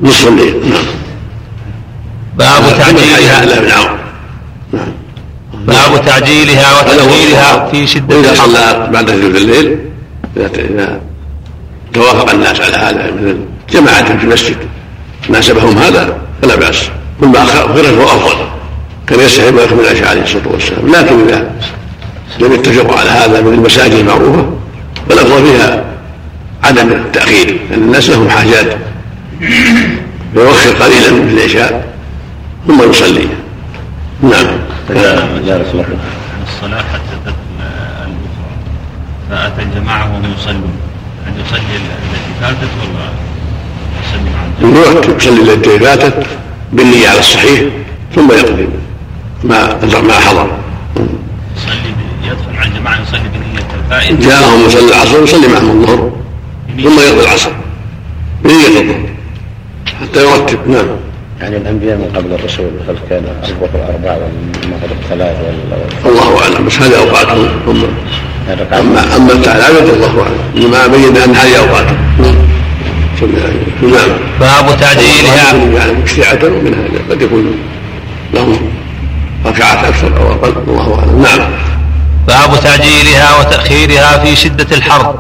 [0.03, 0.85] نصف الليل نعم.
[2.39, 3.45] باب تعجيلها.
[3.45, 3.99] لا بن عون
[4.73, 4.93] نعم.
[5.67, 9.79] باب تعجيلها وتأخيرها في شدة وإذا صلى بعد ثلث الليل
[10.37, 11.01] إذا
[11.93, 13.39] توافق الناس على هذا مثل
[13.71, 14.57] جماعة في المسجد
[15.29, 16.89] ناسبهم هذا فلا بأس.
[17.21, 18.45] كل ما أخره فهو أفضل.
[19.07, 20.89] كان يستحب ويكمل العشاء عليه الصلاة والسلام.
[20.89, 21.51] لكن إذا
[22.39, 24.51] لم يتفقوا على هذا من المساجد المعروفة
[25.09, 25.85] فالأفضل فيها
[26.65, 28.77] عدم التأخير لأن الناس لهم حاجات.
[30.37, 31.95] يوخر قليلا من العشاء
[32.67, 33.27] ثم يصلي.
[34.23, 34.47] نعم.
[36.49, 38.51] الصلاة حتى تدخل الأخرى
[39.31, 40.73] فأتى الجماعة وهم يصلون.
[41.27, 43.07] هل يصلي التي فاتت ولا
[44.03, 46.27] يصلي مع الجماعة؟ يروح يصلي التي فاتت
[46.73, 47.61] بالنية على الصحيح
[48.15, 48.69] ثم يقضي
[49.45, 50.51] ما ما حضر.
[52.25, 56.11] يدخل مع الجماعة يصلي بنية الفائت جاءهم يصلي العصر يصلي معهم الظهر
[56.77, 57.51] ثم يقضي العصر.
[58.45, 59.09] بنية الظهر
[60.01, 60.87] حتى يرتب نعم.
[61.41, 65.37] يعني الأنبياء من قبل الرسول هل كان الظهر أربع والمغرب ثلاث
[66.05, 67.83] ولا الله أعلم بس هذه اوقاتهم هم
[68.51, 70.41] ركعة اما أما العبد الله أعلم.
[70.57, 71.97] انما بين أن هذه اوقاتهم
[73.23, 74.09] عليه نعم.
[74.41, 77.55] باب تعجيلها يعني مشيعة ومن هذا قد يكون
[78.35, 78.59] لهم
[79.47, 80.55] ركعات أكثر أو أقل.
[80.69, 81.23] الله أعلم.
[81.23, 81.51] نعم.
[82.27, 85.15] باب تعجيلها وتأخيرها في شدة الحر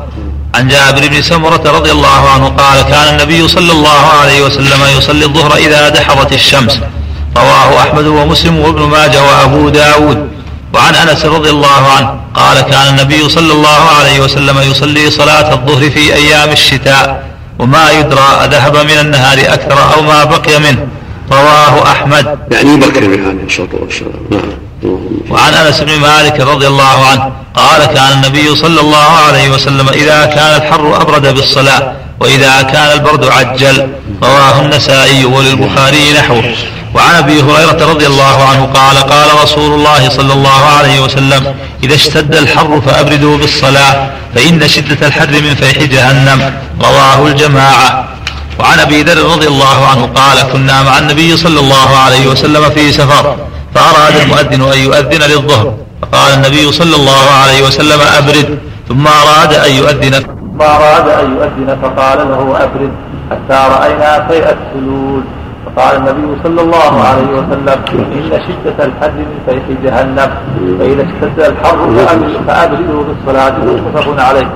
[0.54, 5.24] عن جابر بن سمرة رضي الله عنه قال كان النبي صلى الله عليه وسلم يصلي
[5.24, 6.80] الظهر إذا دحضت الشمس.
[7.36, 10.28] رواه أحمد ومسلم وابن ماجه وأبو داود.
[10.74, 15.90] وعن أنس رضي الله عنه قال كان النبي صلى الله عليه وسلم يصلي صلاة الظهر
[15.90, 17.24] في أيام الشتاء
[17.58, 20.86] وما يدرى أذهب من النهار أكثر أو ما بقي منه.
[21.32, 22.38] رواه أحمد.
[22.52, 22.86] يعني به
[23.28, 24.69] عليه الصلاه والسلام نعم.
[25.30, 30.24] وعن انس بن مالك رضي الله عنه قال كان النبي صلى الله عليه وسلم اذا
[30.24, 33.88] كان الحر ابرد بالصلاه واذا كان البرد عجل.
[34.22, 36.54] رواه النسائي وللبخاري نحوه.
[36.94, 41.54] وعن ابي هريره رضي الله عنه قال قال رسول الله صلى الله عليه وسلم
[41.84, 46.54] اذا اشتد الحر فابردوا بالصلاه فان شده الحر من فيح جهنم.
[46.82, 48.08] رواه الجماعة.
[48.58, 52.92] وعن ابي ذر رضي الله عنه قال كنا مع النبي صلى الله عليه وسلم في
[52.92, 53.36] سفر.
[53.74, 55.74] فاراد المؤذن أن يؤذن للظهر.
[56.02, 58.58] فقال النبي صلى الله عليه وسلم أبرد.
[58.88, 60.14] ثم أراد أن يؤذن.
[60.50, 62.90] ثم أراد أن يؤذن فقال له أبرد
[63.30, 65.22] حتى رأينا فيء الثلوج
[65.66, 67.78] فقال النبي صلى الله عليه وسلم
[68.16, 70.30] إن شدة الحر من فيح جهنم
[70.78, 74.48] فإذا اشتد الحر فأبرد- فأبردوا بالصلاه متفق عليه.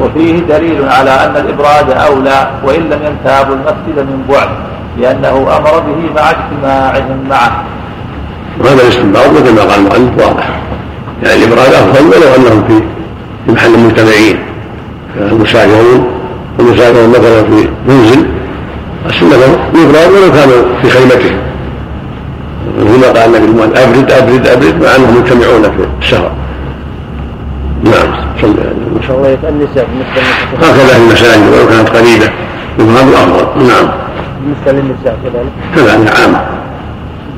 [0.00, 4.48] وفيه دليل على أن الإبراد أولى وإن لم ينتابوا المسجد من بعد
[4.98, 7.52] لأنه أمر به مع اجتماعهم معه.
[8.58, 10.60] وهذا الاستنباط مثل ما قال المؤلف واضح.
[11.22, 12.74] يعني الإبراد أفضل ولو أنهم في
[13.46, 14.38] في محل مجتمعين
[15.16, 16.06] المسافرون
[16.60, 18.26] المسافرون مثلا في منزل
[19.06, 19.30] السنة
[19.74, 21.36] يبرد ولو كانوا في خيمتهم
[22.80, 26.30] هنا قال النبي المؤلف أبرد أبرد أبرد مع أنهم مجتمعون في السفر
[27.84, 29.86] نعم صلى الله عليه وسلم.
[30.62, 32.30] هكذا في المساجد ولو كانت قريبة
[32.78, 33.90] يبرد الافضل نعم.
[34.40, 35.52] بالنسبة للنساء كذلك.
[35.76, 36.59] كذا عام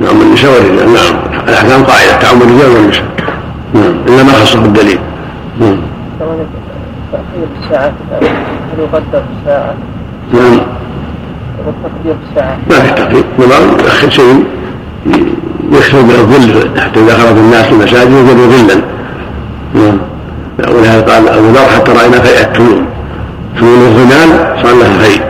[0.01, 1.15] نعم النساء والرجال نعم.
[1.49, 3.05] الأحكام قاعدة تعم الرجال والنساء
[3.75, 3.95] نعم.
[4.09, 4.99] إلا ما خصه بالدليل.
[5.61, 5.77] نعم.
[6.19, 6.47] كمان
[7.13, 9.75] تاخير الساعة هل يقدر الساعة
[10.33, 10.61] نعم.
[11.67, 14.45] والتقدير الساعة ما في تقييد نظام يؤخر شيء
[15.73, 18.81] يكثر من الظل حتى إذا خرج الناس المساجد يجد ظلا.
[19.75, 19.99] نعم.
[20.77, 22.87] ولهذا قال أبو ذر حتى رأينا فيء التنون
[23.59, 25.23] تنون الظلال صار لها فيء.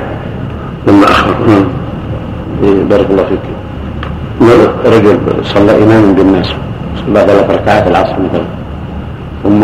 [0.87, 1.35] لما أخر.
[1.49, 1.65] نعم.
[2.89, 3.39] بارك الله فيك.
[4.87, 6.47] رجل صلى إماما بالناس
[6.97, 8.45] صلى ثلاث ركعات العصر مثلا.
[9.43, 9.63] ثم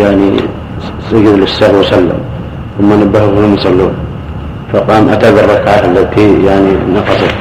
[0.00, 0.30] يعني
[1.10, 2.18] سجد للسهو وسلم.
[2.78, 3.92] ثم نبهه وهم يصلون.
[4.72, 7.34] فقام أتى بالركعة التي يعني نقصت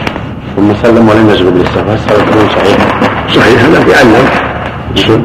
[0.55, 1.89] ثم سلم ولم يسجد للسهو.
[1.89, 2.87] هل الصلاة تكون صحيحة؟
[3.35, 4.25] صحيحة لكن علم.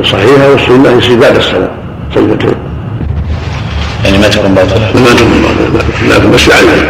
[0.05, 1.71] صحيحة والسنة يصير بعد السلام.
[2.15, 2.55] سجدتين
[4.05, 6.87] يعني ما تكون باطلة ما تكون باطلة لكن بس يعلم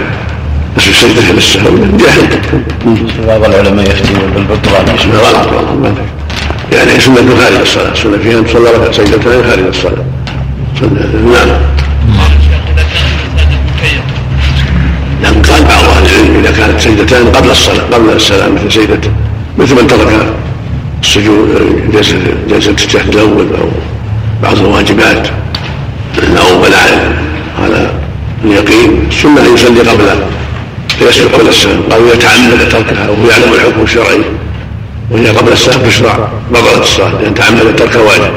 [0.76, 2.40] بس السجدة للسهو جاهل
[3.26, 5.48] بعض العلماء يفتي بالبطلان غلط.
[6.72, 10.04] يعني سنة خارج الصلاة؟ سنة فيها أن تصلى ركعة سجدتين خارج الصلاة.
[10.82, 11.48] نعم.
[15.22, 19.10] لكن قال بعض أهل العلم إذا كانت سجدتان قبل الصلاة قبل السلام مثل سجدة
[19.58, 20.34] مثل من ترك
[21.02, 21.48] السجود
[21.92, 22.18] جلسه
[22.50, 23.68] جلسه التشهد الأول أو
[24.42, 25.28] بعض الواجبات
[26.18, 27.12] أو بنى
[27.62, 27.90] على
[28.44, 30.04] اليقين السنة ان يصلي قبل
[31.00, 34.20] قبل السلام قالوا يتعمد تركها وهو يعلم الحكم الشرعي.
[35.10, 38.32] وهي قبل السلام تشرع بطلت الصلاة لأن تعمد ترك واجب.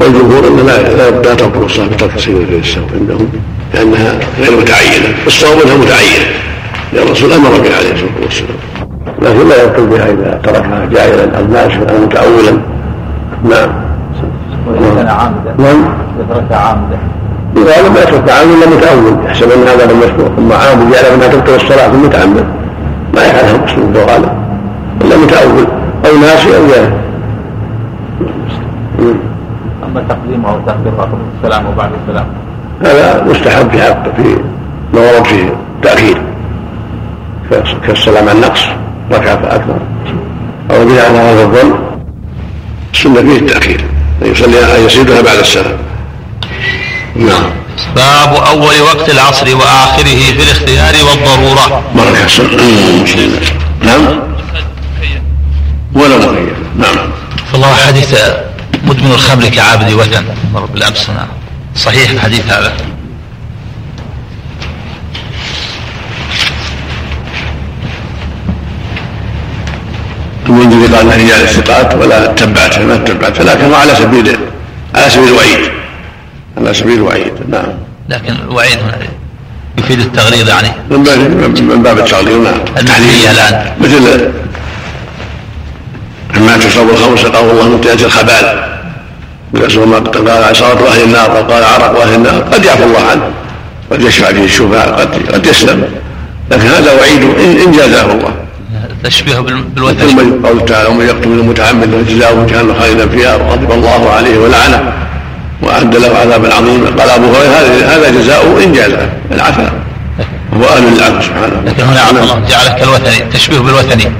[0.00, 3.28] والجمهور انه لا لا تبطل الصلاة بترك سجود السهو عندهم
[3.74, 5.14] لأنها غير متعينة.
[5.26, 6.26] الصواب أنها متعينة.
[6.92, 8.58] لأن الرسول أمر بها عليه الصلاة والسلام.
[9.22, 12.60] لكن لا يبطل بها إذا تركها جاهلا أو ناسا أو متأولا.
[13.44, 13.70] نعم.
[14.66, 15.54] وإذا كان عامدا.
[15.58, 15.94] نعم.
[16.20, 16.98] يترك عامدا.
[17.56, 21.28] إذا لم يترك عامل الا متاول يحسب أن هذا لم يشكر ثم عامل يعلم انها
[21.28, 22.46] تبطل الصلاة ثم متعمد
[23.14, 24.30] ما يفعلها مسلم في الغالب
[25.04, 25.66] الا متاول
[26.06, 26.92] أو ناسي أو جاهل
[29.84, 32.26] أما تقديمه أو تأخيره قبل السلام وبعد السلام
[32.82, 34.36] هذا مستحب في حق في
[34.94, 36.22] ما ورد فيه تأخير.
[37.86, 38.66] كالسلام عن نقص
[39.12, 39.78] ركعة فأكثر
[40.70, 41.74] أو بناء على هذا الظن.
[42.92, 43.84] السنة فيه التأخير.
[44.22, 45.76] أن يصلي أن يسجدها بعد السلام.
[47.18, 47.50] نعم.
[47.96, 51.82] باب أول وقت العصر وآخره في الاختيار والضرورة.
[51.94, 52.56] بارك حسن
[53.82, 54.20] نعم.
[55.94, 57.10] ولا مخير نعم.
[57.52, 58.14] والله حديث
[58.84, 60.24] مدمن الخمر كعابد وثن.
[60.54, 61.28] مر بالأمس نعم.
[61.76, 62.72] صحيح الحديث هذا.
[70.46, 74.36] المنذر قال رجال الثقات ولا تبعته ما تبعته لكن على سبيل
[74.94, 75.75] على سبيل الوعيد.
[76.56, 77.66] على سبيل الوعيد نعم.
[78.08, 78.98] لكن الوعيد هنا
[79.78, 81.18] يفيد التغليظ يعني؟ من باب
[81.60, 82.54] من باب التغليظ نعم.
[82.78, 83.72] المحلية الآن.
[83.80, 84.30] مثل
[86.36, 88.76] عما تصاب الخمس قال الله من تأتي الخبال
[89.52, 93.22] ما قال عصارة أهل النار وقال عرق أهل النار قد يعفو الله عنه
[93.90, 95.84] قد يشفع فيه الشفاء قد قد يسلم.
[96.50, 98.34] لكن هذا وعيد إن, إن جازاه الله.
[99.04, 100.16] تشبيه بالوثن.
[100.16, 104.92] ما قول تعالى ومن يقتل المتعمد فجزاؤه جهنم خالدا فيها وغضب الله عليه ولعنه.
[105.62, 109.70] واعد له عذابا عظيما قال أبو هريرة هذا هذا جزاؤه إن جازه العفا
[110.56, 114.12] هو أهل للعفو سبحانه لكن هنا عفى الله جعله كالوثني تشبيه بالوثني.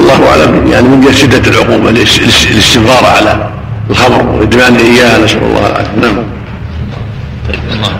[0.00, 0.66] الله أعلم.
[0.72, 1.00] يعني من
[1.48, 3.48] العقوبة الاس- الاس- الاستمرار على
[3.90, 6.00] الخمر وإدمان اياها نسأل الله العافية.
[6.02, 6.16] نعم.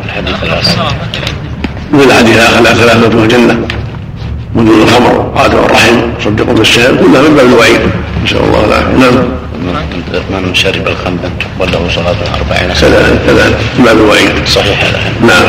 [0.05, 0.77] الحديث الآخر
[1.93, 2.37] من الحديث
[2.75, 3.59] ثلاثة في الجنة.
[4.55, 7.81] منذ الخمر قاتل الرحم صدق بالسهل كلها من باب الوعيد.
[8.25, 8.97] نسأل الله العافية.
[8.99, 9.25] نعم.
[10.31, 13.19] من شرب الخمر تقبل له صلاة أربعين سنة.
[13.27, 15.01] كذلك من باب الوعيد صحيح هذا.
[15.21, 15.47] نعم.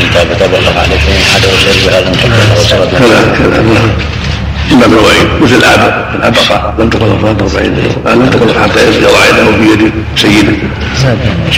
[0.00, 4.80] إن تاب تاب الله عليه فإن حدا وشرب هذا تقبل له صلاة كذلك كذلك نعم.
[4.80, 9.46] باب الوعيد مثل العبد العبقة لم تقل صلاة 40 يوم لم تقل حتى يسجد عينه
[9.58, 10.56] في يد سيده.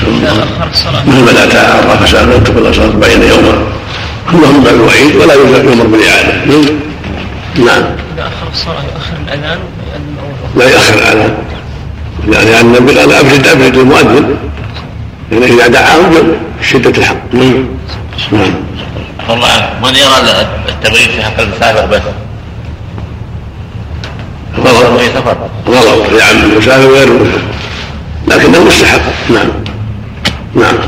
[0.06, 0.47] الله.
[1.06, 3.55] مثل من اتى عرف ساعه لم تقل صلاة 40 يوما.
[4.31, 6.32] كلهم من باب الوعيد ولا يؤمر بالاعاده
[7.56, 7.82] نعم
[8.15, 9.59] إذا أخر الصلاة يؤخر الأذان
[10.56, 11.35] لا يؤخر الأذان.
[12.26, 14.36] يعني النبي قال ابرد أبرد المؤذن.
[15.30, 17.16] لأن إذا دعاه جل شده الحق.
[17.32, 17.64] نعم.
[18.32, 18.54] نعم.
[19.28, 22.00] والله من يرى التبريد في حق المسافر بس
[24.58, 24.86] غلط
[25.68, 27.40] غلط يعني المسافر غير المسافر
[28.28, 29.00] لكنه مستحب
[29.30, 29.48] نعم.
[30.54, 30.78] نعم.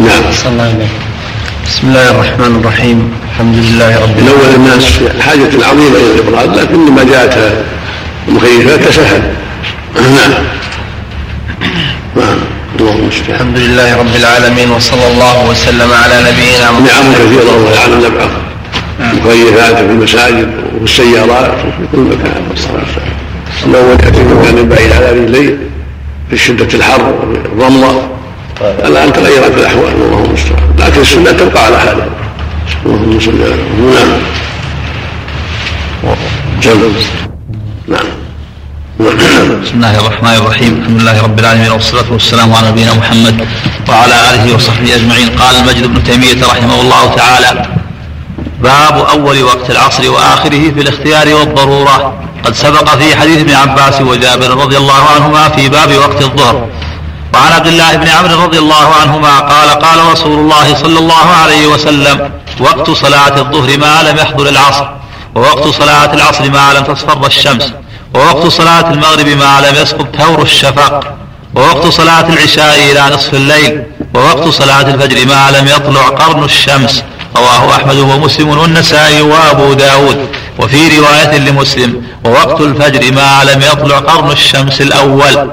[0.00, 0.32] نعم.
[0.32, 0.88] صلى الله عليه
[1.66, 3.12] بسم الله الرحمن الرحيم.
[3.32, 7.38] الحمد لله رب من أول الناس حاجة عظيمة إلى الابراج لكن لما جاءت
[8.28, 9.22] المكيفات تسهل
[9.94, 10.32] نعم.
[12.16, 12.38] نعم.
[13.28, 16.86] الحمد لله رب العالمين وصلى الله وسلم على نبينا محمد.
[16.86, 18.30] نعم كثيرة الله يعلم نبعه
[19.00, 22.42] مكيفات في المساجد وفي السيارات وفي كل مكان.
[22.74, 23.12] العافية.
[23.66, 25.56] الأول يأتي في مكان بعيد على رجليه
[26.30, 27.14] في شدة الحر
[27.56, 28.08] الرملة
[28.60, 32.08] الآن تغيرت الأحوال والله المستعان لكن السنة تبقى على حالها.
[32.86, 33.56] اللهم صل على.
[33.94, 34.20] نعم.
[36.62, 36.92] جل.
[37.88, 38.17] نعم نعم.
[38.98, 40.72] بسم الله الرحمن الرحيم.
[40.80, 41.70] الحمد لله رب العالمين.
[41.70, 43.46] والصلاة والسلام على نبينا محمد
[43.88, 45.28] وعلى آله وصحبه أجمعين.
[45.38, 47.66] قال المجد بن تيمية رحمه الله تعالى
[48.60, 52.14] باب أول وقت العصر وآخره في الاختيار والضرورة.
[52.44, 56.68] قد سبق في حديث ابن عباس وجابر رضي الله عنهما في باب وقت الظهر.
[57.34, 61.66] وعن عبد الله بن عمرو رضي الله عنهما قال قال رسول الله صلى الله عليه
[61.66, 62.30] وسلم
[62.60, 64.86] وقت صلاة الظهر ما لم يحضر العصر
[65.34, 67.72] ووقت صلاة العصر ما لم تصفر الشمس.
[68.14, 71.14] ووقت صلاة المغرب ما لم يسقط ثور الشفق.
[71.54, 73.82] ووقت صلاة العشاء إلى نصف الليل.
[74.14, 77.02] ووقت صلاة الفجر ما لم يطلع قرن الشمس.
[77.36, 80.28] رواه أحمد ومسلم والنسائي وأبو داود.
[80.58, 85.50] وفي رواية لمسلم ووقت الفجر ما لم يطلع قرن الشمس الأول.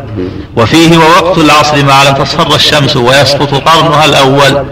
[0.58, 4.66] وفيه ووقت العصر ما لم تصفر الشمس ويسقط قرنها الأول.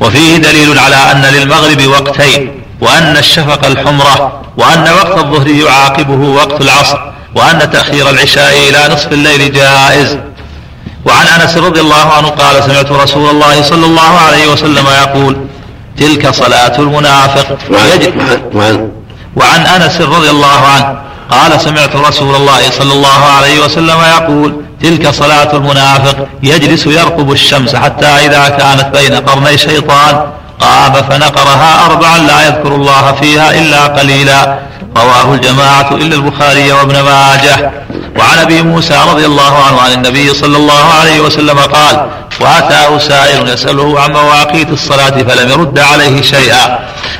[0.00, 7.11] وفيه دليل على أن للمغرب وقتين وأن الشفق الحمرة وأن وقت الظهر يعاقبه وقت العصر.
[7.34, 10.18] وأن تأخير العشاء إلى نصف الليل جائز.
[11.04, 15.36] وعن أنس رضي الله عنه قال سمعت رسول الله صلى الله عليه وسلم يقول
[15.98, 17.58] تلك صلاة المنافق.
[19.36, 20.98] وعن أنس رضي الله عنه
[21.30, 27.76] قال سمعت رسول الله صلى الله عليه وسلم يقول تلك صلاة المنافق يجلس يرقب الشمس
[27.76, 30.26] حتى إذا كانت بين قرني شيطان
[30.60, 34.58] قام فنقرها أربعا لا يذكر الله فيها إلا قليلا.
[34.96, 37.70] رواه الجماعة إلا البخاري وابن ماجه.
[38.18, 42.06] وعن أبي موسى رضي الله عنه عن النبي صلى الله عليه وسلم قال
[42.40, 46.78] وآتاه سائل يسأله عن مواقيت الصلاة فلم يرد عليه شيئا.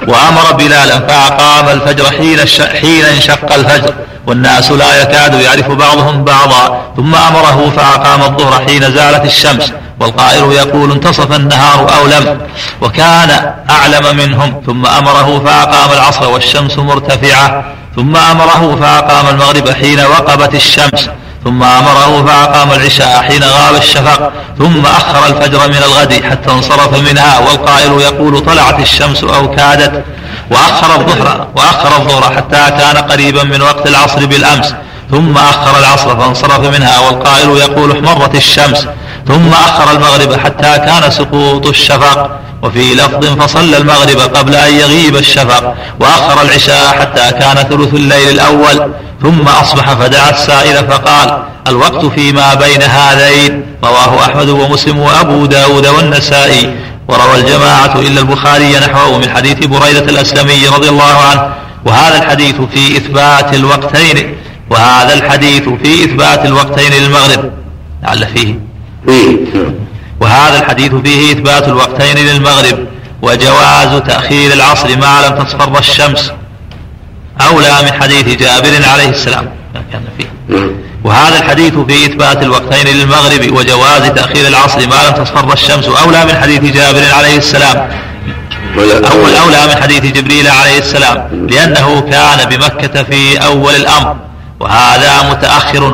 [0.08, 2.38] وأمر بلالا فأقام الفجر حين
[2.80, 3.94] حين انشق الفجر.
[4.26, 6.80] والناس لا يكاد يعرف بعضهم بعضا.
[6.96, 9.72] ثم أمره فأقام الظهر حين زالت الشمس.
[10.00, 12.38] والقائل يقول انتصف النهار أو لم
[12.80, 17.64] وكان أعلم منهم ثم أمره فأقام العصر والشمس مرتفعة
[17.96, 21.08] ثم أمره فأقام المغرب حين وقبت الشمس
[21.44, 27.38] ثم أمره فأقام العشاء حين غاب الشفق ثم أخر الفجر من الغد حتى انصرف منها
[27.38, 30.04] والقائل يقول طلعت الشمس أو كادت
[30.50, 34.74] وأخر الظهر وأخر الظهر حتى كان قريبا من وقت العصر بالأمس
[35.10, 38.86] ثم أخر العصر فانصرف منها والقائل يقول احمرت الشمس
[39.28, 42.38] ثم أخر المغرب حتى كان سقوط الشفق.
[42.62, 45.74] وفي لفظ فصلى المغرب قبل أن يغيب الشفق.
[46.00, 48.92] وأخر العشاء حتى كان ثلث الليل الأول.
[49.22, 53.76] ثم أصبح فدعا السائل فقال الوقت فيما بين هذين.
[53.84, 56.76] رواه أحمد ومسلم وأبو داود والنسائي.
[57.08, 61.54] وروى الجماعة إلا البخاري نحوه من حديث بريدة الأسلمي رضي الله عنه.
[61.84, 64.36] وهذا الحديث في إثبات الوقتين.
[64.70, 67.52] وهذا الحديث في إثبات الوقتين للمغرب.
[68.02, 68.71] لعل فيه
[70.20, 72.86] وهذا الحديث فيه إثبات الوقتين للمغرب
[73.22, 76.32] وجواز تأخير العصر ما لم تصفر الشمس.
[77.40, 79.50] أولى من حديث جابر عليه السلام.
[79.92, 80.26] كان فيه.
[81.04, 85.84] وهذا الحديث في إثبات الوقتين للمغرب وجواز تأخير العصر ما لم تصفر الشمس.
[85.84, 87.90] أولى من حديث جابر عليه السلام.
[89.12, 91.46] أول أولى من حديث جبريل عليه السلام.
[91.50, 94.16] لأنه كان بمكة في أول الأمر.
[94.62, 95.84] وهذا متأخر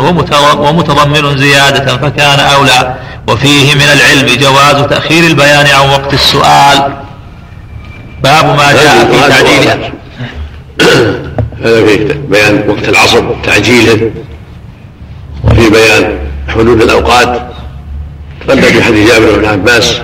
[0.58, 2.94] ومتضمن زيادة فكان أولى.
[3.28, 6.92] وفيه من العلم جواز تأخير البيان عن وقت السؤال.
[8.22, 9.92] باب ما جاء في تعجيلها
[11.64, 14.10] هذا في بيان وقت العصر تعجيله.
[15.44, 16.18] وفي بيان
[16.48, 17.42] حدود الأوقات.
[18.46, 19.94] تقدم في حديث جابر بن عباس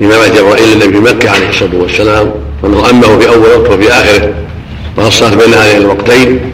[0.00, 2.30] مات جبرائيل النبي في مكة عليه الصلاة والسلام
[2.62, 4.34] وأنه أمه في أول وقت وفي آخره.
[4.96, 6.53] وخصص بين هذين الوقتين.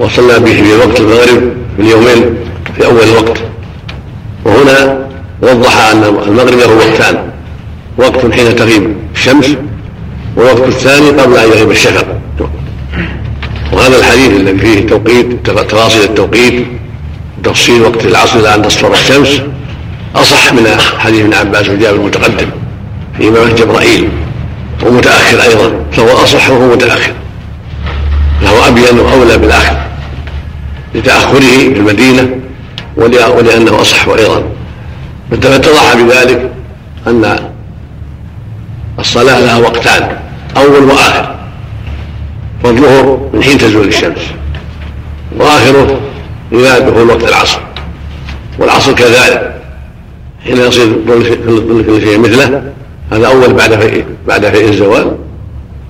[0.00, 2.34] وصلى به في وقت المغرب في اليومين
[2.76, 3.38] في أول الوقت.
[4.44, 5.08] وهنا
[5.42, 7.16] وضح أن المغرب له وقتان
[7.98, 9.46] وقت حين تغيب الشمس
[10.36, 12.06] ووقت الثاني قبل أن يغيب الشفق.
[13.72, 16.66] وهذا الحديث الذي فيه توقيت تفاصيل التوقيت
[17.44, 19.42] تفصيل وقت العصر إلى أن تصفر الشمس
[20.16, 20.66] أصح من
[20.98, 22.46] حديث ابن عباس وجابر المتقدم
[23.18, 24.08] في إمامة جبرائيل
[24.86, 27.12] ومتأخر أيضا فهو أصح وهو متأخر.
[28.42, 29.89] فهو أبين وأولى بالآخر.
[30.94, 32.36] لتأخره في المدينة
[32.96, 34.44] ولأنه أصح أيضا
[35.30, 36.50] فتضح بذلك
[37.06, 37.50] أن
[38.98, 40.16] الصلاة لها وقتان
[40.56, 41.34] أول وآخر.
[42.62, 44.20] فالظهر من حين تزول الشمس
[45.36, 46.00] وآخره
[46.52, 47.58] إلى دخول وقت العصر.
[48.58, 49.54] والعصر كذلك
[50.44, 50.92] حين يصير
[51.86, 52.62] كل شيء مثله
[53.12, 55.16] هذا أول بعد في بعد في الزوال.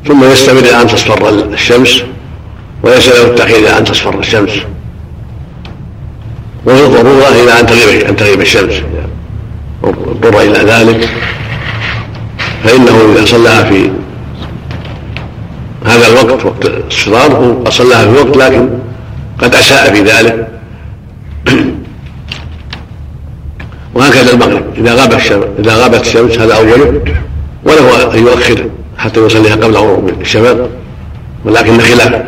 [0.08, 2.02] ثم يستمر إلى أن تصفر الشمس
[2.82, 4.50] وليس له التأخير إلى أن تصفر الشمس.
[6.64, 8.74] وهي ضرورة إلى أن تغيب أن تغيب الشمس.
[9.84, 11.08] اضطر إلى ذلك.
[12.64, 13.90] فإنه إذا صلىها في
[15.86, 18.68] هذا الوقت وقت الصلاة صلاها في وقت لكن
[19.38, 20.48] قد أساء في ذلك.
[23.94, 24.62] وهكذا المغرب.
[24.76, 27.00] إذا غاب الشمس إذا غابت الشمس هذا أوله.
[27.64, 28.64] وله أن يؤخر
[28.98, 30.68] حتى يصليها قبل غروب الشفق
[31.44, 32.22] ولكن خلاف.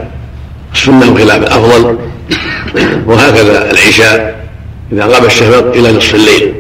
[0.75, 1.37] السنة خلاف.
[1.37, 1.97] الأفضل
[3.07, 4.47] وهكذا العشاء
[4.93, 6.55] إذا غاب الشفق إلى نصف الليل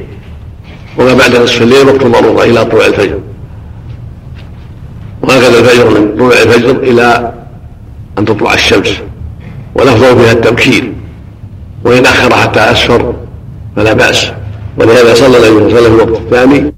[0.98, 3.18] وما بعد نصف الليل وقت ضروره إلى طلوع الفجر.
[5.22, 7.32] وهكذا الفجر من طلوع الفجر إلى
[8.18, 8.92] أن تطلع الشمس
[9.74, 10.92] والافضل فيها التبكير
[11.84, 13.14] وإن أخر حتى أسفر
[13.76, 14.32] فلا بأس.
[14.78, 16.70] ولهذا صلى النبي صلى الله عليه وسلم في الوقت الثاني